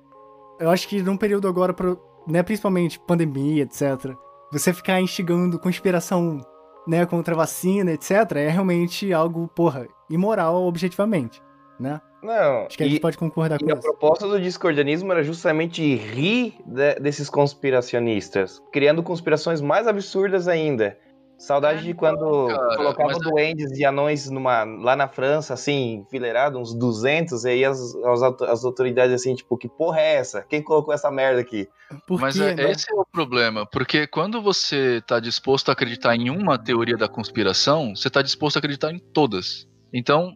[0.58, 4.12] Eu acho que num período agora, pro- né, principalmente pandemia, etc.,
[4.52, 6.40] você ficar instigando conspiração,
[6.86, 11.40] né, contra a vacina, etc., é realmente algo, porra, imoral objetivamente,
[11.78, 12.00] né?
[12.22, 12.66] Não.
[12.66, 13.82] Acho que a gente E, pode concordar com a isso.
[13.82, 20.98] proposta do discordianismo era justamente rir de- desses conspiracionistas, criando conspirações mais absurdas ainda.
[21.38, 25.96] Saudade de quando cara, colocavam mas é- duendes e anões numa, lá na França, assim,
[25.96, 30.40] enfileirado, uns 200, e aí as, as, as autoridades, assim, tipo, que porra é essa?
[30.48, 31.68] Quem colocou essa merda aqui?
[32.06, 32.70] Por Mas quê, é, né?
[32.70, 37.06] esse é o problema, porque quando você tá disposto a acreditar em uma teoria da
[37.06, 39.68] conspiração, você tá disposto a acreditar em todas.
[39.92, 40.32] Então,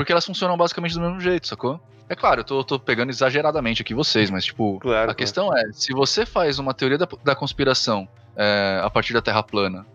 [0.00, 1.78] porque elas funcionam basicamente do mesmo jeito, sacou?
[2.08, 5.10] É claro, eu tô, tô pegando exageradamente aqui vocês, mas tipo, Claro.
[5.10, 9.20] a questão é, se você faz uma teoria da, da conspiração é, a partir da
[9.20, 9.86] Terra plana,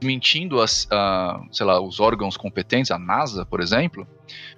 [0.00, 4.06] desmentindo as, a, sei lá, os órgãos competentes, a NASA, por exemplo,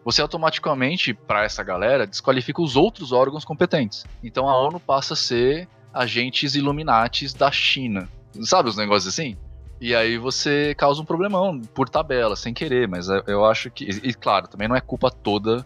[0.05, 4.05] você automaticamente, para essa galera, desqualifica os outros órgãos competentes.
[4.23, 8.07] Então a ONU passa a ser agentes Illuminatis da China.
[8.43, 9.35] Sabe os negócios assim?
[9.81, 13.85] E aí você causa um problemão por tabela, sem querer, mas eu- eu acho que.
[13.85, 15.65] E, claro, também não é culpa toda,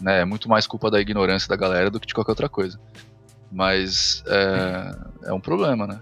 [0.00, 0.20] né?
[0.22, 2.80] É muito mais culpa da ignorância da galera do que de qualquer outra coisa.
[3.50, 4.96] Mas é,
[5.30, 6.00] é um problema, né?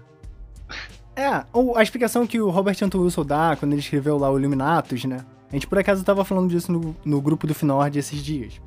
[1.15, 5.03] É, a explicação que o Robert Anton Wilson dá quando ele escreveu lá o Illuminatus,
[5.03, 5.25] né?
[5.49, 8.61] A gente por acaso tava falando disso no, no grupo do Finord esses dias.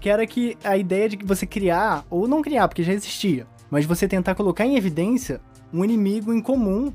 [0.00, 3.46] Que era que a ideia de que você criar, ou não criar, porque já existia,
[3.70, 6.90] mas você tentar colocar em evidência um inimigo em comum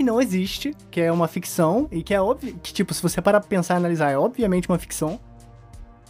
[0.00, 3.20] que não existe, que é uma ficção, e que é óbvio, que tipo, se você
[3.20, 5.20] parar pra pensar e analisar, é obviamente uma ficção,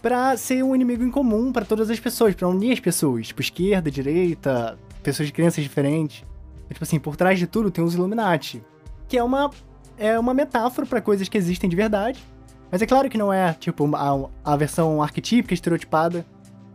[0.00, 3.40] pra ser um inimigo em comum pra todas as pessoas, pra unir as pessoas, tipo,
[3.40, 6.24] esquerda, direita, pessoas de crenças diferentes.
[6.68, 8.62] Tipo assim, por trás de tudo tem os Illuminati.
[9.08, 9.50] Que é uma,
[9.98, 12.24] é uma metáfora pra coisas que existem de verdade.
[12.70, 16.24] Mas é claro que não é, tipo, a, a versão arquetípica, estereotipada,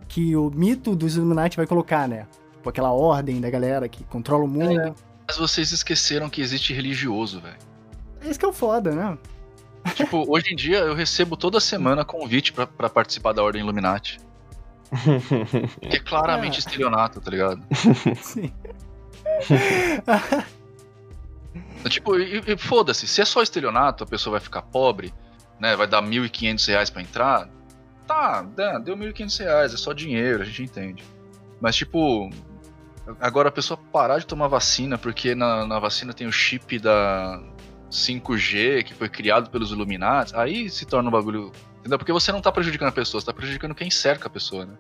[0.10, 2.28] que o mito dos Illuminati vai colocar, né?
[2.56, 4.94] Tipo, aquela ordem da galera que controla o mundo.
[5.28, 7.58] Mas vocês esqueceram que existe religioso, velho.
[8.22, 9.18] É isso que é o foda, né?
[9.96, 14.20] Tipo, hoje em dia eu recebo toda semana convite pra, pra participar da Ordem Illuminati.
[15.82, 16.60] Que é claramente É.
[16.60, 17.62] estelionato, tá ligado?
[18.22, 18.52] Sim.
[21.90, 25.14] Tipo, e, e foda-se, se é só estelionato, a pessoa vai ficar pobre,
[25.60, 25.76] né?
[25.76, 27.50] Vai dar 1.500 reais pra entrar.
[28.08, 28.42] Tá,
[28.84, 31.04] deu 1.500 reais, é só dinheiro, a gente entende.
[31.62, 32.30] Mas, tipo,
[33.20, 37.42] agora a pessoa parar de tomar vacina porque na, na vacina tem o chip da
[37.92, 41.52] 5G que foi criado pelos Illuminati, aí se torna um bagulho.
[41.80, 42.00] Entendeu?
[42.00, 44.74] Porque você não tá prejudicando a pessoa, você tá prejudicando quem cerca a pessoa, né?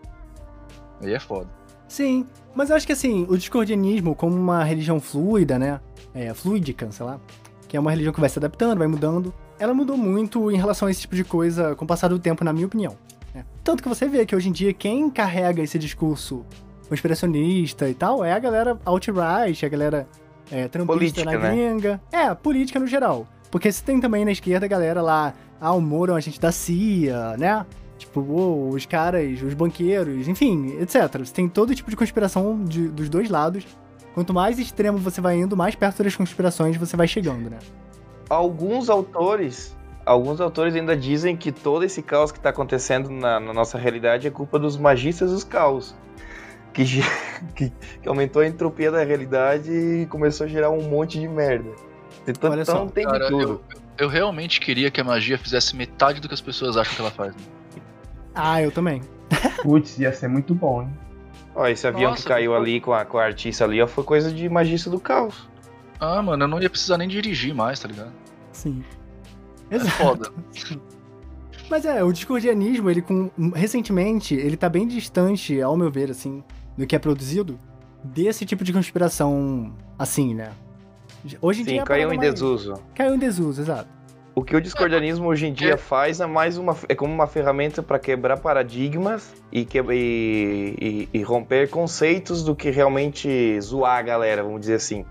[1.04, 1.50] Aí é foda.
[1.88, 2.26] Sim,
[2.56, 5.80] mas eu acho que assim, o discordianismo, como uma religião fluida, né?
[6.14, 7.20] É, fluídica, sei lá.
[7.68, 9.34] Que é uma religião que vai se adaptando, vai mudando.
[9.60, 12.44] Ela mudou muito em relação a esse tipo de coisa com o passar do tempo,
[12.44, 12.98] na minha opinião.
[13.34, 13.46] né?
[13.64, 16.44] Tanto que você vê que hoje em dia quem carrega esse discurso
[16.88, 20.07] conspiracionista e tal é a galera alt-right, a galera
[20.52, 20.94] é, trampista
[21.24, 21.52] Política, na né?
[21.56, 22.02] gringa.
[22.12, 23.28] É, política no geral.
[23.52, 26.40] Porque você tem também na esquerda a galera lá, ah, o Moro é um agente
[26.40, 27.66] da CIA, né?
[27.98, 31.18] Tipo, uou, os caras, os banqueiros, enfim, etc.
[31.20, 33.66] Você tem todo tipo de conspiração de- dos dois lados.
[34.14, 37.57] Quanto mais extremo você vai indo, mais perto das conspirações você vai chegando, né?
[38.30, 39.76] alguns autores,
[40.06, 44.28] alguns autores ainda dizem que todo esse caos que tá acontecendo na, na nossa realidade
[44.28, 45.95] é culpa dos magistas dos caos.
[46.76, 46.84] Que,
[47.56, 47.72] que,
[48.02, 51.72] que aumentou a entropia da realidade e começou a gerar um monte de merda.
[52.28, 53.62] Então, Olha só, tem Cara, de tudo.
[53.98, 57.02] eu, eu realmente queria que a magia fizesse metade do que as pessoas acham que
[57.02, 57.34] ela faz.
[57.34, 57.42] né?
[58.36, 59.02] Ah, eu também.
[59.64, 60.90] Putz, ia ser muito bom, hein?
[61.56, 63.88] Ó, esse avião Nossa, que caiu que- ali com a, com a artista ali, ó,
[63.88, 65.48] foi coisa de magista do caos.
[66.00, 68.12] Ah, mano, eu não ia precisar nem dirigir mais, tá ligado?
[68.52, 68.84] Sim.
[69.72, 69.96] É Exato.
[69.96, 70.32] foda.
[71.70, 73.32] Mas é, o discordianismo, ele com.
[73.56, 76.44] Recentemente, ele tá bem distante, ao meu ver, assim,
[76.78, 77.60] do que é produzido,
[78.04, 80.52] desse tipo de conspiração, assim, né?
[81.42, 81.84] Hoje em Sim, dia.
[81.84, 82.74] a caiu em mais- desuso.
[82.94, 83.90] Caiu em desuso, exato.
[84.36, 87.82] O que o discordianismo hoje em dia faz é mais uma é como uma ferramenta
[87.82, 94.02] para quebrar paradigmas e, que, e, e- e romper conceitos do que realmente zoar a
[94.02, 95.06] galera, vamos dizer assim.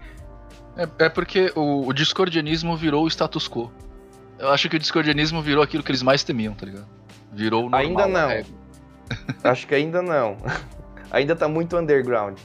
[0.77, 3.73] É, é porque o, o discordianismo virou o status quo.
[4.39, 6.87] Eu acho que o discordianismo virou aquilo que eles mais temiam, tá ligado?
[7.33, 7.81] Virou o normal.
[7.81, 8.29] Ainda a não.
[8.29, 8.53] regra.
[9.43, 10.37] Acho que ainda não.
[11.15, 12.39] ainda tá muito underground.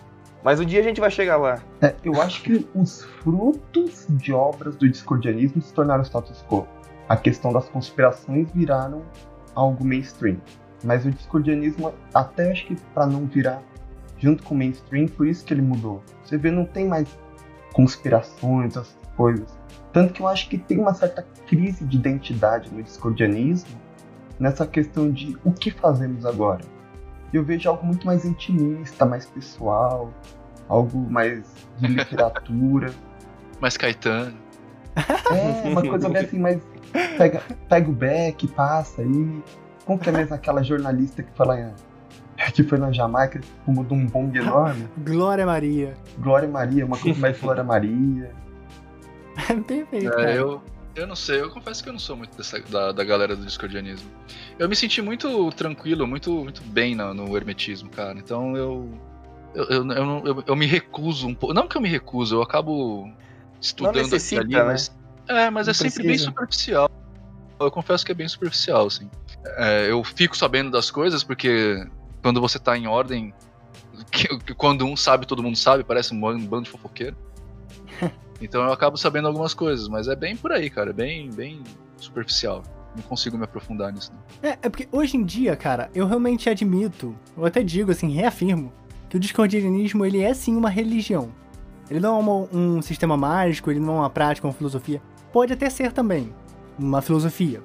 [0.43, 1.59] Mas um dia a gente vai chegar lá.
[1.81, 6.65] É, eu acho que os frutos de obras do discordianismo se tornaram status quo.
[7.09, 9.01] A questão das conspirações viraram
[9.53, 10.37] algo mainstream.
[10.83, 13.61] Mas o discordianismo, até acho que para não virar
[14.17, 16.01] junto com o mainstream, por isso que ele mudou.
[16.23, 17.07] Você vê, não tem mais
[17.73, 19.57] conspirações, essas coisas.
[19.91, 23.77] Tanto que eu acho que tem uma certa crise de identidade no discordianismo
[24.39, 26.63] nessa questão de o que fazemos agora.
[27.33, 30.11] Eu vejo algo muito mais intimista, mais pessoal,
[30.67, 31.43] algo mais
[31.77, 32.91] de literatura.
[33.61, 34.37] Mas Caetano.
[34.95, 36.61] É, uma coisa bem assim, mais.
[37.17, 39.43] Pega, pega o beck, passa aí.
[39.85, 41.73] Como que é mesmo aquela jornalista que foi lá em-
[42.53, 44.87] que foi na Jamaica, fumou de um bong enorme?
[45.05, 45.93] Glória Maria.
[46.17, 48.31] Glória Maria, uma coisa mais Glória Maria.
[49.67, 50.13] Perfeito.
[50.19, 50.61] É, eu,
[50.95, 53.45] eu não sei, eu confesso que eu não sou muito dessa- da, da galera do
[53.45, 54.09] discordianismo.
[54.57, 58.17] Eu me senti muito tranquilo, muito, muito bem no, no hermetismo, cara.
[58.17, 58.89] Então eu
[59.55, 61.53] eu, eu, eu, não- eu- eu me recuso um pouco.
[61.55, 63.09] Não que eu me recuso, eu acabo
[63.59, 64.63] estudando e necessita, ali, né?
[64.63, 64.95] mas.
[65.27, 66.25] É, mas Não é sempre bem precisa.
[66.29, 66.89] superficial.
[67.59, 69.09] Eu confesso que é bem superficial, assim.
[69.57, 71.85] É, eu fico sabendo das coisas porque
[72.21, 73.33] quando você tá em ordem,
[74.11, 77.15] que- quando um sabe, todo mundo sabe, parece um bando de fofoqueiro.
[78.41, 81.61] Então eu acabo sabendo algumas coisas, mas é bem por aí, cara, bem, bem
[81.97, 82.63] superficial.
[82.95, 84.11] Não consigo me aprofundar nisso.
[84.13, 84.49] Não.
[84.49, 88.71] É, é porque hoje em dia, cara, eu realmente admito, eu até digo assim, reafirmo,
[89.09, 91.29] que o discordianismo ele é sim uma religião.
[91.89, 95.01] Ele não é uma- um sistema mágico, ele não é uma prática, uma filosofia.
[95.33, 96.33] Pode até ser também
[96.77, 97.61] uma filosofia.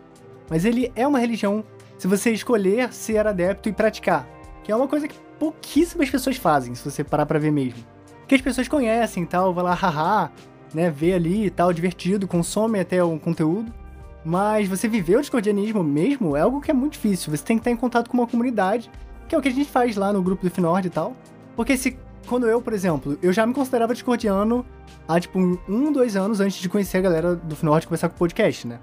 [0.51, 1.63] Mas ele é uma religião
[1.99, 4.27] se você escolher ser adepto e praticar.
[4.63, 7.85] Que é uma coisa que pouquíssimas pessoas fazem, se você parar pra ver mesmo.
[8.27, 10.31] Que as pessoas conhecem e tal, vai lá, haha,
[10.75, 13.73] né, vê ali e tal, divertido, consome até o conteúdo.
[14.25, 17.35] Mas você viver o discordianismo mesmo é algo que é muito difícil.
[17.35, 18.91] Você tem que estar em contato com uma comunidade,
[19.29, 21.15] que é o que a gente faz lá no grupo do Finord e tal.
[21.55, 21.97] Porque se.
[22.27, 24.65] Quando eu, por exemplo, eu já me considerava discordiano
[25.07, 28.15] há tipo um, dois anos antes de conhecer a galera do Finord e começar com
[28.15, 28.79] o podcast, né?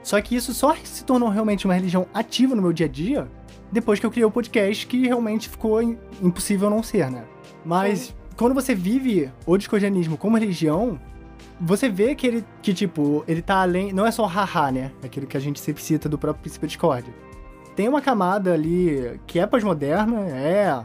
[0.00, 3.26] Só que isso só se tornou realmente uma religião ativa no meu dia a dia
[3.72, 7.24] depois que eu criei o podcast, que realmente ficou im- impossível não ser, né?
[7.64, 10.96] Mas quando você vive o discordianismo como religião,
[11.60, 14.90] você vê que ele, que tipo, ele tá além, não é só haha, né?
[15.02, 17.12] Aquilo que a gente sempre cita do próprio princípio de discórdia.
[17.76, 20.84] Tem uma camada ali que é pós-moderna, é,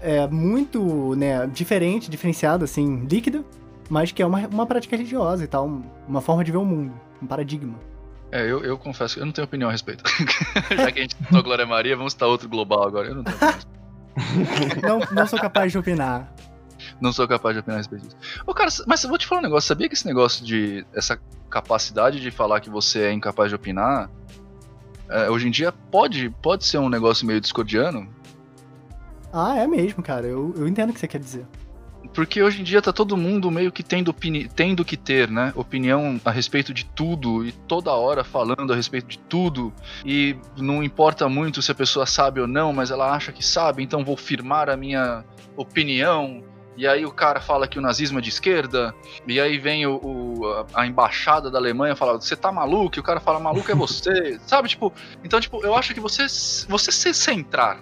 [0.00, 3.42] é muito, né, diferente, diferenciada, assim, líquida,
[3.88, 6.64] mas que é uma, uma prática religiosa e tal, um- uma forma de ver o
[6.64, 7.74] mundo, um paradigma.
[8.32, 10.02] É, eu, eu confesso que eu não tenho opinião a respeito.
[10.76, 13.08] Já que a gente citou Glória Maria, vamos citar outro global agora.
[13.08, 13.38] Eu não tenho.
[14.82, 16.32] Não, não sou capaz de opinar.
[17.00, 18.16] Não sou capaz de opinar a respeito disso.
[18.46, 19.68] Ô, cara, mas eu vou te falar um negócio.
[19.68, 20.86] Sabia que esse negócio de.
[20.94, 21.18] essa
[21.50, 24.10] capacidade de falar que você é incapaz de opinar.
[25.08, 28.08] é, hoje em dia pode, pode ser um negócio meio discordiano.
[29.32, 31.46] Ah, é mesmo, cara, eu, eu entendo o que você quer dizer.
[32.14, 35.52] Porque hoje em dia tá todo mundo meio que tendo, opini tendo que ter, né?
[35.54, 39.72] Opinião a respeito de tudo e toda hora falando a respeito de tudo.
[40.04, 43.82] E não importa muito se a pessoa sabe ou não, mas ela acha que sabe,
[43.82, 45.24] então vou firmar a minha
[45.56, 46.42] opinião.
[46.76, 48.94] E aí o cara fala que o nazismo é de esquerda,
[49.26, 52.98] e aí vem o, o- a, embaixada da Alemanha fala, você tá maluco?
[52.98, 54.38] E o cara fala, maluco é você.
[54.46, 54.92] Sabe, tipo,
[55.24, 56.26] então, tipo, eu acho que você,
[56.68, 57.78] você se centrar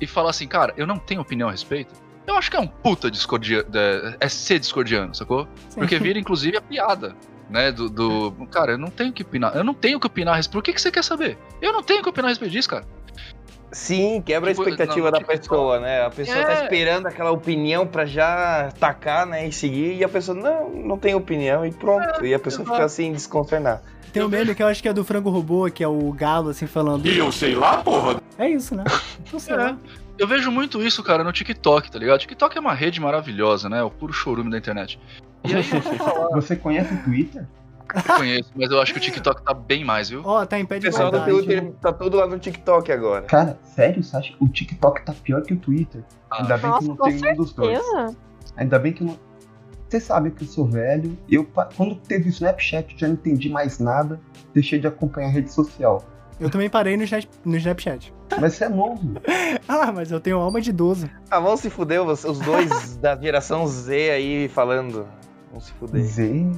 [0.00, 1.92] e falar assim, cara, eu não tenho opinião a respeito,
[2.26, 5.48] eu acho que é um puta discordia, é, é ser discordiano, sacou?
[5.68, 5.80] Sim.
[5.80, 7.16] Porque vira, inclusive, a piada,
[7.48, 7.70] né?
[7.72, 9.56] Do, do- Cara, eu não tenho que opinar.
[9.56, 10.58] Eu não tenho que opinar a respeito.
[10.58, 11.38] O que, que você quer saber?
[11.62, 12.84] Eu não tenho que opinar a respeito disso, cara.
[13.72, 16.02] Sim, quebra Tipo, a expectativa não, da tipo, pessoa, né?
[16.06, 16.62] A pessoa tá É.
[16.62, 19.46] esperando aquela opinião pra já tacar, né?
[19.48, 22.24] E seguir, e a pessoa, não, não tem opinião, e pronto.
[22.24, 23.82] e a pessoa fica assim, desconcertada.
[24.12, 26.48] Tem um meme que eu acho que é do frango robô, que é o galo,
[26.50, 27.04] assim, falando.
[27.06, 28.18] E eu sei lá, porra.
[28.38, 28.84] É isso, né?
[29.32, 29.56] Não sei É.
[29.58, 29.76] lá.
[30.18, 32.20] Eu vejo muito isso, cara, no TikTok, tá ligado?
[32.20, 33.82] TikTok é uma rede maravilhosa, né?
[33.82, 34.98] O puro chorume da internet.
[35.44, 35.62] E aí
[35.98, 37.44] falar, Você conhece o Twitter?
[37.94, 40.22] Eu conheço, mas eu acho que o TikTok tá bem mais, viu?
[40.24, 41.24] Ó, tá em pé O de pessoal do.
[41.24, 43.22] Twitter tá todo lá no TikTok agora.
[43.22, 44.02] Cara, sério?
[44.02, 46.02] Você acha que o TikTok tá pior que o Twitter?
[46.30, 47.80] Ah, Ainda bem que Nossa, não com tem nenhum dos dois.
[48.56, 49.18] Ainda bem que não.
[49.88, 51.16] Você sabe que eu sou velho.
[51.30, 51.46] Eu,
[51.76, 54.18] quando teve o Snapchat, eu já não entendi mais nada.
[54.52, 56.02] Deixei de acompanhar a rede social.
[56.40, 58.12] Eu também parei no, Snap- no Snapchat.
[58.40, 59.00] Mas você é novo.
[59.68, 61.10] Ah, mas eu tenho alma de idoso.
[61.28, 65.06] Ah, vão se fuder, os os dois da geração Z aí falando.
[65.50, 66.02] Vão se fuder.
[66.04, 66.52] Z.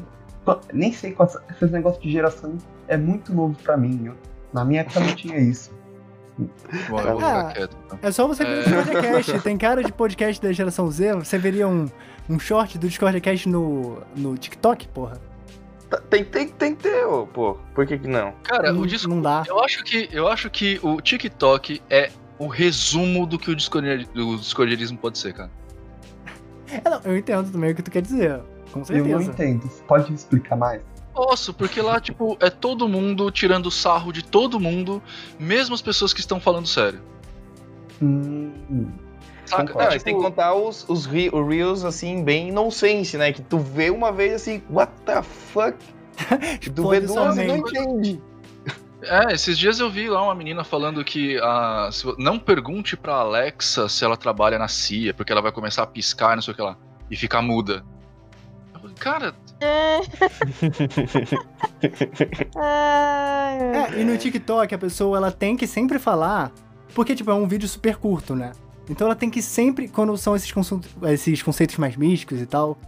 [0.73, 1.29] Nem sei qual.
[1.51, 2.57] Esses negócios de geração
[2.87, 4.07] é muito novo pra mim.
[4.07, 4.17] Eu-
[4.53, 5.71] na minha época não tinha isso.
[7.21, 7.53] Ah.
[7.53, 7.77] quieto.
[7.87, 7.99] Então.
[8.03, 8.61] É só você ver É.
[8.61, 9.41] o Discordcast.
[9.41, 11.15] Tem cara de podcast da geração Z.
[11.15, 11.87] Você veria um,
[12.29, 15.21] um short do Discordcast no, no TikTok, porra?
[15.91, 17.57] Tá- Tem, tem, tem que ter, ô, pô.
[17.75, 18.33] Por que que não?
[18.45, 19.09] Cara, não, o disco.
[19.09, 19.43] não dá.
[19.49, 24.07] Eu acho que eu acho que o TikTok é o resumo do que o discordia-
[24.15, 25.51] o discordiarismo pode ser, cara.
[26.71, 28.41] É, não, eu entendo também o que tu quer dizer.
[28.85, 29.31] Com Eu não certeza.
[29.33, 29.63] entendo.
[29.69, 30.83] Você pode explicar mais?
[31.15, 35.03] Posso, porque lá, tipo, é todo mundo tirando sarro de todo mundo,
[35.39, 37.01] mesmo as pessoas que estão falando sério.
[38.01, 38.53] Hum,
[39.45, 39.73] Saca?
[39.75, 43.33] Não, tipo, tem que contar os, os re- Reels, assim, bem nonsense, né?
[43.33, 45.77] Que tu vê uma vez assim, what the fuck?
[46.61, 48.23] Que tu vê duas e não entende.
[49.03, 52.97] É, esses dias eu vi lá uma menina falando que a, se vo- não pergunte
[52.97, 56.53] pra Alexa se ela trabalha na CIA, porque ela vai começar a piscar, não sei
[56.53, 56.77] o que lá,
[57.11, 57.85] e ficar muda.
[58.99, 60.01] Cara, É.
[62.61, 66.53] É, e no TikTok a pessoa ela tem que sempre falar,
[66.95, 68.53] porque tipo é um vídeo super curto, né?
[68.89, 70.53] Então ela tem que sempre, quando são esses,
[71.05, 72.79] esses conceitos mais místicos e tal,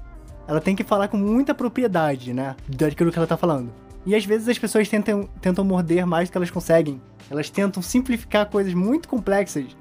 [0.49, 2.57] ela tem que falar com muita propriedade, né?
[2.69, 3.71] Daquilo que ela tá falando.
[4.07, 7.01] E às vezes as pessoas tentam, tentam morder mais do que elas conseguem.
[7.31, 9.77] Elas tentam simplificar coisas muito complexas.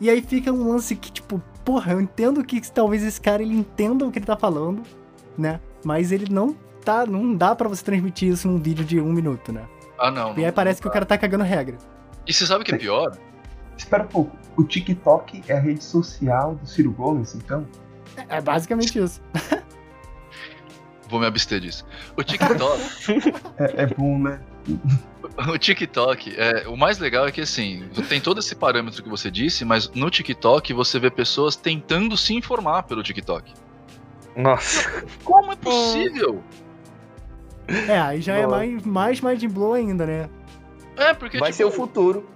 [0.00, 3.54] E aí fica um lance que, tipo, porra, eu entendo que talvez esse cara ele
[3.54, 4.82] entenda o que ele tá falando,
[5.36, 5.60] né?
[5.84, 6.54] Mas ele não
[6.84, 7.04] tá.
[7.06, 9.64] Não dá pra você transmitir isso num vídeo de um minuto, né?
[9.98, 10.30] ah não.
[10.36, 11.76] E aí não- parece que o cara tá cagando regra.
[12.26, 13.16] E você sabe o que é pior?
[13.76, 14.36] espera um pouco.
[14.56, 17.66] O TikTok é a rede social do Ciro Gomes, então?
[18.28, 19.20] É basicamente isso.
[21.08, 21.84] Vou me abster disso.
[22.16, 22.80] O TikTok,
[23.58, 24.40] É, é bom, né?
[25.48, 29.30] o TikTok, é, o mais legal é que assim, tem todo esse parâmetro que você
[29.30, 33.52] disse, mas no TikTok você vê pessoas tentando se informar pelo TikTok.
[34.36, 35.04] Nossa.
[35.24, 36.42] Como é possível?
[37.88, 40.28] É, aí já é mais, mais mind blow ainda, né?
[40.96, 42.28] É, porque Vai tipo, ser o futuro.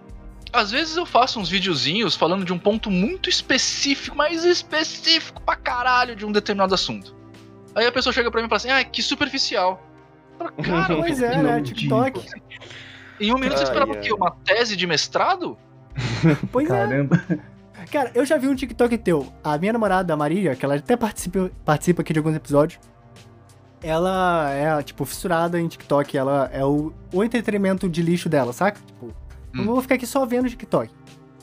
[0.52, 5.56] Às vezes eu faço uns videozinhos falando de um ponto muito específico, mas específico pra
[5.56, 7.14] caralho de um determinado assunto.
[7.74, 9.82] Aí a pessoa chega pra mim e fala assim, ah, que superficial.
[10.38, 11.60] Falo, Cara, Pois é, né?
[11.62, 12.26] TikTok.
[13.20, 14.12] em um minuto você Ai, esperava o quê?
[14.12, 15.58] Uma tese de mestrado?
[16.50, 16.86] Pois é.
[17.90, 19.26] Cara, eu já vi um TikTok teu.
[19.42, 22.78] A minha namorada, a Maria, que ela até participa, participa aqui de alguns episódios.
[23.82, 26.16] Ela é, tipo, fissurada em TikTok.
[26.16, 28.80] Ela é o, o entretenimento de lixo dela, saca?
[28.84, 29.06] Tipo,
[29.54, 29.64] eu Hum.
[29.64, 30.92] vou ficar aqui só vendo TikTok.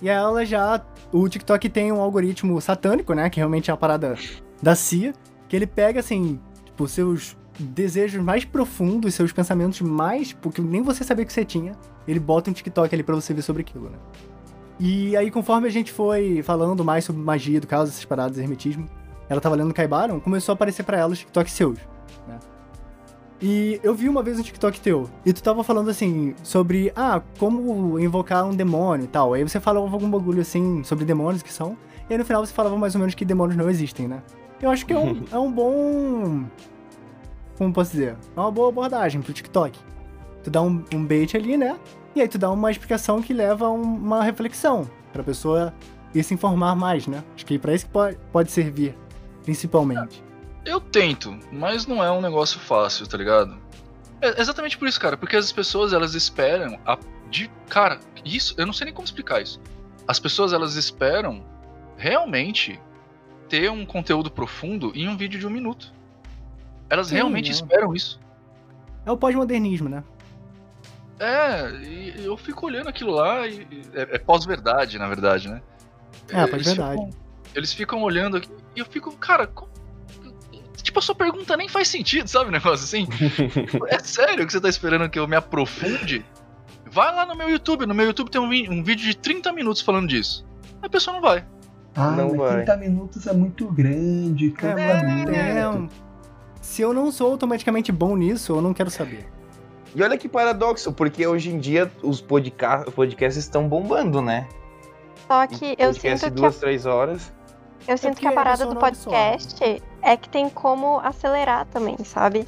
[0.01, 0.81] E ela já.
[1.11, 3.29] O TikTok tem um algoritmo satânico, né?
[3.29, 4.15] Que realmente é a parada
[4.61, 5.13] da CIA.
[5.47, 10.33] Que ele pega, assim, tipo, seus desejos mais profundos, seus pensamentos mais.
[10.33, 11.71] Porque nem você sabia que você tinha.
[12.07, 13.97] Ele bota um TikTok ali pra você ver sobre aquilo, né?
[14.79, 18.89] E aí, conforme a gente foi falando mais sobre magia do caos, essas paradas, hermetismo,
[19.29, 21.79] ela tava lendo Kaibaron, começou a aparecer pra ela os TikToks seus,
[22.27, 22.39] né?
[23.41, 27.21] E eu vi uma vez um TikTok teu, e tu tava falando assim, sobre, ah,
[27.37, 29.33] como invocar um demônio e tal.
[29.33, 31.77] Aí você falava algum bagulho assim, sobre demônios que são,
[32.09, 34.21] e aí no final você falava mais ou menos que demônios não existem, né?
[34.61, 36.45] Eu acho que é um, é um bom.
[37.57, 38.15] Como posso dizer?
[38.35, 39.79] É uma boa abordagem pro TikTok.
[40.43, 41.77] Tu dá um, um bait ali, né?
[42.15, 45.73] E aí tu dá uma explicação que leva a um- uma reflexão pra pessoa
[46.13, 47.23] ir se informar mais, né?
[47.35, 48.97] Acho que é pra isso que pode, pode servir,
[49.43, 50.23] principalmente.
[50.65, 53.57] Eu tento, mas não é um negócio fácil, tá ligado?
[54.21, 56.97] É exatamente por isso, cara, porque as pessoas elas esperam a,
[57.29, 59.59] de cara, isso, eu não sei nem como explicar isso.
[60.07, 61.43] As pessoas elas esperam
[61.97, 62.79] realmente
[63.49, 65.93] ter um conteúdo profundo em um vídeo de um minuto.
[66.89, 67.51] Elas Sim, realmente é.
[67.53, 68.19] esperam isso.
[69.05, 70.03] É o pós-modernismo, né?
[71.19, 75.61] É, e eu fico olhando aquilo lá e é, é pós-verdade, na verdade, né?
[76.29, 76.91] É, Eles pós-verdade.
[77.01, 77.09] ficam-
[77.55, 79.71] Eles ficam olhando aqui e eu fico, cara, como-
[80.83, 82.49] tipo, a sua pergunta nem faz sentido, sabe?
[82.49, 83.07] Um negócio assim.
[83.87, 86.25] é sério que você tá esperando que eu me aprofunde?
[86.91, 87.85] Vai lá no meu YouTube.
[87.85, 90.45] No meu YouTube tem um, um vídeo de 30 minutos falando disso.
[90.81, 91.45] A pessoa não vai.
[91.95, 92.55] Ah, Não mas vai.
[92.57, 94.53] 30 minutos é muito grande.
[94.61, 95.31] É, muito.
[95.31, 95.89] é,
[96.61, 99.27] Se eu não sou automaticamente bom nisso, eu não quero saber.
[99.95, 104.47] E olha que paradoxo, porque hoje em dia os podca- podcasts estão bombando, né?
[105.27, 107.31] Só que eu sinto que a duas, três horas.
[107.87, 112.45] Eu sinto que a é parada do podcast é que tem como acelerar também, sabe?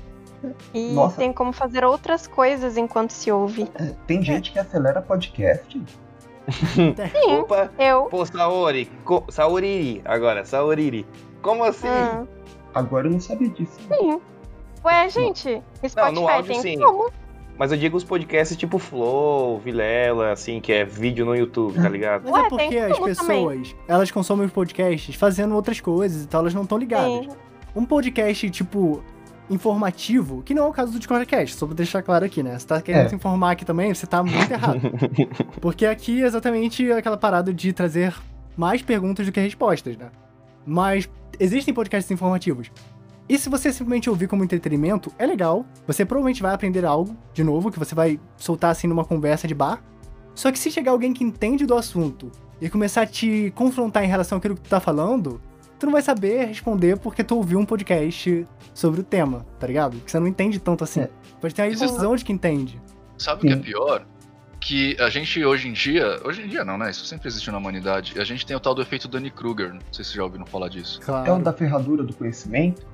[0.73, 1.17] E Nossa.
[1.17, 3.67] tem como fazer outras coisas enquanto se ouve.
[3.75, 5.81] É, Tem gente que acelera podcast?
[6.51, 6.95] Sim,
[7.39, 7.71] Opa!
[7.79, 8.03] eu.
[8.05, 8.85] Pô, Saori.
[9.03, 10.01] Co Saoriri.
[10.05, 11.05] Agora, Saoriri.
[11.41, 11.87] Como assim?
[11.87, 12.27] Hum,
[12.73, 13.79] Agora eu não sabia disso.
[13.87, 14.21] sim.
[14.85, 16.79] Ué, gente, Spotify no áudio, tem sim.
[16.79, 17.09] como.
[17.57, 21.89] Mas eu digo os podcasts tipo Flow, Vilela, assim, que é vídeo no YouTube, tá
[21.89, 22.23] ligado?
[22.25, 23.47] Mas Ué, é porque as como também.
[23.47, 27.25] pessoas, elas consomem os podcasts fazendo outras coisas e tal, elas não estão ligadas.
[27.25, 27.29] Sim.
[27.75, 29.03] Um podcast, tipo,
[29.49, 32.57] informativo, que não é o caso do Discordcast, só pra deixar claro aqui, né?
[32.59, 33.09] Você tá querendo É.
[33.09, 34.81] se informar aqui também, você tá muito errado.
[35.61, 38.13] Porque aqui é exatamente aquela parada de trazer
[38.55, 40.07] mais perguntas do que respostas, né?
[40.65, 41.09] Mas
[41.39, 42.69] existem podcasts informativos.
[43.29, 45.65] E se você simplesmente ouvir como entretenimento, é legal.
[45.85, 49.53] Você provavelmente vai aprender algo, de novo, que você vai soltar assim numa conversa de
[49.53, 49.83] bar.
[50.33, 52.31] Só que se chegar alguém que entende do assunto
[52.61, 55.41] e começar a te confrontar em relação àquilo que tu tá falando,
[55.77, 59.97] tu não vai saber responder porque tu ouviu um podcast sobre o tema, tá ligado?
[59.97, 61.01] Que você não entende tanto assim.
[61.01, 61.09] É.
[61.41, 62.79] Pode ter a Existe- ilusão de que entende.
[63.17, 64.05] Sabe o que é pior?
[64.59, 66.19] Que a gente hoje em dia.
[66.23, 66.89] Hoje em dia não, né?
[66.91, 68.19] Isso sempre existiu na humanidade.
[68.19, 69.73] A gente tem o tal do efeito Danny Kruger.
[69.73, 70.99] Não sei se vocês já ouviram falar disso.
[71.03, 71.29] Claro.
[71.29, 72.85] É o da ferradura do conhecimento?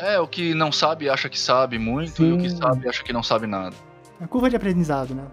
[0.00, 2.56] É, o que não sabe acha que sabe muito e o que Sim.
[2.56, 3.76] sabe acha que não sabe nada.
[4.20, 5.24] A curva de aprendizado, né?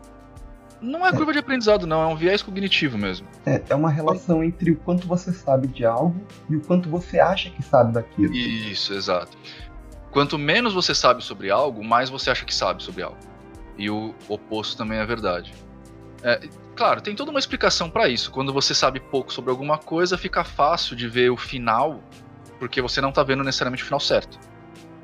[0.81, 3.27] Não é curva de aprendizado, não, é um viés cognitivo mesmo.
[3.45, 7.19] É, é uma relação entre o quanto você sabe de algo e o quanto você
[7.19, 8.31] acha que sabe daquilo.
[8.33, 9.35] Isso, exato.
[10.11, 13.17] Quanto menos você sabe sobre algo, mais você acha que sabe sobre algo.
[13.77, 15.53] E o oposto também é verdade.
[16.23, 18.31] É, claro, tem toda uma explicação para isso.
[18.31, 22.01] Quando você sabe pouco sobre alguma coisa, fica fácil de ver o final,
[22.59, 24.39] porque você não tá vendo necessariamente o final certo.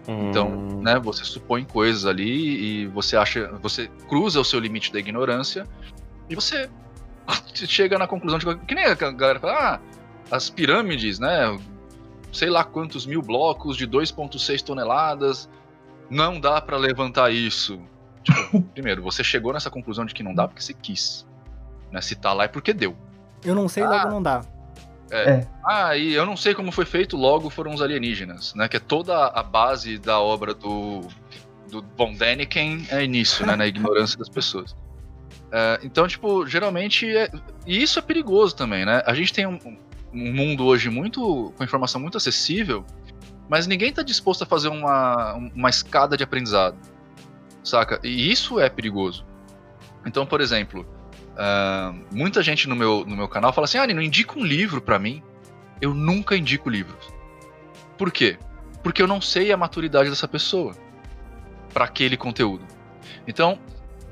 [0.08, 0.82] Então, Hum.
[0.82, 5.66] né, você supõe coisas ali e você acha, você cruza o seu limite da ignorância
[6.30, 6.70] e você
[7.54, 9.80] chega na conclusão de que nem a galera fala, ah,
[10.30, 11.58] as pirâmides, né,
[12.34, 15.50] sei lá quantos mil blocos de 2.6 toneladas,
[16.10, 17.80] não dá pra levantar isso.
[18.24, 21.26] Tipo, primeiro, você chegou nessa conclusão de que não dá porque você quis.
[21.92, 22.02] Né?
[22.02, 22.96] Se tá lá é porque deu.
[23.44, 23.90] Eu não sei, Ah.
[23.90, 24.44] logo não dá.
[25.64, 28.68] Ah, e eu não sei como foi feito, logo foram os alienígenas, né?
[28.68, 31.02] Que é toda a base da obra do,
[31.70, 33.56] do Von Däniken é nisso, né?
[33.56, 34.76] Na ignorância das pessoas.
[35.52, 37.08] É, então, tipo, geralmente.
[37.16, 37.30] É,
[37.66, 39.04] e isso é perigoso também, né?
[39.06, 39.60] A gente tem um,
[40.12, 41.54] um mundo hoje muito.
[41.56, 42.84] com informação muito acessível,
[43.48, 46.76] mas ninguém tá disposto a fazer uma, uma escada de aprendizado.
[47.64, 48.00] Saca?
[48.04, 49.26] E isso é perigoso.
[50.06, 50.86] Então, por exemplo,
[51.38, 54.82] ah, muita gente no meu, no meu canal fala assim: ah, não indica um livro
[54.82, 55.24] pra mim.
[55.82, 57.14] Eu nunca indico livros.
[57.98, 58.38] Por quê?
[58.82, 60.76] Porque eu não sei a maturidade dessa pessoa
[61.74, 62.66] para aquele conteúdo.
[63.28, 63.60] Então,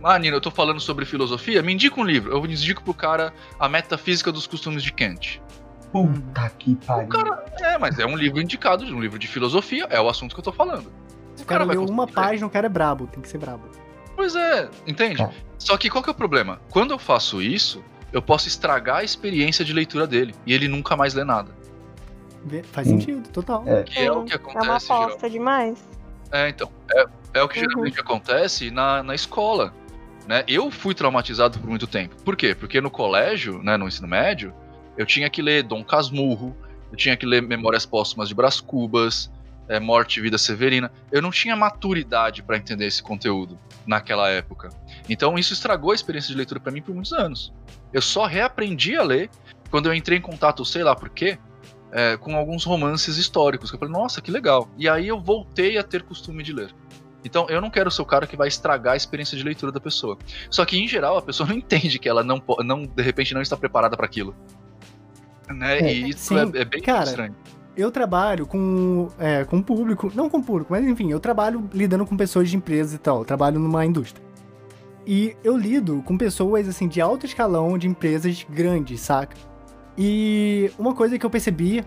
[0.03, 2.31] ah, Nina, eu tô falando sobre filosofia, me indica um livro.
[2.31, 5.41] Eu indico pro cara A Metafísica dos Costumes de Kant.
[5.91, 7.05] Puta que pariu.
[7.05, 10.33] O cara, é, mas é um livro indicado, um livro de filosofia, é o assunto
[10.33, 10.91] que eu tô falando.
[11.35, 13.69] Se o cara vai leu uma página, o cara é brabo, tem que ser brabo.
[14.15, 15.17] Pois é, entende?
[15.17, 15.31] Tá.
[15.57, 16.59] Só que qual que é o problema?
[16.69, 20.95] Quando eu faço isso, eu posso estragar a experiência de leitura dele e ele nunca
[20.95, 21.51] mais lê nada.
[22.71, 22.99] Faz Hum.
[22.99, 23.63] sentido, total.
[23.67, 23.83] É.
[23.83, 25.87] Que é o que É uma acontece geral- aposta demais.
[26.31, 26.71] É, então.
[26.91, 27.05] É,
[27.35, 27.69] é o que Uhum.
[27.69, 29.73] geralmente acontece na, na escola.
[30.27, 30.43] Né?
[30.47, 32.15] Eu fui traumatizado por muito tempo.
[32.23, 32.55] Por quê?
[32.55, 34.53] Porque no colégio, né, no ensino médio,
[34.97, 36.55] eu tinha que ler Dom Casmurro,
[36.91, 39.31] eu tinha que ler Memórias Póstumas de Brás Cubas,
[39.71, 40.91] é, Morte e Vida Severina.
[41.09, 43.57] Eu não tinha maturidade para entender esse conteúdo
[43.87, 44.69] naquela época.
[45.07, 47.53] Então isso estragou a experiência de leitura para mim por muitos anos.
[47.93, 49.29] Eu só reaprendi a ler
[49.69, 51.39] quando eu entrei em contato, sei lá por quê,
[51.89, 53.71] é, com alguns romances históricos.
[53.71, 54.69] Que eu falei, nossa, que legal.
[54.77, 56.75] E aí eu voltei a ter costume de ler.
[57.23, 59.79] Então eu não quero ser o cara que vai estragar a experiência de leitura da
[59.79, 60.17] pessoa.
[60.49, 63.41] Só que em geral a pessoa não entende que ela não, não de repente não
[63.41, 64.35] está preparada para aquilo.
[65.47, 65.79] Né?
[65.79, 67.35] É, e isso é, é bem Cara, estranho.
[67.75, 72.17] Eu trabalho com, é, com público, não com público, mas enfim, eu trabalho lidando com
[72.17, 74.23] pessoas de empresas e tal, eu trabalho numa indústria.
[75.05, 79.35] E eu lido com pessoas, assim, de alto escalão de empresas grandes, saca?
[79.97, 81.83] E uma coisa que eu percebi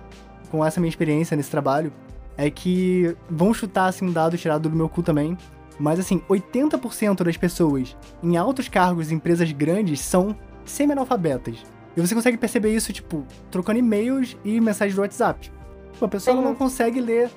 [0.51, 1.93] com essa minha experiência nesse trabalho
[2.37, 5.37] é que vão chutar, assim, um dado tirado do meu cu também,
[5.79, 11.59] mas assim, 80% das pessoas em altos cargos em empresas grandes são semi-analfabetas.
[11.97, 15.53] E você consegue perceber isso, tipo, trocando e-mails e mensagens do WhatsApp.
[15.95, 17.31] Tipo, a pessoa não consegue ler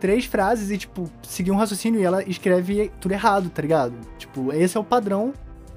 [0.00, 3.94] três frases e, tipo, seguir um raciocínio e ela escreve tudo errado, tá ligado?
[4.18, 5.32] Tipo, esse é o padrão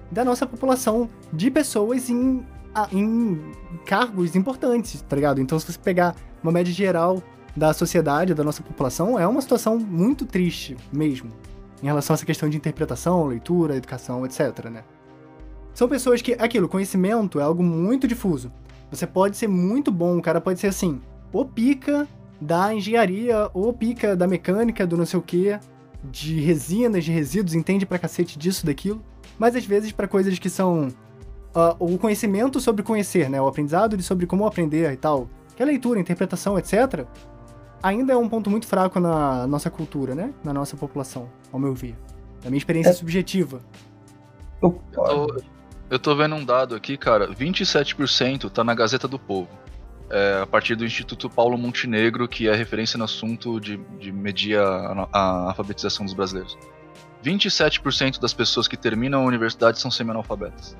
[0.10, 2.44] da nossa população de pessoas em,
[2.92, 3.52] em
[3.86, 5.40] cargos importantes, tá ligado?
[5.40, 7.22] Então, se você pegar uma média geral
[7.56, 11.32] da sociedade, da nossa população, é uma situação muito triste mesmo.
[11.82, 14.84] Em relação a essa questão de interpretação, leitura, educação, etc, né?
[15.74, 18.52] São pessoas que, aquilo, conhecimento é algo muito difuso.
[18.90, 21.02] Você pode ser muito bom, o cara pode ser assim,
[21.32, 22.08] o pica
[22.44, 25.60] da engenharia, ou pica da mecânica, do não sei o quê,
[26.04, 29.02] de resinas, de resíduos, entende pra cacete disso, daquilo.
[29.40, 30.90] Mas às vezes para coisas que são
[31.56, 33.42] uh, o conhecimento sobre conhecer, né?
[33.42, 35.30] O aprendizado de sobre como aprender e tal.
[35.56, 37.06] Que é leitura, interpretação, etc.
[37.82, 40.34] Ainda é um ponto muito fraco na nossa cultura, né?
[40.44, 41.96] Na nossa população, ao meu ver.
[42.44, 42.94] Na minha experiência é.
[42.94, 43.62] subjetiva.
[44.62, 45.28] Eu tô,
[45.90, 47.30] eu tô vendo um dado aqui, cara.
[47.30, 49.50] 27% tá na Gazeta do Povo.
[50.10, 54.60] É, a partir do Instituto Paulo Montenegro, que é referência no assunto de, de medir
[54.60, 56.58] a, a alfabetização dos brasileiros.
[57.24, 60.76] 27% das pessoas que terminam a universidade são semi-analfabetas.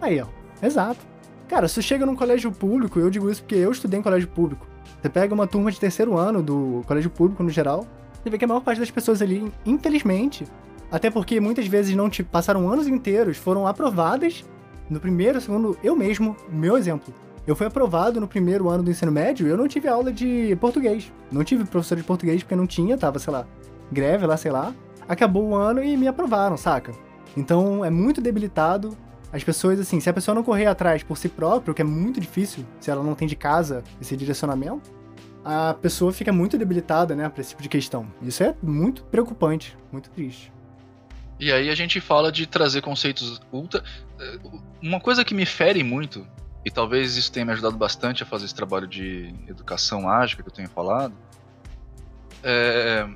[0.00, 0.26] Aí, ó.
[0.62, 1.00] Exato.
[1.48, 4.66] Cara, se chega num colégio público, eu digo isso porque eu estudei em colégio público.
[5.00, 7.86] Você pega uma turma de terceiro ano do colégio público no geral,
[8.22, 10.46] você vê que a maior parte das pessoas ali, infelizmente,
[10.92, 14.44] até porque muitas vezes não te passaram anos inteiros, foram aprovadas
[14.88, 17.14] no primeiro, segundo, eu mesmo, meu exemplo.
[17.46, 20.56] Eu fui aprovado no primeiro ano do ensino médio e eu não tive aula de
[20.60, 21.12] português.
[21.32, 23.46] Não tive professor de português porque não tinha, tava, sei lá,
[23.90, 24.74] greve lá, sei lá.
[25.08, 26.92] Acabou o ano e me aprovaram, saca?
[27.36, 28.96] Então é muito debilitado
[29.32, 31.84] as pessoas, assim, se a pessoa não correr atrás por si própria, o que é
[31.84, 34.90] muito difícil, se ela não tem de casa esse direcionamento,
[35.44, 38.06] a pessoa fica muito debilitada, né, pra esse tipo de questão.
[38.20, 40.52] Isso é muito preocupante, muito triste.
[41.38, 43.82] E aí a gente fala de trazer conceitos ultra.
[44.18, 44.38] Eh,
[44.82, 46.26] uma coisa que me fere muito,
[46.64, 50.48] e talvez isso tenha me ajudado bastante a fazer esse trabalho de educação mágica que
[50.48, 51.14] eu tenho falado,
[52.42, 53.08] é.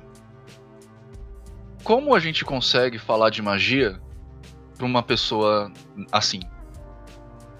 [1.83, 3.99] Como a gente consegue falar de magia
[4.75, 5.71] para uma pessoa
[6.11, 6.39] assim.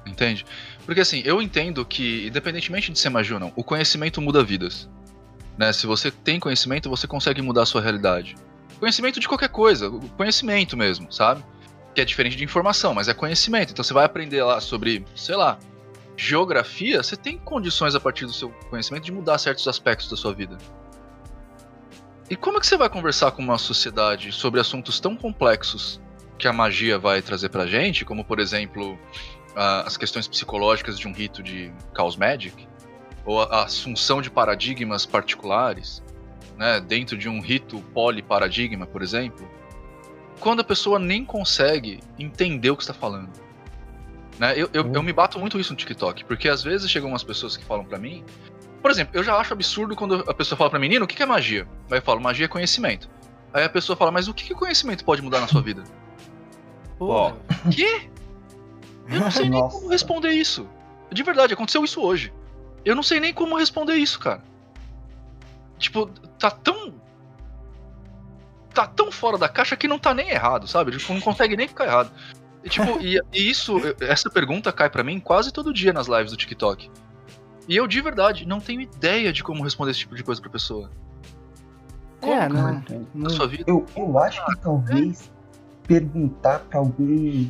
[0.06, 0.46] Entende?
[0.86, 4.90] Porque assim, eu entendo que, independentemente de ser magia ou não, o conhecimento muda vidas.
[5.58, 5.72] Né?
[5.74, 8.36] Se você tem conhecimento, você consegue mudar a sua realidade.
[8.80, 11.44] Conhecimento de qualquer coisa, conhecimento mesmo, sabe?
[11.94, 13.72] Que é diferente de informação, mas é conhecimento.
[13.72, 15.58] Então você vai aprender lá sobre, sei lá,
[16.18, 20.34] geografia, você tem condições a partir do seu conhecimento de mudar certos aspectos da sua
[20.34, 20.58] vida.
[22.30, 26.02] E como é que você vai conversar com uma sociedade sobre assuntos tão complexos
[26.38, 28.98] que a magia vai trazer pra gente, como por exemplo
[29.56, 32.68] as questões psicológicas de um rito de Chaos Magic,
[33.24, 36.04] ou a assunção de paradigmas particulares,
[36.58, 39.50] né, dentro de um rito poliparadigma, por exemplo,
[40.40, 43.30] quando a pessoa nem consegue entender o que está falando.
[44.40, 44.54] Né?
[44.56, 47.56] Eu, eu, eu, me bato muito isso no TikTok, porque às vezes chegam umas pessoas
[47.56, 48.24] que falam para mim.
[48.82, 51.22] Por exemplo, eu já acho absurdo quando a pessoa fala pra mim, Nino, o que
[51.22, 51.68] é magia?
[51.90, 53.10] Aí eu falo, magia é conhecimento.
[53.54, 55.84] Aí a pessoa fala, mas o que, que conhecimento pode mudar na sua vida?
[56.98, 57.32] Pô.
[57.72, 58.10] Quê?
[59.08, 60.68] Eu não sei nem como responder isso.
[61.12, 62.34] De verdade, aconteceu isso hoje.
[62.84, 64.44] Eu não sei nem como responder isso, cara.
[65.78, 66.08] Tipo,
[66.38, 66.94] tá tão.
[68.74, 70.92] Tá tão fora da caixa que não tá nem errado, sabe?
[70.92, 72.12] Tipo, não consegue nem ficar errado.
[72.66, 76.32] E, tipo, e, e, isso, essa pergunta cai para mim quase todo dia nas lives
[76.32, 76.90] do TikTok.
[77.68, 80.50] E eu, de verdade, não tenho ideia de como responder esse tipo de coisa pra
[80.50, 80.90] pessoa.
[82.20, 82.84] Como, é, não,
[83.14, 83.64] na sua vida?
[83.68, 85.32] Eu, eu acho que talvez
[85.88, 87.48] perguntar para algum,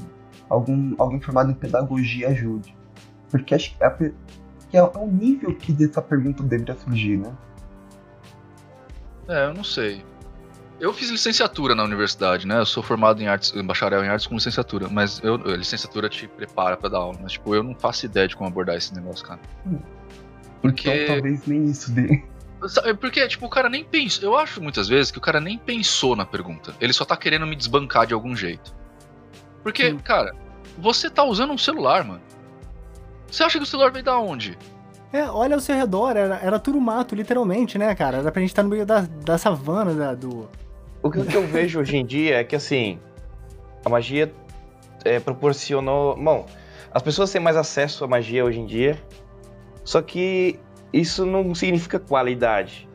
[0.49, 2.75] algum alguém formado em pedagogia ajude.
[3.29, 3.89] Porque acho que é,
[4.69, 7.33] que é o nível que dessa pergunta deveria surgir, né?
[9.29, 10.03] É, eu não sei.
[10.79, 12.59] Eu fiz licenciatura na universidade, né?
[12.59, 16.09] Eu sou formado em artes, em bacharel em artes com licenciatura, mas eu, a licenciatura
[16.09, 18.93] te prepara para dar aula, mas tipo, eu não faço ideia de como abordar esse
[18.93, 19.39] negócio, cara.
[20.61, 22.23] Porque então, talvez nem isso dê.
[22.99, 24.23] Porque, tipo, o cara nem pensou.
[24.23, 26.73] Eu acho muitas vezes que o cara nem pensou na pergunta.
[26.81, 28.73] Ele só tá querendo me desbancar de algum jeito.
[29.61, 30.35] Porque, cara,
[30.77, 32.21] você tá usando um celular, mano.
[33.29, 34.57] Você acha que o celular veio da onde?
[35.11, 38.17] É, olha ao seu redor, era, era tudo mato, literalmente, né, cara?
[38.17, 40.49] Era pra gente estar no meio da, da savana, da, do.
[41.05, 42.99] O que eu vejo hoje em dia é que, assim,
[43.85, 44.33] a magia
[45.03, 46.15] é, proporcionou.
[46.15, 46.47] Bom,
[46.91, 48.99] as pessoas têm mais acesso à magia hoje em dia,
[49.83, 50.59] só que
[50.91, 52.89] isso não significa qualidade.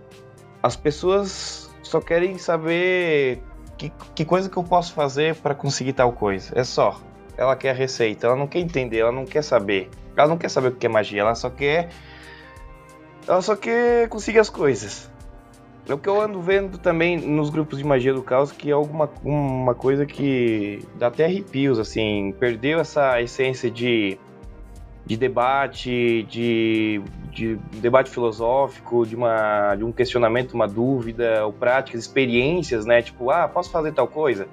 [0.61, 3.45] As pessoas só querem saber
[3.79, 6.53] que, que coisa que eu posso fazer para conseguir tal coisa.
[6.59, 7.01] É só.
[7.37, 9.89] Ela quer a receita, ela não quer entender, ela não quer saber.
[10.17, 11.91] Ela não quer saber o que é magia, ela só quer.
[13.29, 15.09] Ela só quer conseguir as coisas.
[15.91, 18.73] É o que eu ando vendo também nos grupos de magia do caos, que é
[18.73, 22.33] alguma uma coisa que dá até arrepios, assim.
[22.39, 24.17] Perdeu essa essência de
[25.05, 27.03] de debate, de,
[27.33, 33.03] de debate filosófico, de, uma, de um questionamento, uma dúvida, ou práticas, experiências, né?
[33.03, 34.47] Tipo, ah, posso fazer tal coisa?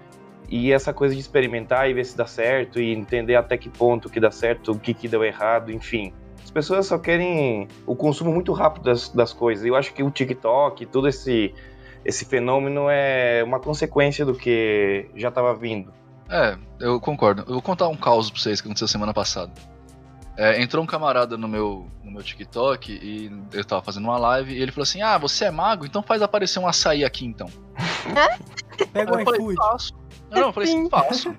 [0.49, 4.09] E essa coisa de experimentar e ver se dá certo, e entender até que ponto
[4.09, 6.11] que dá certo, o que, que deu errado, enfim.
[6.47, 9.65] As pessoas só querem o consumo muito rápido das, das coisas.
[9.65, 11.53] E eu acho que o TikTok, todo esse,
[12.05, 15.93] esse fenômeno é uma consequência do que já estava vindo.
[16.29, 17.41] É, eu concordo.
[17.41, 19.51] Eu vou contar um caos pra vocês que aconteceu semana passada.
[20.37, 24.53] É, entrou um camarada no meu, no meu TikTok e eu tava fazendo uma live
[24.53, 25.85] e ele falou assim: Ah, você é mago?
[25.85, 27.49] Então faz aparecer um açaí aqui então.
[28.93, 29.55] Pega o iFood.
[29.55, 29.93] faço.
[30.31, 31.35] Não, eu falei assim, faço.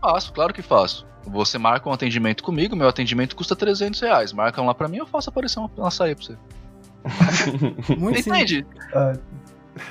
[0.00, 1.09] Faço, claro que faço.
[1.26, 4.32] Você marca um atendimento comigo, meu atendimento custa 300 reais.
[4.32, 6.36] Marca um lá pra mim, eu faço aparecer um açaí pra você.
[7.96, 8.18] Muito.
[8.20, 8.66] Entende?
[8.94, 9.14] Ah,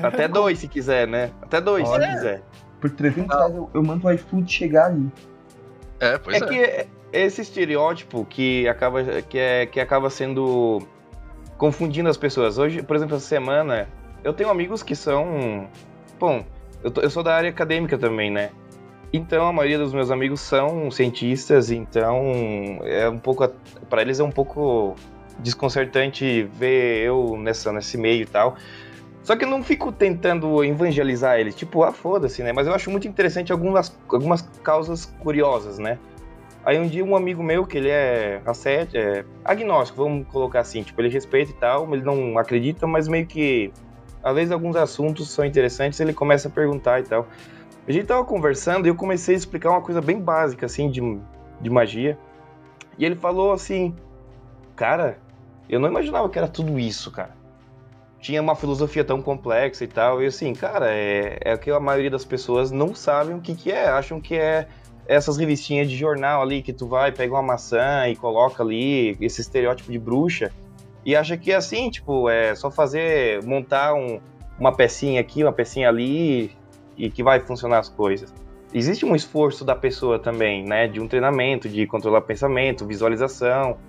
[0.04, 1.32] Até dois, se quiser, né?
[1.42, 2.08] Até dois, Olha.
[2.08, 2.44] se quiser.
[2.82, 5.10] por 300 reais eu, eu mando o iFood chegar ali.
[6.00, 6.48] É, pois é é.
[6.48, 10.80] que esse estereótipo que acaba, que, é, que acaba sendo
[11.58, 12.58] confundindo as pessoas.
[12.58, 13.88] Hoje, por exemplo, essa semana,
[14.24, 15.68] eu tenho amigos que são.
[16.20, 16.46] Bom,
[16.84, 18.50] eu, tô- eu sou da área acadêmica também, né?
[19.12, 23.48] Então a maioria dos meus amigos são cientistas, então é um pouco.
[23.90, 24.96] para eles é um pouco
[25.40, 28.56] desconcertante ver eu nessa, nesse meio e tal.
[29.24, 32.52] Só que eu não fico tentando evangelizar eles, tipo, ah, foda-se, né?
[32.54, 36.00] Mas eu acho muito interessante algumas, algumas causas curiosas, né?
[36.64, 38.42] Aí um dia um amigo meu, que ele é
[38.94, 43.26] é agnóstico, vamos colocar assim, tipo, ele respeita e tal, ele não acredita, mas meio
[43.26, 43.72] que,
[44.24, 47.28] às vezes alguns assuntos são interessantes, ele começa a perguntar e tal.
[47.90, 51.02] A gente tava conversando e eu comecei a explicar uma coisa bem básica, assim, de,
[51.60, 52.16] de magia.
[53.00, 53.96] E ele falou assim,
[54.76, 55.18] cara,
[55.68, 57.36] eu não imaginava que era tudo isso, cara.
[58.20, 62.12] Tinha uma filosofia tão complexa e tal, e assim, cara, é, é que a maioria
[62.12, 64.68] das pessoas não sabem o que que é, acham que é
[65.08, 69.42] essas revistinhas de jornal ali que tu vai, pega uma maçã e coloca ali esse
[69.42, 70.52] estereótipo de bruxa
[71.04, 74.20] e acha que é assim, tipo, é só fazer, montar um-
[74.60, 76.59] uma pecinha aqui, uma pecinha ali
[77.00, 78.32] e que vai funcionar as coisas.
[78.72, 83.80] Existe um esforço da pessoa também, né, de um treinamento, de controlar pensamento, visualização.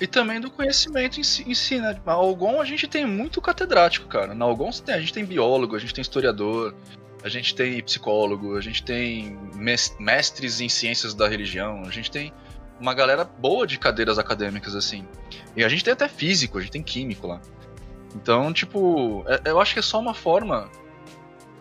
[0.00, 1.96] E também do conhecimento em si, em si, né?
[2.04, 4.34] Na Algon a gente tem muito catedrático, cara.
[4.34, 6.74] Na Algon a gente tem biólogo, a gente tem historiador,
[7.22, 12.10] a gente tem psicólogo, a gente tem mes- mestres em ciências da religião, a gente
[12.10, 12.32] tem
[12.80, 15.06] uma galera boa de cadeiras acadêmicas, assim.
[15.56, 17.40] E a gente tem até físico, a gente tem químico lá.
[18.16, 20.68] Então, tipo, é- eu acho que é só uma forma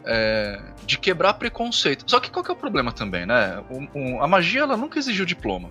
[0.05, 2.03] é, de quebrar preconceito.
[2.07, 3.63] Só que qual que é o problema também, né?
[3.69, 5.69] O- o- a magia, ela nunca exigiu diploma.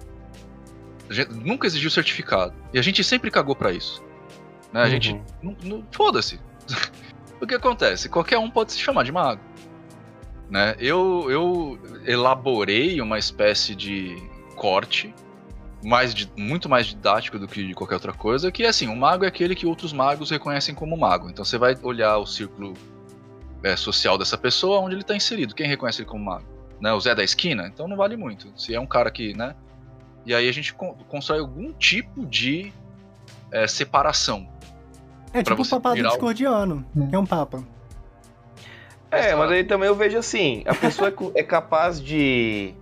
[1.31, 2.55] Nunca exigiu certificado.
[2.73, 4.03] E a gente sempre cagou pra isso.
[4.73, 4.81] Né?
[4.81, 4.91] A Uhum.
[4.91, 5.23] gente.
[5.91, 6.41] Foda-se.
[7.41, 8.09] o que acontece?
[8.09, 9.41] Qualquer um pode se chamar de mago.
[10.49, 10.75] Né?
[10.79, 14.17] Eu, eu elaborei uma espécie de
[14.57, 15.15] corte
[15.85, 18.95] mais di- muito mais didático do que de qualquer outra coisa, que é assim, um
[18.97, 21.29] mago é aquele que outros magos reconhecem como mago.
[21.29, 22.75] Então você vai olhar o círculo
[23.63, 25.55] é, social dessa pessoa, onde ele está inserido.
[25.55, 26.45] Quem reconhece ele como mago?
[26.81, 26.93] Né?
[26.93, 27.67] O Zé da esquina?
[27.67, 28.53] Então não vale muito.
[28.57, 29.55] Se é um cara que, né?
[30.27, 32.73] E aí a gente con- constrói algum tipo de
[33.51, 34.49] é, separação.
[35.33, 37.65] É tipo o papado virar discordiano, que é um papa.
[39.11, 42.73] É, mas aí também eu vejo assim, a pessoa é é capaz de,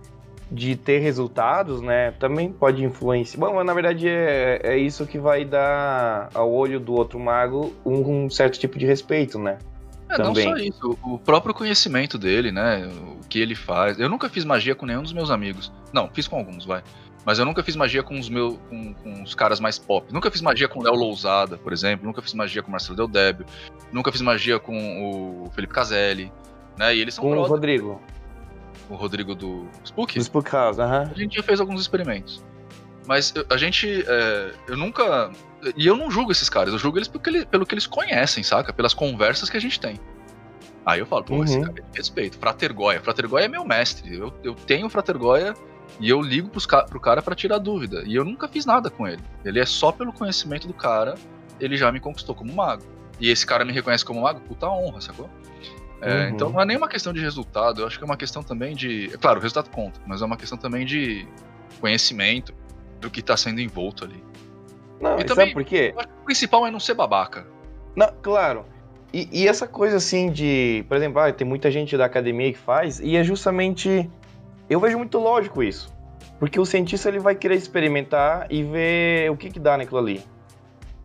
[0.49, 2.11] de ter resultados, né?
[2.11, 3.39] Também pode influenciar.
[3.39, 7.73] Bom, mas na verdade é, é isso que vai dar ao olho do outro mago
[7.85, 9.57] um, um certo tipo de respeito, né?
[10.11, 10.45] É, Também.
[10.45, 12.85] não só isso, o próprio conhecimento dele, né?
[12.87, 13.99] O que ele faz.
[13.99, 15.71] Eu nunca fiz magia com nenhum dos meus amigos.
[15.93, 16.83] Não, fiz com alguns, vai.
[17.25, 18.57] Mas eu nunca fiz magia com os meus.
[18.69, 20.11] com, com os caras mais pop.
[20.11, 22.05] Nunca fiz magia com o Léo Lousada, por exemplo.
[22.05, 23.45] Nunca fiz magia com o Marcelo Del Débio.
[23.91, 26.31] Nunca fiz magia com o Felipe Caselli.
[26.77, 26.95] Né?
[26.95, 28.01] E eles são Com o Rodrigo,
[28.89, 30.15] o Rodrigo do Spook.
[30.17, 31.11] do Spook House, aham.
[31.15, 32.43] A gente já fez alguns experimentos.
[33.07, 34.03] Mas eu- a gente.
[34.07, 35.29] é, eu nunca.
[35.77, 37.85] E eu não julgo esses caras, eu julgo eles pelo que, ele- pelo que eles
[37.87, 38.73] conhecem, saca?
[38.73, 39.99] Pelas conversas que a gente tem.
[40.85, 41.61] Aí eu falo, pô, esse Uhum.
[41.65, 42.37] cara é de respeito.
[42.39, 42.99] Fratergoia.
[43.01, 44.15] Fratergoia é meu mestre.
[44.17, 45.53] Eu, eu tenho Fratergoia
[45.99, 48.03] e eu ligo pros, pro cara pra tirar dúvida.
[48.05, 49.21] E eu nunca fiz nada com ele.
[49.45, 51.13] Ele é só pelo conhecimento do cara,
[51.59, 52.83] ele já me conquistou como mago.
[53.19, 55.29] E esse cara me reconhece como mago, puta honra, sacou?
[56.01, 56.29] É, Uhum.
[56.29, 58.75] Então não é nem uma questão de resultado, eu acho que é uma questão também
[58.75, 59.11] de.
[59.13, 61.27] É claro, o resultado conta, mas é uma questão também de
[61.79, 62.53] conhecimento
[62.99, 64.23] do que tá sendo envolto ali.
[65.01, 65.91] Não, E também- sabe por quê?
[65.93, 67.45] Eu acho que o principal é não ser babaca.
[67.95, 68.65] Não, claro.
[69.13, 72.57] E, e essa coisa assim de, por exemplo, ah, tem muita gente da academia que
[72.59, 74.09] faz, e é justamente.
[74.69, 75.91] Eu vejo muito lógico isso.
[76.39, 80.23] Porque o cientista ele vai querer experimentar e ver o que, que dá naquilo ali.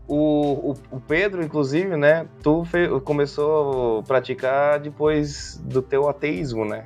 [0.09, 2.27] O, o, o Pedro, inclusive, né?
[2.43, 6.85] Tu fe- começou a praticar depois do teu ateísmo, né?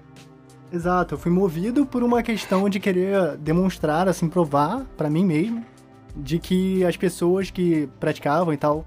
[0.73, 5.65] Exato, eu fui movido por uma questão de querer demonstrar, assim, provar pra mim mesmo,
[6.17, 8.85] de que as pessoas que praticavam e tal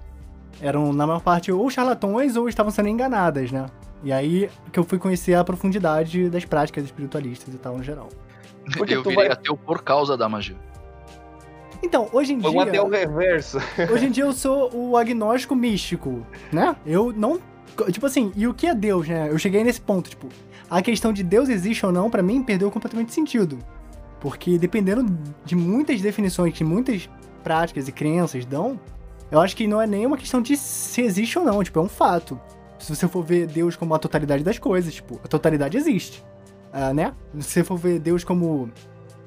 [0.60, 3.66] eram, na maior parte, ou charlatões ou estavam sendo enganadas, né?
[4.02, 8.08] E aí que eu fui conhecer a profundidade das práticas espiritualistas e tal, no geral.
[8.76, 10.56] Porque eu virei vai- ateu por causa da magia.
[11.82, 12.62] Então, hoje em Foi um dia.
[12.62, 13.58] ateu reverso.
[13.92, 16.74] Hoje em dia eu sou o agnóstico místico, né?
[16.86, 17.38] Eu não.
[17.90, 19.28] Tipo assim, e o que é Deus, né?
[19.30, 20.28] Eu cheguei nesse ponto, tipo,
[20.70, 23.58] a questão de Deus existe ou não, pra mim, perdeu completamente sentido.
[24.24, 25.04] Porque dependendo
[25.44, 27.10] de muitas definições que muitas
[27.42, 28.80] práticas e crenças dão,
[29.30, 31.82] eu acho que não é nem uma questão de se existe ou não, tipo, é
[31.82, 32.40] um fato.
[32.78, 36.24] Se você for ver Deus como a totalidade das coisas, tipo, a totalidade existe,
[36.72, 37.12] uh, né?
[37.38, 38.70] Se você for ver Deus como,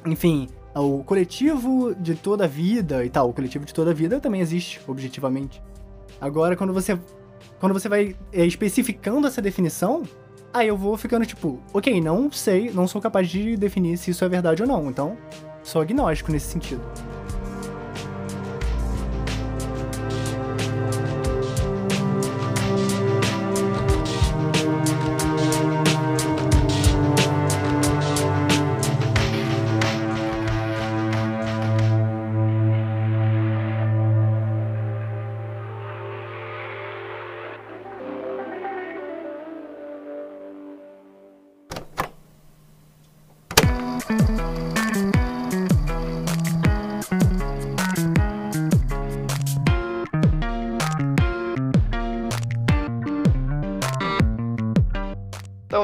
[0.03, 4.19] enfim, o coletivo de toda a vida e tal, o coletivo de toda a vida
[4.19, 5.61] também existe, objetivamente.
[6.19, 6.99] Agora, quando você,
[7.59, 10.01] quando você vai é, especificando essa definição,
[10.57, 14.23] aí eu vou ficando tipo, ok, não sei, não sou capaz de definir se isso
[14.23, 15.17] é verdade ou não, então
[15.63, 16.81] sou agnóstico nesse sentido.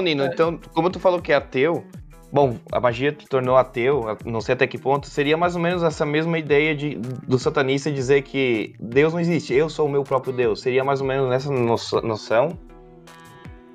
[0.03, 0.27] Nino, é.
[0.27, 1.85] então, como tu falou que é ateu,
[2.31, 5.83] bom, a magia te tornou ateu, não sei até que ponto, seria mais ou menos
[5.83, 10.03] essa mesma ideia de, do satanista dizer que Deus não existe, eu sou o meu
[10.03, 10.61] próprio Deus.
[10.61, 12.57] Seria mais ou menos nessa noção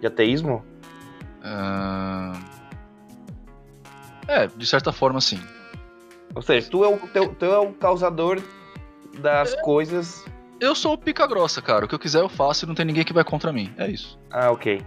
[0.00, 0.64] de ateísmo?
[1.40, 2.58] Uh...
[4.26, 5.40] É, de certa forma, sim.
[6.34, 8.42] Ou seja, tu é o, teu, tu é o causador
[9.20, 9.62] das é...
[9.62, 10.24] coisas.
[10.60, 11.84] Eu sou o pica grossa, cara.
[11.84, 13.72] O que eu quiser eu faço e não tem ninguém que vai contra mim.
[13.78, 14.18] É isso.
[14.30, 14.84] Ah, ok.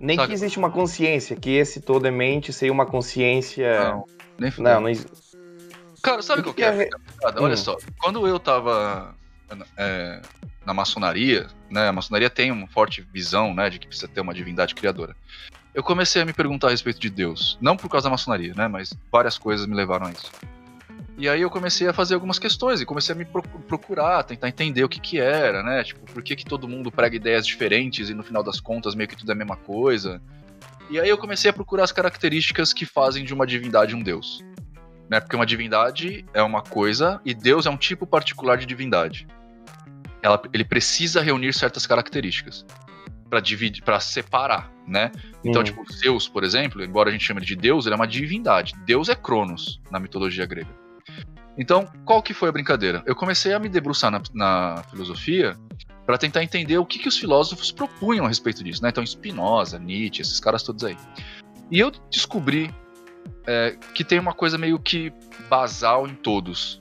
[0.00, 3.90] Nem que existe uma consciência, que esse todo é mente seria uma consciência.
[3.90, 4.04] Não,
[4.38, 5.28] nem Não, não existe.
[6.02, 6.84] Cara, sabe o que, que, é?
[6.84, 6.88] é?
[7.36, 7.56] Olha hum.
[7.56, 9.14] só, quando eu tava
[9.76, 10.20] é,
[10.64, 11.88] na maçonaria, né?
[11.88, 15.16] A maçonaria tem uma forte visão, né, de que precisa ter uma divindade criadora.
[15.74, 18.68] Eu comecei a me perguntar a respeito de Deus, não por causa da maçonaria, né,
[18.68, 20.30] mas várias coisas me levaram a isso.
[21.18, 24.84] E aí eu comecei a fazer algumas questões e comecei a me procurar, tentar entender
[24.84, 25.82] o que que era, né?
[25.82, 29.08] Tipo, por que que todo mundo prega ideias diferentes e no final das contas meio
[29.08, 30.22] que tudo é a mesma coisa.
[30.88, 34.44] E aí eu comecei a procurar as características que fazem de uma divindade um deus.
[35.10, 35.18] Né?
[35.18, 39.26] Porque uma divindade é uma coisa e Deus é um tipo particular de divindade.
[40.22, 42.64] Ela, ele precisa reunir certas características
[43.28, 45.10] para dividir, para separar, né?
[45.44, 45.64] Então, hum.
[45.64, 48.72] tipo, Zeus, por exemplo, embora a gente chame ele de Deus, ele é uma divindade.
[48.86, 50.87] Deus é Cronos na mitologia grega.
[51.56, 53.02] Então, qual que foi a brincadeira?
[53.04, 55.56] Eu comecei a me debruçar na, na filosofia
[56.06, 58.90] para tentar entender o que, que os filósofos propunham a respeito disso, né?
[58.90, 60.96] Então, Spinoza, Nietzsche, esses caras todos aí.
[61.70, 62.72] E eu descobri
[63.46, 65.12] é, que tem uma coisa meio que
[65.48, 66.80] basal em todos,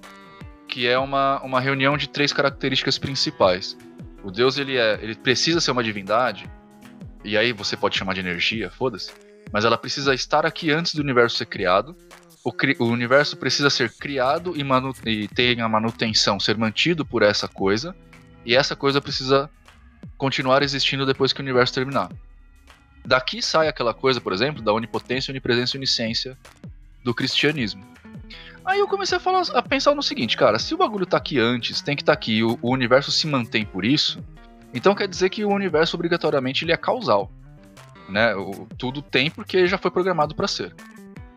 [0.68, 3.76] que é uma, uma reunião de três características principais.
[4.24, 6.50] O Deus ele é, ele precisa ser uma divindade,
[7.24, 9.12] e aí você pode chamar de energia, foda-se,
[9.52, 11.96] mas ela precisa estar aqui antes do universo ser criado
[12.48, 14.64] o, o universo precisa ser criado e,
[15.10, 17.94] e ter a manutenção, ser mantido por essa coisa,
[18.46, 19.50] e essa coisa precisa
[20.18, 22.10] continuar existindo depois que o universo terminar.
[23.06, 26.38] Daqui sai aquela coisa, por exemplo, da onipotência, onipresença e onisciência
[27.04, 27.84] do cristianismo.
[28.66, 31.40] Aí eu comecei a, falar, a pensar no seguinte, cara, se o bagulho tá aqui
[31.40, 34.24] antes, tem que estar tá aqui, o, o universo se mantém por isso,
[34.74, 37.32] então quer dizer que o universo obrigatoriamente ele é causal,
[38.10, 38.36] né?
[38.36, 40.74] O, tudo tem porque já foi programado para ser.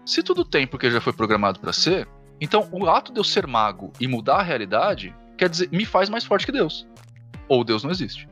[0.05, 2.09] Se tudo tem porque já foi programado para ser,
[2.41, 6.09] então o ato de eu ser mago e mudar a realidade, quer dizer, me faz
[6.09, 6.87] mais forte que Deus.
[7.49, 8.29] Ou Deus não existe.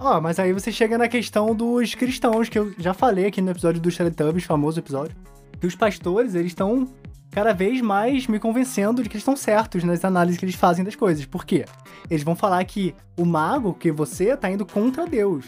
[0.00, 3.40] Ó, oh, mas aí você chega na questão dos cristãos, que eu já falei aqui
[3.40, 5.14] no episódio dos Teletubbies, famoso episódio.
[5.60, 6.88] Que os pastores, eles estão
[7.30, 10.84] cada vez mais me convencendo de que eles estão certos nas análises que eles fazem
[10.84, 11.24] das coisas.
[11.24, 11.64] Por quê?
[12.10, 15.44] Eles vão falar que o mago, que você, tá indo contra Deus.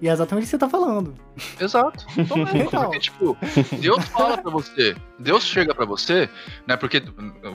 [0.00, 1.14] E é exatamente o que você tá falando.
[1.60, 2.06] Exato.
[2.16, 2.84] Então.
[2.84, 3.36] Porque, tipo,
[3.80, 6.28] Deus fala para você, Deus chega para você,
[6.66, 6.76] né?
[6.76, 7.02] Porque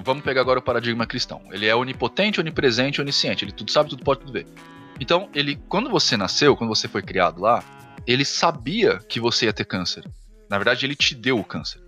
[0.03, 1.41] vamos pegar agora o paradigma cristão.
[1.51, 3.45] Ele é onipotente, onipresente, onisciente.
[3.45, 4.45] Ele tudo sabe, tudo pode, tudo vê.
[4.99, 7.63] Então, ele, quando você nasceu, quando você foi criado lá,
[8.05, 10.03] ele sabia que você ia ter câncer.
[10.49, 11.81] Na verdade, ele te deu o câncer.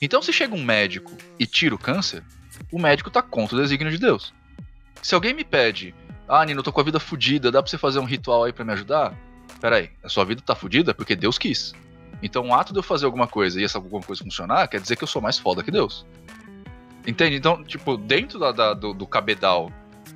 [0.00, 2.22] Então, se chega um médico e tira o câncer,
[2.72, 4.32] o médico tá contra o desígnio de Deus.
[5.02, 5.94] Se alguém me pede,
[6.28, 8.52] ah, Nino, eu tô com a vida fodida, dá pra você fazer um ritual aí
[8.52, 9.14] para me ajudar?
[9.60, 11.74] Peraí, a sua vida tá fodida porque Deus quis.
[12.22, 14.96] Então o ato de eu fazer alguma coisa e essa alguma coisa funcionar quer dizer
[14.96, 16.06] que eu sou mais foda que Deus.
[17.06, 17.36] Entende?
[17.36, 19.72] Então, tipo, dentro da, da, do, do cabedal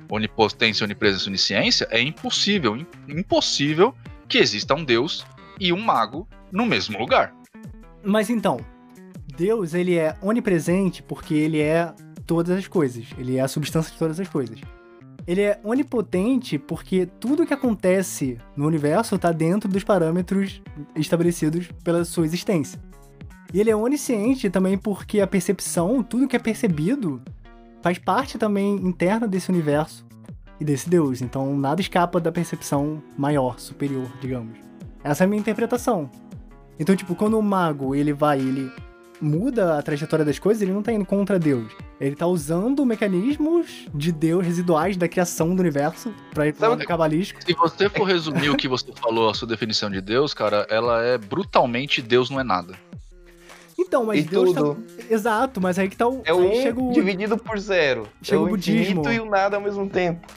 [0.09, 2.77] onipotência, onipresença, onisciência, é impossível,
[3.07, 3.95] impossível
[4.27, 5.25] que exista um Deus
[5.59, 7.33] e um mago no mesmo lugar.
[8.03, 8.59] Mas então,
[9.35, 11.91] Deus, ele é onipresente porque ele é
[12.27, 13.05] todas as coisas.
[13.17, 14.59] Ele é a substância de todas as coisas
[15.25, 20.61] ele é onipotente porque tudo que acontece no universo está dentro dos parâmetros
[20.95, 22.79] estabelecidos pela sua existência.
[23.53, 27.21] E ele é onisciente também porque a percepção, tudo que é percebido,
[27.81, 30.05] faz parte também interna desse universo
[30.59, 31.21] e desse Deus.
[31.21, 34.57] Então nada escapa da percepção maior, superior, digamos.
[35.03, 36.09] Essa é a minha interpretação.
[36.79, 38.71] Então, tipo, quando o mago ele vai, ele
[39.23, 41.71] muda a trajetória das coisas, ele não tá indo contra Deus.
[41.99, 46.75] Ele tá usando mecanismos de Deus residuais da criação do universo pra ir pro Sabe
[46.75, 47.43] lado cabalístico.
[47.43, 51.01] Se você for resumir o que você falou, a sua definição de Deus, cara, ela
[51.03, 52.75] é brutalmente Deus não é nada.
[53.79, 54.75] Então, mas E Deus tudo.
[54.75, 55.03] tá.
[55.09, 56.21] Exato, mas aí que tá o.
[56.25, 56.91] É um chega o.
[56.93, 58.07] dividido por zero.
[58.21, 58.81] chega é o o budismo.
[59.01, 60.27] infinito e o nada ao mesmo tempo.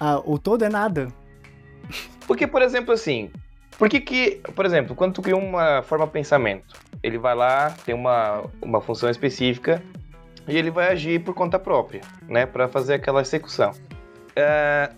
[0.00, 1.08] Ah, o todo é nada.
[2.26, 3.30] Porque, por exemplo, assim,
[3.78, 7.94] por que que, por exemplo, quando tu cria uma forma pensamento, ele vai lá, tem
[7.94, 9.82] uma, uma função específica
[10.46, 13.72] e ele vai agir por conta própria, né, Pra fazer aquela execução.
[14.36, 14.90] É,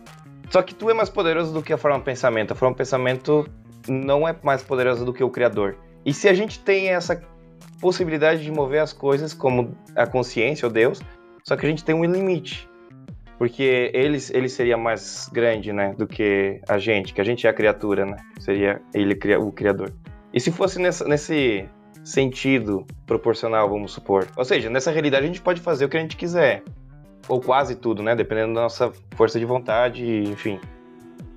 [0.51, 2.53] só que tu é mais poderoso do que a forma pensamento.
[2.53, 3.49] A forma pensamento
[3.89, 5.77] não é mais poderosa do que o criador.
[6.05, 7.21] E se a gente tem essa
[7.81, 11.01] possibilidade de mover as coisas como a consciência ou Deus,
[11.45, 12.69] só que a gente tem um limite.
[13.39, 17.51] Porque ele, ele seria mais grande, né, do que a gente, que a gente é
[17.51, 18.17] a criatura, né?
[18.41, 19.93] Seria ele cria- o criador.
[20.33, 21.69] E se fosse nessa, nesse
[22.03, 24.27] sentido proporcional, vamos supor.
[24.37, 26.63] Ou seja, nessa realidade a gente pode fazer o que a gente quiser.
[27.29, 28.15] Ou quase tudo, né?
[28.15, 30.59] Dependendo da nossa força de vontade, enfim.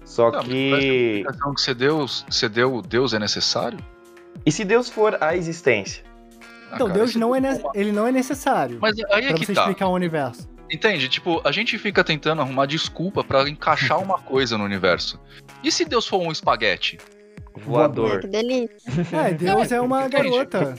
[0.06, 1.16] Só Não, mas que.
[1.18, 3.78] explicação que você deu, você deu, Deus é necessário?
[4.46, 6.04] E se Deus for a existência?
[6.72, 7.40] Ah, Então, cara, Deus isso não é,
[7.74, 9.62] ele não é necessário Mas aí é pra que você tá.
[9.62, 10.48] explicar o universo.
[10.72, 11.10] Entende?
[11.10, 15.20] Tipo, a gente fica tentando arrumar desculpa pra encaixar uma coisa no universo.
[15.64, 16.98] E se Deus for um espaguete?
[17.56, 18.22] Ai, Voador.
[18.22, 18.78] que delícia.
[19.12, 20.30] É, Deus é uma Entende?
[20.30, 20.76] garota.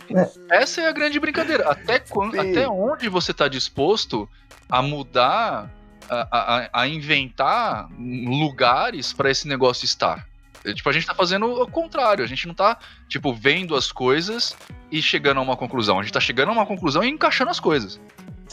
[0.51, 1.69] Essa é a grande brincadeira.
[1.69, 4.29] Até, quando, até onde você tá disposto
[4.69, 5.69] a mudar,
[6.09, 6.29] a,
[6.65, 10.27] a- a inventar lugares pra esse negócio estar?
[10.65, 12.25] É, Tipo, a gente tá fazendo o contrário.
[12.25, 14.55] A gente não tá, tipo, vendo as coisas
[14.91, 15.99] e chegando a uma conclusão.
[15.99, 18.01] A gente tá chegando a uma conclusão e encaixando as coisas.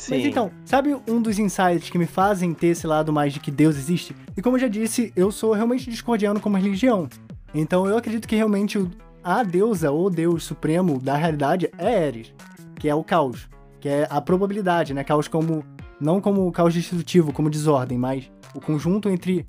[0.10, 3.52] Mas então, sabe um dos insights que me fazem ter esse lado mais de que
[3.52, 4.16] Deus existe?
[4.36, 7.10] E como eu já disse, eu sou realmente discordiano como religião.
[7.54, 8.80] Então eu acredito que realmente
[9.24, 12.34] a deusa ou Deus supremo da realidade é Eris,
[12.76, 13.50] que é o caos,
[13.80, 15.04] que é a probabilidade, né?
[15.04, 15.66] Caos como
[16.00, 19.48] não como caos destrutivo, como desordem, mas o conjunto entre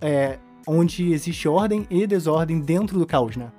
[0.00, 3.52] é, onde existe ordem e desordem dentro do caos, né?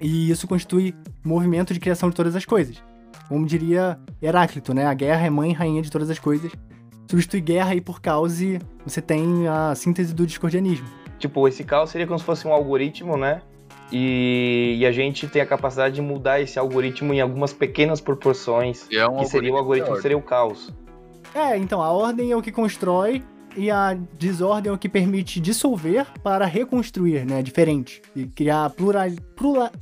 [0.00, 0.94] E isso constitui
[1.24, 2.82] movimento de criação de todas as coisas.
[3.32, 4.84] Como diria Heráclito, né?
[4.84, 6.52] A guerra é mãe e rainha de todas as coisas.
[7.10, 10.86] Substitui guerra aí por caos e você tem a síntese do discordianismo.
[11.18, 13.40] Tipo, esse caos seria como se fosse um algoritmo, né?
[13.90, 18.86] E, e a gente tem a capacidade de mudar esse algoritmo em algumas pequenas proporções.
[18.90, 20.70] E é um que seria o algoritmo, seria o caos.
[21.34, 23.22] É, então a ordem é o que constrói
[23.56, 27.40] e a desordem é o que permite dissolver para reconstruir, né?
[27.40, 28.02] Diferente.
[28.14, 29.72] E criar plural, plura-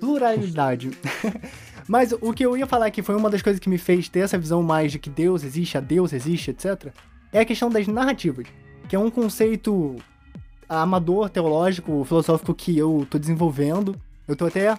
[0.00, 0.90] pluralidade.
[1.88, 4.20] Mas o que eu ia falar que foi uma das coisas que me fez ter
[4.20, 6.92] essa visão mais de que Deus existe, a Deus existe, etc.
[7.32, 8.46] É a questão das narrativas,
[8.88, 9.96] que é um conceito
[10.68, 13.96] amador, teológico, filosófico que eu tô desenvolvendo.
[14.26, 14.76] Eu tô até.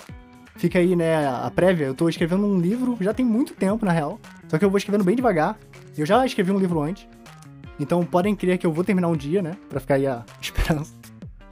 [0.56, 1.86] Fica aí, né, a prévia.
[1.86, 4.20] Eu tô escrevendo um livro, já tem muito tempo, na real.
[4.48, 5.58] Só que eu vou escrevendo bem devagar.
[5.98, 7.08] Eu já escrevi um livro antes.
[7.80, 9.58] Então podem crer que eu vou terminar um dia, né?
[9.70, 10.94] Pra ficar aí a esperança.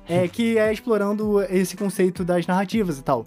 [0.08, 3.26] É que é explorando esse conceito das narrativas e tal.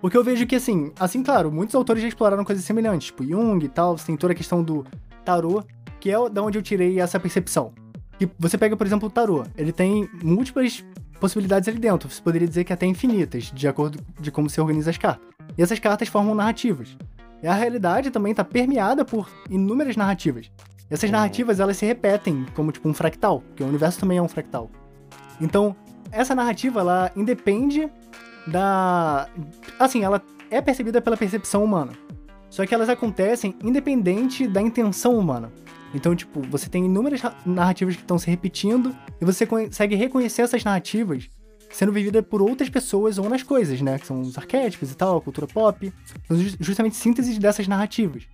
[0.00, 3.64] Porque eu vejo que, assim, assim, claro, muitos autores já exploraram coisas semelhantes, tipo Jung
[3.64, 4.86] e tal, você tem toda a questão do
[5.24, 5.62] tarô,
[5.98, 7.72] que é da onde eu tirei essa percepção.
[8.18, 10.84] Que você pega, por exemplo, o tarô, ele tem múltiplas
[11.20, 14.90] possibilidades ali dentro, você poderia dizer que até infinitas, de acordo de como se organiza
[14.90, 15.26] as cartas.
[15.56, 16.96] E essas cartas formam narrativas.
[17.42, 20.50] E a realidade também está permeada por inúmeras narrativas.
[20.90, 24.22] E essas narrativas, elas se repetem como tipo um fractal, porque o universo também é
[24.22, 24.70] um fractal.
[25.40, 25.76] Então,
[26.10, 27.88] essa narrativa, ela independe
[28.50, 29.28] da...
[29.78, 31.92] Assim, ela é percebida pela percepção humana.
[32.50, 35.52] Só que elas acontecem independente da intenção humana.
[35.94, 40.42] Então, tipo, você tem inúmeras ra- narrativas que estão se repetindo e você consegue reconhecer
[40.42, 41.28] essas narrativas
[41.70, 43.98] sendo vividas por outras pessoas ou nas coisas, né?
[43.98, 45.92] Que são os arquétipos e tal, a cultura pop.
[46.26, 48.24] São ju- justamente sínteses dessas narrativas.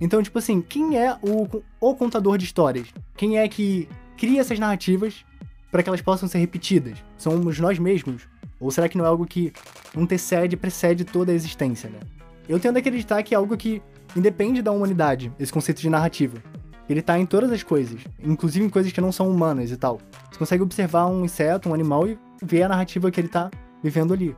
[0.00, 1.48] Então, tipo assim, quem é o,
[1.80, 2.88] o contador de histórias?
[3.16, 3.88] Quem é que
[4.18, 5.24] cria essas narrativas
[5.70, 6.98] para que elas possam ser repetidas?
[7.16, 8.28] Somos nós mesmos?
[8.62, 9.52] Ou será que não é algo que
[9.96, 11.98] antecede, precede toda a existência, né?
[12.48, 13.82] Eu tendo a acreditar que é algo que
[14.14, 16.38] independe da humanidade, esse conceito de narrativa.
[16.88, 19.98] Ele tá em todas as coisas, inclusive em coisas que não são humanas e tal.
[20.30, 23.50] Você consegue observar um inseto, um animal e ver a narrativa que ele tá
[23.82, 24.36] vivendo ali.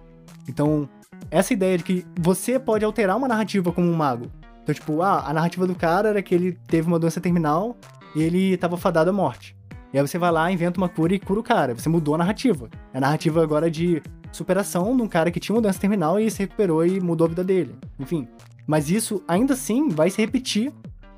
[0.49, 0.89] Então,
[1.31, 4.31] essa ideia de que você pode alterar uma narrativa como um mago.
[4.63, 7.77] Então, tipo, ah, a narrativa do cara era que ele teve uma doença terminal
[8.15, 9.55] e ele tava fadado à morte.
[9.95, 11.73] E aí você vai lá, inventa uma cura e cura o cara.
[11.73, 12.69] Você mudou a narrativa.
[12.93, 14.03] É a narrativa agora de
[14.33, 17.29] superação de um cara que tinha uma doença terminal e se recuperou e mudou a
[17.29, 17.77] vida dele.
[18.01, 18.27] Enfim.
[18.67, 20.73] Mas isso, ainda assim, vai se repetir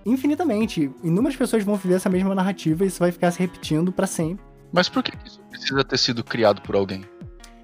[0.05, 0.91] infinitamente.
[1.03, 4.45] Inúmeras pessoas vão viver essa mesma narrativa e isso vai ficar se repetindo pra sempre.
[4.71, 7.03] Mas por que que isso precisa ter sido criado por alguém?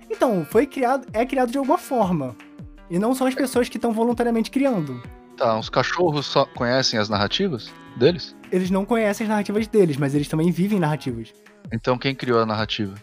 [0.09, 2.35] Então, foi criado, é criado de alguma forma.
[2.89, 5.03] E não são as pessoas que estão voluntariamente criando.
[5.37, 8.35] Tá, os cachorros só conhecem as narrativas deles?
[8.53, 11.33] Eles não conhecem as narrativas deles, mas eles também vivem narrativas.
[11.73, 12.95] Então quem criou a narrativa?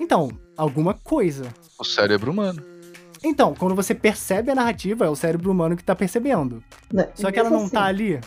[0.00, 1.52] Então, alguma coisa.
[1.78, 2.64] O cérebro humano.
[3.22, 6.64] Então, quando você percebe a narrativa, é o cérebro humano que tá percebendo.
[6.92, 7.08] Né?
[7.14, 8.18] Só que ela não assim, tá ali.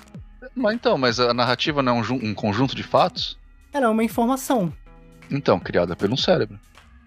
[0.56, 3.38] Mas então, mas a narrativa não é um, um conjunto de fatos?
[3.74, 4.72] Ela é uma informação.
[5.30, 6.58] Então, criada por um cérebro.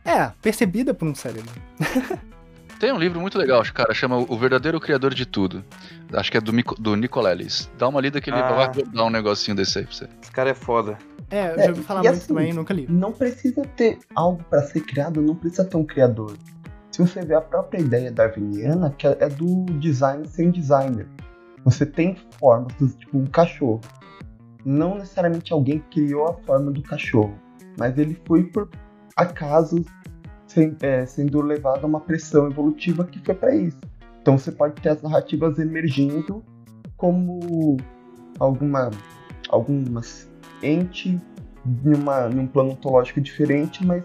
[0.05, 1.51] É, percebida por um cérebro.
[2.79, 5.65] Tem um livro muito legal, cara, chama O Verdadeiro Criador de Tudo.
[6.13, 7.69] Acho que é do, do Nicolelis.
[7.77, 8.53] Dá uma lida que ele Ah.
[8.53, 10.09] vai dar um negocinho desse aí pra você.
[10.23, 10.97] Esse cara é foda.
[11.31, 12.87] É, eu É, já ouvi falar muito assim, também, nunca li.
[12.89, 16.35] Não precisa ter algo para ser criado, não precisa ter um criador.
[16.93, 21.07] Se você ver a própria ideia darwiniana, que é do design sem designer.
[21.65, 23.81] Você tem formas, tipo um cachorro.
[24.65, 27.35] Não necessariamente alguém criou a forma do cachorro,
[27.79, 28.69] mas ele foi por
[29.17, 29.85] acaso
[30.49, 33.79] sem- é, sendo levado a uma pressão evolutiva que foi para isso.
[34.21, 36.43] Então você pode ter as narrativas emergindo
[36.97, 37.77] como
[38.41, 38.91] alguma
[39.49, 40.29] algumas
[40.63, 41.19] ente
[41.85, 44.03] numa, num plano ontológico diferente, mas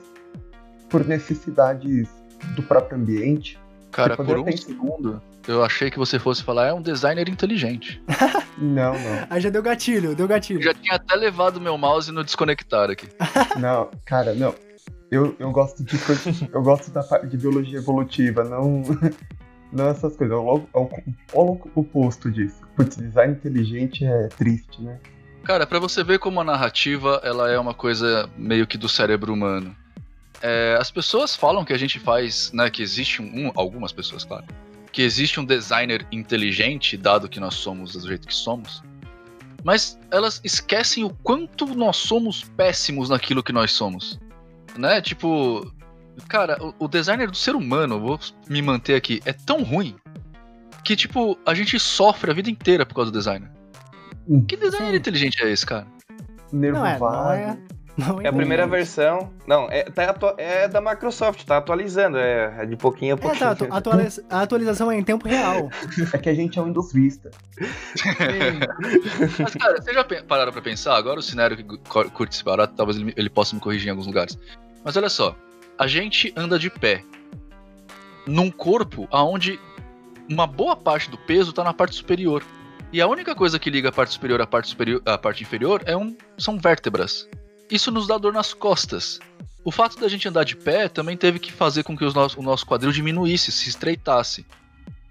[0.90, 2.08] por necessidades
[2.56, 3.60] do próprio ambiente.
[3.92, 8.02] Cara, por um segundo, eu achei que você fosse falar, é um designer inteligente.
[8.56, 9.28] Não, não.
[9.32, 10.62] Aí já deu gatilho, deu Eu gatilho.
[10.62, 13.08] já tinha até levado meu mouse no desconectar aqui.
[13.60, 14.54] Não, cara, não.
[15.14, 15.96] Eu, eu gosto de
[16.52, 18.82] eu gosto da de biologia evolutiva, não
[19.72, 20.36] não essas coisas.
[20.36, 20.68] É o
[21.34, 22.62] o, oposto disso.
[22.76, 25.00] Putz, design inteligente é triste, né?
[25.44, 29.34] Cara, pra você ver como a narrativa ela é uma coisa meio que do cérebro
[29.34, 29.76] humano.
[30.42, 34.46] É, as pessoas falam que a gente faz, né, que existe um- algumas pessoas, claro,
[34.92, 38.82] que existe um designer inteligente, dado que nós somos do jeito que somos.
[39.64, 44.20] Mas elas esquecem o quanto nós somos péssimos naquilo que nós somos.
[44.78, 45.02] Né?
[45.02, 45.72] Tipo,
[46.28, 48.20] cara, o, o designer do ser humano, vou
[48.50, 49.96] me manter aqui, é tão ruim
[50.84, 53.50] que, tipo, a gente sofre a vida inteira por causa do designer.
[54.28, 54.44] Hum.
[54.46, 54.98] Que designer Sim.
[54.98, 55.86] inteligente é esse, cara?
[56.52, 56.86] Nervo Não
[57.32, 57.58] é, é.
[57.96, 59.32] Não É a primeira versão.
[59.46, 62.18] Não, é, tá é da Microsoft, tá atualizando.
[62.18, 63.40] É, é de pouquinho a É, pouquinho.
[63.40, 65.70] tá, atu- atualiza- a atualização é em tempo real.
[66.12, 67.30] É que a gente é Windows Vista.
[69.40, 70.96] Mas, cara, vocês já pararam pra pensar?
[70.96, 73.92] Agora o Cinério que cu- curte esse barato, talvez ele, ele possa me corrigir em
[73.92, 74.38] alguns lugares.
[74.84, 75.36] Mas olha só,
[75.78, 77.04] a gente anda de pé
[78.28, 79.60] num corpo aonde
[80.30, 82.44] uma boa parte do peso tá na parte superior.
[82.92, 85.82] E a única coisa que liga a parte superior à parte, superior, à parte inferior
[85.86, 87.28] é um, são vértebras.
[87.70, 89.20] Isso nos dá dor nas costas.
[89.66, 92.40] O fato da gente andar de pé também teve que fazer com que os nosso-
[92.40, 94.46] o nosso quadril diminuísse, se estreitasse.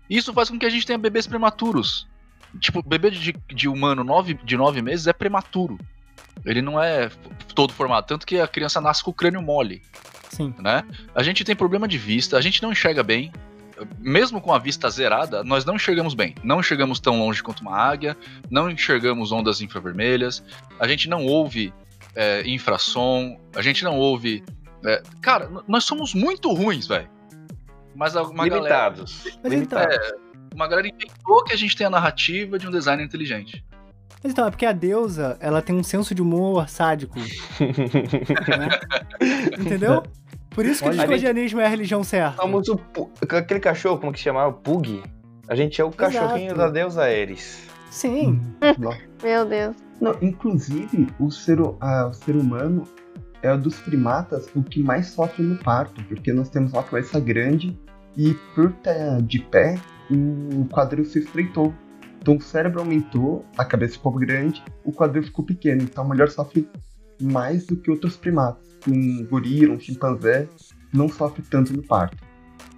[0.09, 2.07] Isso faz com que a gente tenha bebês prematuros.
[2.61, 5.78] Tipo, bebê de, de humano nove, de nove meses é prematuro.
[6.44, 7.10] Ele não é
[7.54, 8.06] todo formado.
[8.06, 9.82] Tanto que a criança nasce com o crânio mole,
[10.30, 10.54] Sim.
[10.59, 10.84] né?
[11.14, 13.32] A gente tem problema de vista, a gente não enxerga bem.
[13.98, 16.34] Mesmo com a vista zerada, nós não enxergamos bem.
[16.42, 18.16] Não enxergamos tão longe quanto uma águia,
[18.50, 20.44] não enxergamos ondas infravermelhas,
[20.78, 21.72] a gente não ouve
[22.14, 24.44] é, infrassom, a gente não ouve.
[24.84, 27.09] é, cara, nós somos muito ruins, velho.
[27.94, 29.24] Mas uma galera, Limitados.
[29.42, 30.12] Mas Limitados.
[30.54, 33.64] uma galera inventou que a gente tem a narrativa de um designer inteligente.
[34.22, 37.18] Mas então, é porque a deusa, ela tem um senso de humor sádico.
[37.59, 38.68] né?
[39.59, 40.02] Entendeu?
[40.51, 42.36] Por isso que o Olha, discordianismo é a religião certa.
[42.40, 44.52] Somos o Pu- aquele cachorro, como que se chamava?
[44.52, 45.02] Pug.
[45.48, 47.66] A gente é o cachorrinho da deusa Ares.
[47.90, 48.40] Sim.
[48.78, 48.98] Nossa.
[49.22, 49.76] Meu Deus.
[50.01, 52.84] Não, inclusive, o ser, o ser humano
[53.43, 57.18] é o dos primatas o que mais sofre no parto, porque nós temos uma cabeça
[57.18, 57.78] grande
[58.16, 59.78] e por estar de pé,
[60.10, 61.72] o quadril se estreitou.
[62.23, 65.82] Então o cérebro aumentou, a cabeça ficou grande, o quadril ficou pequeno.
[65.82, 66.69] Então a mulher sofre
[67.20, 68.65] mais do que outros primatas.
[68.89, 70.49] Um gorila, um chimpanzé,
[70.93, 72.16] não sofre tanto no parto.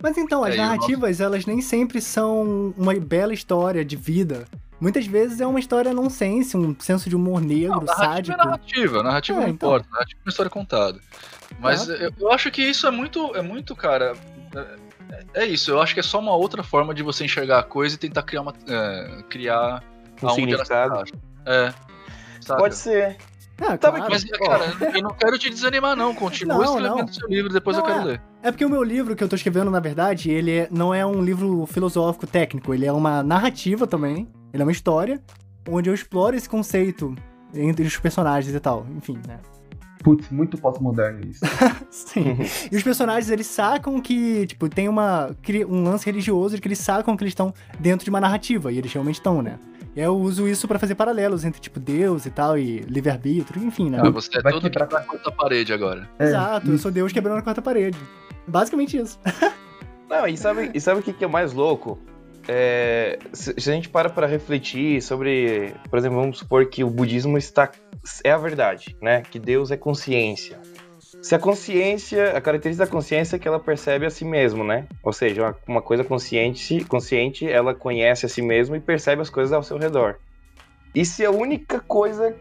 [0.03, 4.47] Mas então, as É, narrativas, elas nem sempre são uma bela história de vida.
[4.81, 8.35] Muitas vezes é uma história nonsense, um senso de humor negro, narrativa sádico.
[8.41, 9.69] é narrativa, narrativa É, não então.
[9.69, 10.99] importa, narrativa é uma história contada.
[11.61, 14.15] Mas eu, eu acho que isso é muito, é muito, cara.
[15.35, 17.63] É, é isso, eu acho que é só uma outra forma de você enxergar a
[17.63, 18.55] coisa e tentar criar uma.
[18.69, 19.83] é, criar
[20.23, 21.05] Um significado.
[21.47, 21.73] É.
[22.41, 22.61] saca?
[22.61, 23.17] Pode ser.
[23.61, 24.07] Ah, Sabe claro.
[24.11, 26.13] Mas, cara, eu não quero te desanimar, não.
[26.13, 27.13] Continua Não, escrevendo não.
[27.13, 28.05] seu livro, depois Não, eu quero é.
[28.05, 28.23] ler.
[28.43, 31.07] É porque o meu livro que eu tô escrevendo, na verdade, ele é- não é
[31.07, 35.23] um livro filosófico técnico, ele é uma narrativa também, ele é uma história,
[35.69, 37.15] onde eu exploro esse conceito
[37.55, 39.39] entre os personagens e tal, enfim, né?
[40.05, 41.41] Putz, muito pós-moderno isso.
[41.91, 42.37] Sim.
[42.71, 45.35] E os personagens, eles sacam que, tipo, tem uma,
[45.67, 48.77] um lance religioso de que eles sacam que eles estão dentro de uma narrativa, e
[48.79, 49.59] eles realmente estão, né?
[49.97, 53.65] E aí eu uso isso pra fazer paralelos entre, tipo, Deus e tal, e livre-arbítrio,
[53.65, 53.99] enfim, né?
[54.03, 56.09] Ah, você é Vai todo quebrar- quebrar a quarta parede agora.
[56.19, 57.99] É, Exato, eu sou Deus quebrando a quarta parede.
[58.47, 59.19] Basicamente isso.
[60.11, 61.99] Não, e sabe, e sabe o que, que é mais louco?
[62.49, 66.91] É, se, se a gente para para refletir sobre, por exemplo, vamos supor que o
[66.91, 67.71] budismo está
[68.23, 69.23] é a verdade, né?
[69.23, 70.61] Que Deus é consciência.
[71.23, 74.87] Se a consciência, a característica da consciência é que ela percebe a si mesmo, né?
[75.03, 79.31] Ou seja, uma, uma coisa consciente, consciente, ela conhece a si mesmo e percebe as
[79.31, 80.17] coisas ao seu redor.
[80.95, 82.37] E se a única coisa,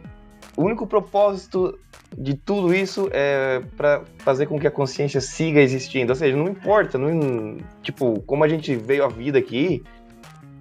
[0.55, 1.77] o único propósito
[2.17, 6.11] de tudo isso é para fazer com que a consciência siga existindo.
[6.11, 9.83] Ou seja, não importa, não, tipo, como a gente veio à vida aqui,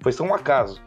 [0.01, 0.81] foi só um acaso.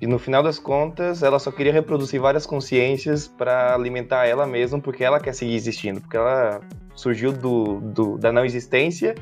[0.00, 4.80] E no final das contas, ela só queria reproduzir várias consciências para alimentar ela mesma,
[4.80, 6.60] porque ela quer seguir existindo, porque ela
[6.94, 9.14] surgiu do, do- da não existência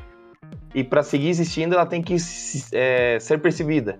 [0.73, 2.15] e para seguir existindo ela tem que
[2.73, 3.99] é, ser percebida.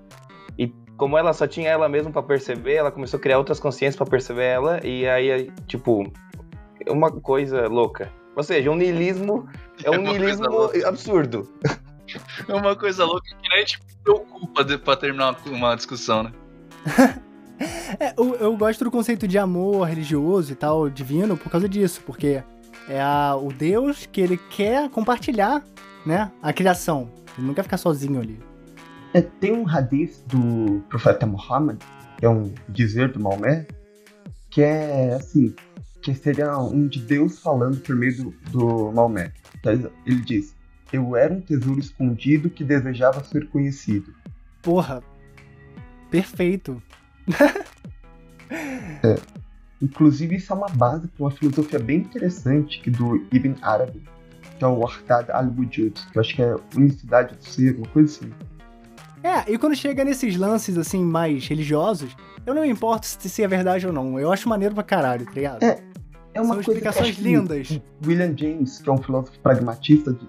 [1.01, 4.05] Como ela só tinha ela mesma para perceber, ela começou a criar outras consciências para
[4.05, 6.03] perceber ela e aí tipo
[6.85, 8.13] é uma coisa louca.
[8.35, 9.49] Ou seja, um niilismo
[9.83, 11.51] é É um coisa niilismo absurdo.
[12.47, 16.31] É uma coisa louca que nem te preocupa de, pra terminar uma, uma discussão, né?
[17.99, 22.01] É, eu, eu gosto do conceito de amor religioso e tal, divino, por causa disso,
[22.05, 22.43] porque
[22.87, 25.63] é a, o Deus que ele quer compartilhar,
[26.03, 27.11] né, a criação.
[27.37, 28.50] Ele não quer ficar sozinho ali.
[29.13, 31.81] É, tem um hadith do profeta Muhammad,
[32.17, 33.67] que é um dizer do Maomé,
[34.49, 35.53] que é assim,
[36.01, 39.33] que seria um de Deus falando por meio do, do Maomé.
[39.59, 40.55] Então, Ele diz,
[40.91, 44.13] eu era um tesouro escondido que desejava ser conhecido.
[44.61, 45.03] Porra,
[46.09, 46.81] perfeito.
[49.81, 54.03] Inclusive, isso é uma base para uma filosofia bem interessante que do Ibn Arabi,
[54.57, 58.19] que é o Wahdad al-Wujud, que eu acho que é unicidade do ser, uma coisa
[58.19, 58.31] assim.
[59.23, 62.15] É, e quando chega nesses lances, assim, mais religiosos,
[62.45, 64.19] eu não me importo se, se é verdade ou não.
[64.19, 65.63] Eu acho maneiro pra caralho, tá ligado?
[65.63, 65.79] É,
[66.33, 67.79] É uma São coisa explicações que lindas.
[68.05, 70.27] William James, que é um filósofo pragmatista, di-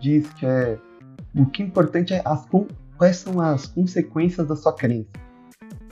[0.00, 0.78] diz que é
[1.34, 2.46] o que é importante é as
[2.96, 5.08] quais são as consequências da sua crença.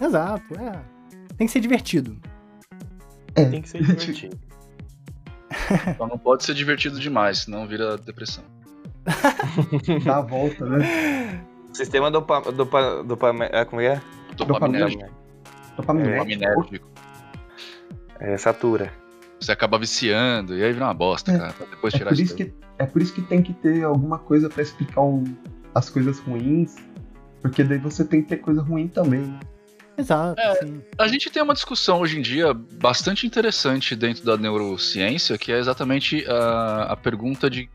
[0.01, 0.81] Exato, é.
[1.37, 2.17] Tem que ser divertido.
[3.35, 4.39] Tem que ser divertido.
[5.99, 8.43] Só não pode ser divertido demais, senão vira depressão.
[10.05, 11.45] Dá a volta, né?
[11.79, 14.03] Sistema dopa, dopa, dopa, é, como é?
[14.37, 15.05] Dopaminérgico.
[15.77, 16.89] Dopaminérgico.
[18.19, 18.93] É, satura.
[19.39, 21.39] Você acaba viciando e aí vira uma bosta, É.
[21.39, 21.53] cara.
[21.53, 22.35] Pra depois É tirar por, isso.
[22.35, 25.23] que, é por isso que tem que ter alguma coisa pra explicar o-
[25.73, 26.75] as coisas ruins,
[27.41, 29.21] porque daí você tem que ter coisa ruim também.
[29.21, 29.39] né?
[29.97, 30.55] Exato, É.
[30.57, 30.83] sim.
[30.99, 35.59] A gente tem uma discussão hoje em dia bastante interessante dentro da neurociência, que é
[35.61, 37.71] exatamente a, a pergunta de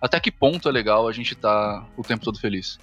[0.00, 2.76] até que ponto é legal a gente estar o tempo todo feliz.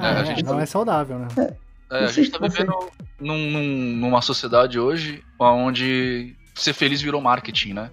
[0.00, 1.28] É, a É, gente não tá- é saudável, né?
[1.38, 1.54] É,
[1.96, 2.72] a Não sei gente tá vivendo
[3.20, 7.90] num- num- numa sociedade hoje onde ser feliz virou marketing, né?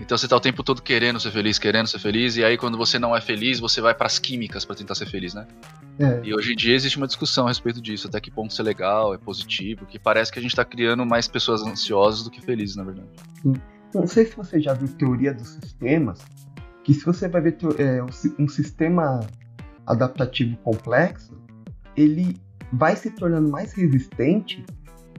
[0.00, 2.78] Então você tá o tempo todo querendo ser feliz, querendo ser feliz, e aí quando
[2.78, 5.46] você não é feliz, você vai pras químicas pra tentar ser feliz, né?
[5.98, 8.62] É, E hoje em dia existe uma discussão a respeito disso, até que ponto isso
[8.62, 12.30] é legal, é positivo, que parece que a gente tá criando mais pessoas ansiosas do
[12.30, 13.08] que felizes, na verdade.
[13.94, 16.20] Não sei se você já viu teoria dos sistemas,
[16.82, 18.02] que se você vai ver é,
[18.38, 19.20] um sistema
[19.86, 21.32] adaptativo complexo,
[22.00, 22.36] ele
[22.72, 24.64] vai se tornando mais resistente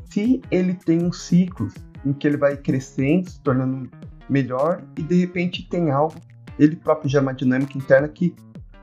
[0.06, 1.68] se ele tem um ciclo
[2.06, 3.90] em que ele vai crescendo, se tornando
[4.28, 6.16] melhor e de repente tem algo,
[6.58, 8.36] ele próprio já é uma dinâmica interna que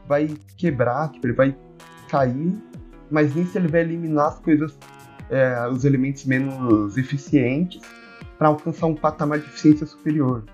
[0.07, 1.57] vai quebrar, que ele vai
[2.09, 2.55] cair,
[3.11, 4.79] mas nisso ele vai eliminar as coisas,
[5.29, 7.81] é, os elementos menos eficientes
[8.39, 10.45] para alcançar um patamar de eficiência superior.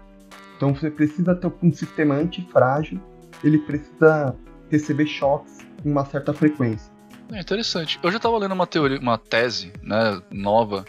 [0.57, 3.01] Então você precisa ter um sistema antifrágil,
[3.43, 4.35] ele precisa
[4.71, 6.94] receber choques em uma certa frequência.
[7.33, 7.99] É interessante.
[8.03, 10.85] Eu já tava lendo uma teoria, uma tese, né, nova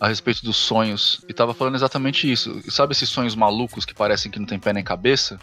[0.00, 2.60] a respeito dos sonhos e tava falando exatamente isso.
[2.70, 5.38] Sabe esses sonhos malucos que parecem que não tem pé nem cabeça?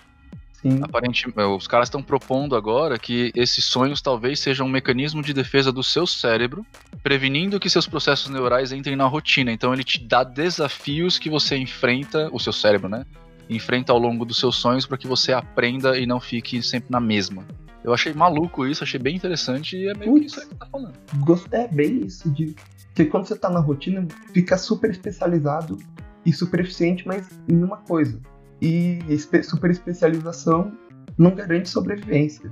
[0.54, 5.32] Sim, Aparentemente, os caras estão propondo agora que esses sonhos talvez sejam um mecanismo de
[5.32, 6.66] defesa do seu cérebro,
[7.04, 9.52] prevenindo que seus processos neurais entrem na rotina.
[9.52, 13.06] Então ele te dá desafios que você enfrenta, o seu cérebro, né?
[13.48, 17.00] Enfrenta ao longo dos seus sonhos para que você aprenda e não fique sempre na
[17.00, 17.46] mesma.
[17.88, 20.66] Eu achei maluco isso, achei bem interessante e é meio que isso aí que tá
[20.66, 20.94] falando.
[21.20, 22.54] gostei é bem isso de
[22.94, 25.78] que quando você tá na rotina fica super especializado
[26.26, 28.20] e super eficiente, mas em uma coisa.
[28.62, 29.00] E
[29.42, 30.74] super especialização
[31.18, 32.52] não garante sobrevivência.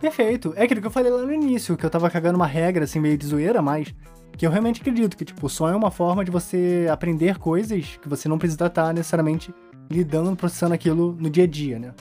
[0.00, 0.52] Perfeito.
[0.54, 3.00] É aquilo que eu falei lá no início, que eu tava cagando uma regra, assim,
[3.00, 3.92] meio de zoeira, mas
[4.36, 7.98] que eu realmente acredito que, tipo, o sonho é uma forma de você aprender coisas
[8.00, 9.52] que você não precisa estar necessariamente
[9.90, 11.92] lidando, processando aquilo no dia a dia, né?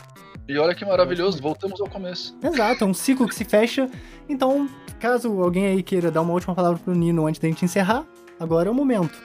[0.48, 2.38] E olha que maravilhoso, voltamos ao começo.
[2.44, 3.90] Exato, é um ciclo que se fecha.
[4.28, 4.70] Então,
[5.00, 8.06] caso alguém aí queira dar uma última palavra pro Nino antes da gente encerrar,
[8.40, 9.18] agora é o momento.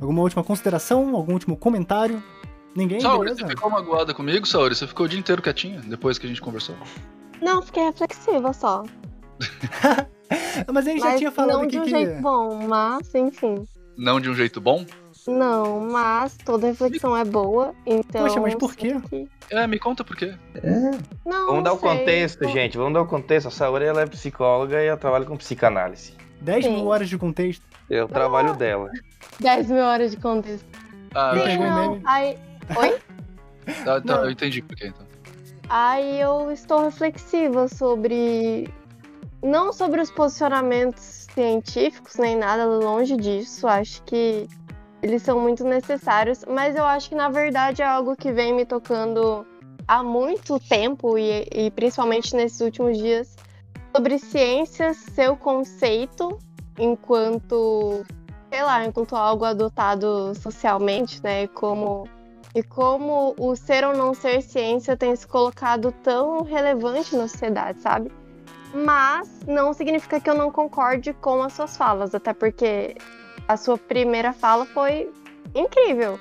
[0.00, 1.14] Alguma última consideração?
[1.14, 2.22] Algum último comentário?
[2.74, 3.40] Ninguém, Saori, beleza?
[3.42, 4.74] você ficou magoada comigo, Saori?
[4.74, 6.74] Você ficou o dia inteiro quietinha depois que a gente conversou?
[7.40, 8.84] Não, fiquei reflexiva só.
[10.72, 11.90] Mas a gente já Mas tinha falado não aqui de um que.
[11.90, 13.66] jeito bom, mas enfim.
[13.98, 14.86] Não de um jeito bom?
[15.28, 18.22] Não, mas toda reflexão é boa, então.
[18.26, 18.96] Poxa, mas por quê?
[19.08, 20.34] que- É, me conta por quê.
[20.56, 20.70] É,
[21.24, 22.76] Não, Vamos não dar o contexto, gente.
[22.76, 23.46] Vamos dar o contexto.
[23.48, 26.14] A Saori ela é psicóloga e ela trabalha com psicanálise.
[26.40, 26.86] 10 mil Sim.
[26.86, 27.64] horas de contexto.
[27.90, 28.90] É o trabalho dela.
[29.38, 30.66] 10 mil horas de contexto.
[31.14, 32.00] Ah, Sim, não.
[32.04, 32.38] Aí,
[32.76, 32.98] oi?
[33.84, 34.24] tá, tá, Não.
[34.24, 35.06] eu entendi por quê, então.
[35.68, 38.68] Aí eu estou reflexiva sobre.
[39.42, 43.66] Não sobre os posicionamentos científicos, nem nada longe disso.
[43.66, 44.46] Acho que
[45.02, 48.64] eles são muito necessários, mas eu acho que na verdade é algo que vem me
[48.64, 49.44] tocando
[49.86, 53.36] há muito tempo e, e principalmente nesses últimos dias
[53.94, 56.38] sobre ciências, seu conceito
[56.78, 58.04] enquanto,
[58.50, 61.48] sei lá, enquanto algo adotado socialmente, né?
[61.48, 62.08] Como
[62.54, 67.80] e como o ser ou não ser ciência tem se colocado tão relevante na sociedade,
[67.80, 68.12] sabe?
[68.74, 72.94] Mas não significa que eu não concorde com as suas falas, até porque
[73.48, 75.10] a sua primeira fala foi
[75.54, 76.18] incrível.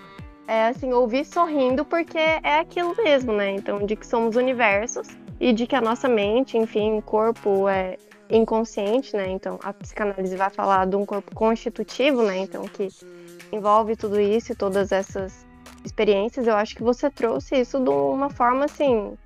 [0.48, 3.52] É assim, ouvir sorrindo porque é aquilo mesmo, né?
[3.52, 5.08] Então, de que somos universos
[5.40, 7.98] e de que a nossa mente, enfim, o corpo é
[8.30, 9.30] inconsciente, né?
[9.30, 12.38] Então, a psicanálise vai falar de um corpo constitutivo, né?
[12.38, 12.90] Então, que
[13.52, 15.46] envolve tudo isso e todas essas
[15.86, 16.48] experiências.
[16.48, 19.18] Eu acho que você trouxe isso de uma forma, assim,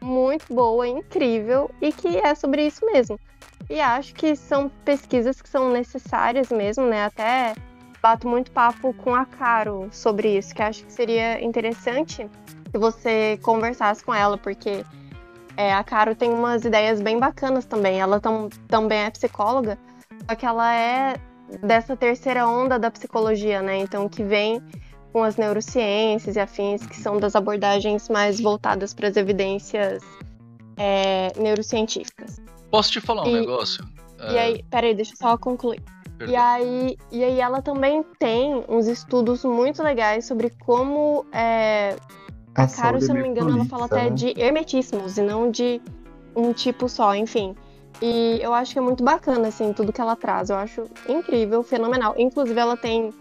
[0.00, 3.18] muito boa, incrível e que é sobre isso mesmo.
[3.72, 7.06] E acho que são pesquisas que são necessárias mesmo, né?
[7.06, 7.54] Até
[8.02, 12.28] bato muito papo com a Caro sobre isso, que acho que seria interessante
[12.70, 14.84] se você conversasse com ela, porque
[15.56, 17.98] é, a Caro tem umas ideias bem bacanas também.
[17.98, 19.78] Ela tam, também é psicóloga,
[20.28, 21.14] só que ela é
[21.62, 23.78] dessa terceira onda da psicologia, né?
[23.78, 24.60] Então, que vem
[25.14, 30.02] com as neurociências e afins, que são das abordagens mais voltadas para as evidências
[30.76, 32.36] é, neurocientíficas.
[32.72, 33.84] Posso te falar um E- negócio?
[34.30, 35.82] E aí, peraí, deixa eu só concluir.
[36.26, 41.96] E aí, e aí ela também tem uns estudos muito legais sobre como é,
[42.54, 45.22] a a Caro, se eu não me engano, ela fala até meio de hermetismos e
[45.22, 45.82] não de
[46.34, 47.54] um tipo só, enfim.
[48.00, 50.48] E eu acho que é muito bacana, assim, tudo que ela traz.
[50.48, 52.14] Eu acho incrível, fenomenal.
[52.16, 53.12] Inclusive, ela tem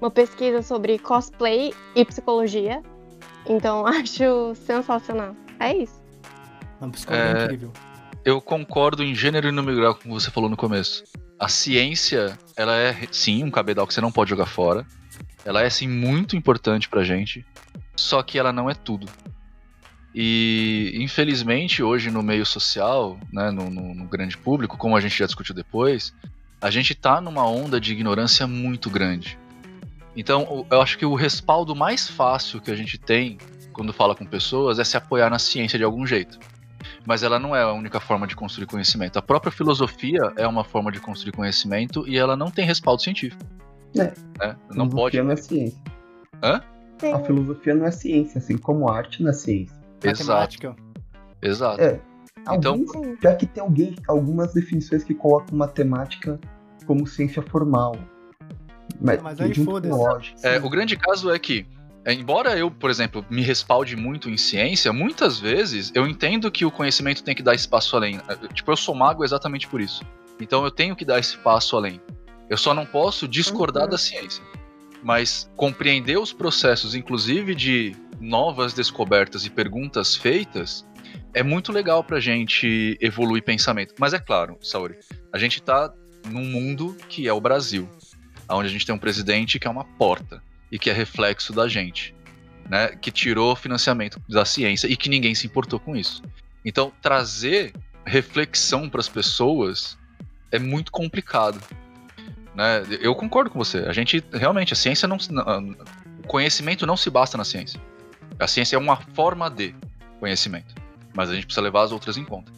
[0.00, 2.80] uma pesquisa sobre cosplay e psicologia.
[3.48, 5.34] Então, acho sensacional.
[5.58, 6.00] É isso.
[6.80, 7.72] Uma psicóloga É, incrível.
[8.24, 11.04] Eu concordo em gênero e número grau que você falou no começo.
[11.38, 14.86] A ciência, ela é sim um cabedal que você não pode jogar fora.
[15.44, 17.44] Ela é sim muito importante pra gente,
[17.94, 19.06] só que ela não é tudo.
[20.14, 25.18] E infelizmente hoje no meio social, né, no, no- no grande público, como a gente
[25.18, 26.14] já discutiu depois,
[26.62, 29.36] a gente tá numa onda de ignorância muito grande.
[30.16, 33.36] Então eu acho que o respaldo mais fácil que a gente tem
[33.72, 36.38] quando fala com pessoas é se apoiar na ciência de algum jeito
[37.06, 39.18] mas ela não é a única forma de construir conhecimento.
[39.18, 43.42] A própria filosofia é uma forma de construir conhecimento e ela não tem respaldo científico.
[43.96, 44.12] É.
[44.38, 44.56] Né?
[44.74, 45.16] Não pode.
[45.16, 45.78] Filosofia não é ciência.
[46.42, 46.62] Hã?
[46.98, 47.12] Sim.
[47.12, 49.76] A filosofia não é ciência, assim como a arte não é ciência.
[50.02, 50.76] Exato, Matemática.
[51.42, 51.80] exato.
[51.80, 52.00] É.
[52.52, 56.38] Então- Alguns, já que tem alguém, algumas definições que colocam matemática
[56.86, 57.96] como ciência formal.
[59.00, 60.34] Mas, Mas aí foda-se.
[60.46, 61.66] É, o grande caso é que,
[62.12, 66.70] embora eu, por exemplo, me respalde muito em ciência, muitas vezes eu entendo que o
[66.70, 68.20] conhecimento tem que dar espaço além.
[68.52, 70.02] Tipo, eu sou mago exatamente por isso.
[70.40, 72.00] Então eu tenho que dar espaço além.
[72.50, 73.90] Eu só não posso discordar Uhum.
[73.90, 74.42] da ciência.
[75.02, 80.86] Mas compreender os processos, inclusive de novas descobertas e perguntas feitas,
[81.32, 83.94] é muito legal pra gente evoluir pensamento.
[83.98, 84.96] Mas é claro, Saori,
[85.32, 85.92] a gente tá
[86.26, 87.88] num mundo que é o Brasil,
[88.48, 90.42] onde a gente tem um presidente que é uma porta
[90.74, 92.12] e que é reflexo da gente,
[92.68, 92.88] né?
[92.88, 96.20] Que tirou financiamento da ciência e que ninguém se importou com isso.
[96.64, 97.72] Então, trazer
[98.04, 99.96] reflexão para as pessoas
[100.50, 101.60] é muito complicado,
[102.56, 102.82] né?
[103.00, 103.84] Eu concordo com você.
[103.86, 107.80] A gente realmente a ciência não, o conhecimento não se basta na ciência.
[108.40, 109.72] A ciência é uma forma de
[110.18, 110.74] conhecimento,
[111.14, 112.50] mas a gente precisa levar as outras em conta.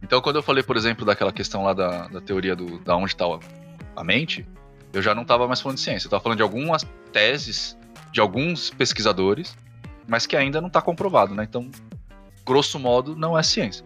[0.00, 3.14] Então, quando eu falei, por exemplo, daquela questão lá da, da teoria do da onde
[3.14, 3.24] está
[3.96, 4.46] a mente,
[4.94, 6.06] eu já não estava mais falando de ciência.
[6.06, 7.76] Eu estava falando de algumas teses
[8.12, 9.56] de alguns pesquisadores,
[10.06, 11.42] mas que ainda não está comprovado, né?
[11.42, 11.68] Então,
[12.46, 13.84] grosso modo, não é ciência.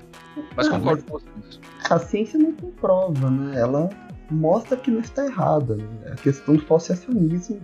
[0.54, 1.60] Mas Não, concordo com vocês.
[1.88, 3.58] A ciência não comprova, né?
[3.58, 3.88] Ela
[4.30, 5.76] mostra que não está errada.
[5.76, 6.12] Né?
[6.12, 7.58] A questão do falseacionismo.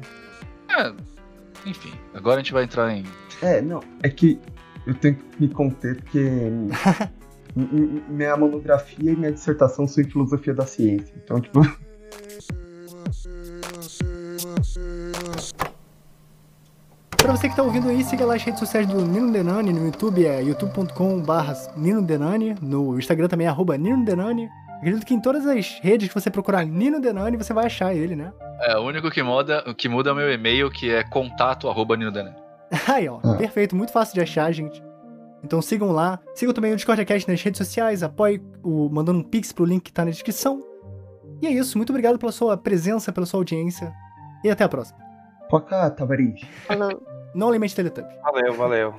[0.70, 0.92] É,
[1.66, 3.04] enfim, agora a gente vai entrar em
[3.42, 4.40] É, não, é que
[4.86, 6.50] eu tenho que me conter porque
[7.54, 11.14] minha monografia e minha dissertação são em filosofia da ciência.
[11.22, 11.60] Então, tipo,
[17.24, 19.86] Pra você que tá ouvindo aí, siga lá as redes sociais do Nino Denani, no
[19.86, 21.32] YouTube é youtube.com.br
[21.74, 24.46] Nino Denani, no Instagram também é arroba Nino Denani.
[24.76, 28.14] Acredito que em todas as redes que você procurar Nino Denani, você vai achar ele,
[28.14, 28.30] né?
[28.60, 31.66] É, o único que muda, o que muda é o meu e-mail, que é contato
[31.66, 32.36] arroba ninodenani.
[32.86, 33.36] Aí, ó, Ah.
[33.36, 34.84] perfeito, muito fácil de achar, gente.
[35.42, 36.20] Então sigam lá.
[36.34, 39.92] Sigam também o DiscordCast nas redes sociais, apoie o mandando um pix pro link que
[39.94, 40.60] tá na descrição.
[41.40, 43.94] E é isso, muito obrigado pela sua presença, pela sua audiência.
[44.44, 44.98] E até a próxima.
[45.48, 46.42] Poca Tavares.
[46.66, 47.13] Falou.
[47.34, 48.16] Não alimente Teletubbies.
[48.22, 48.94] Valeu, valeu.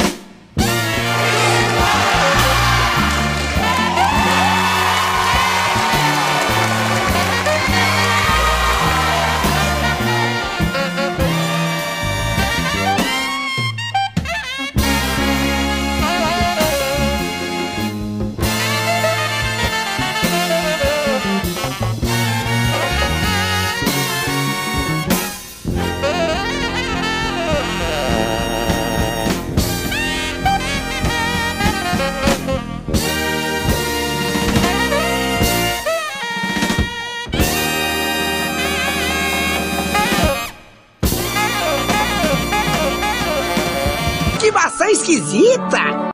[44.85, 45.95] Maçã esquisita!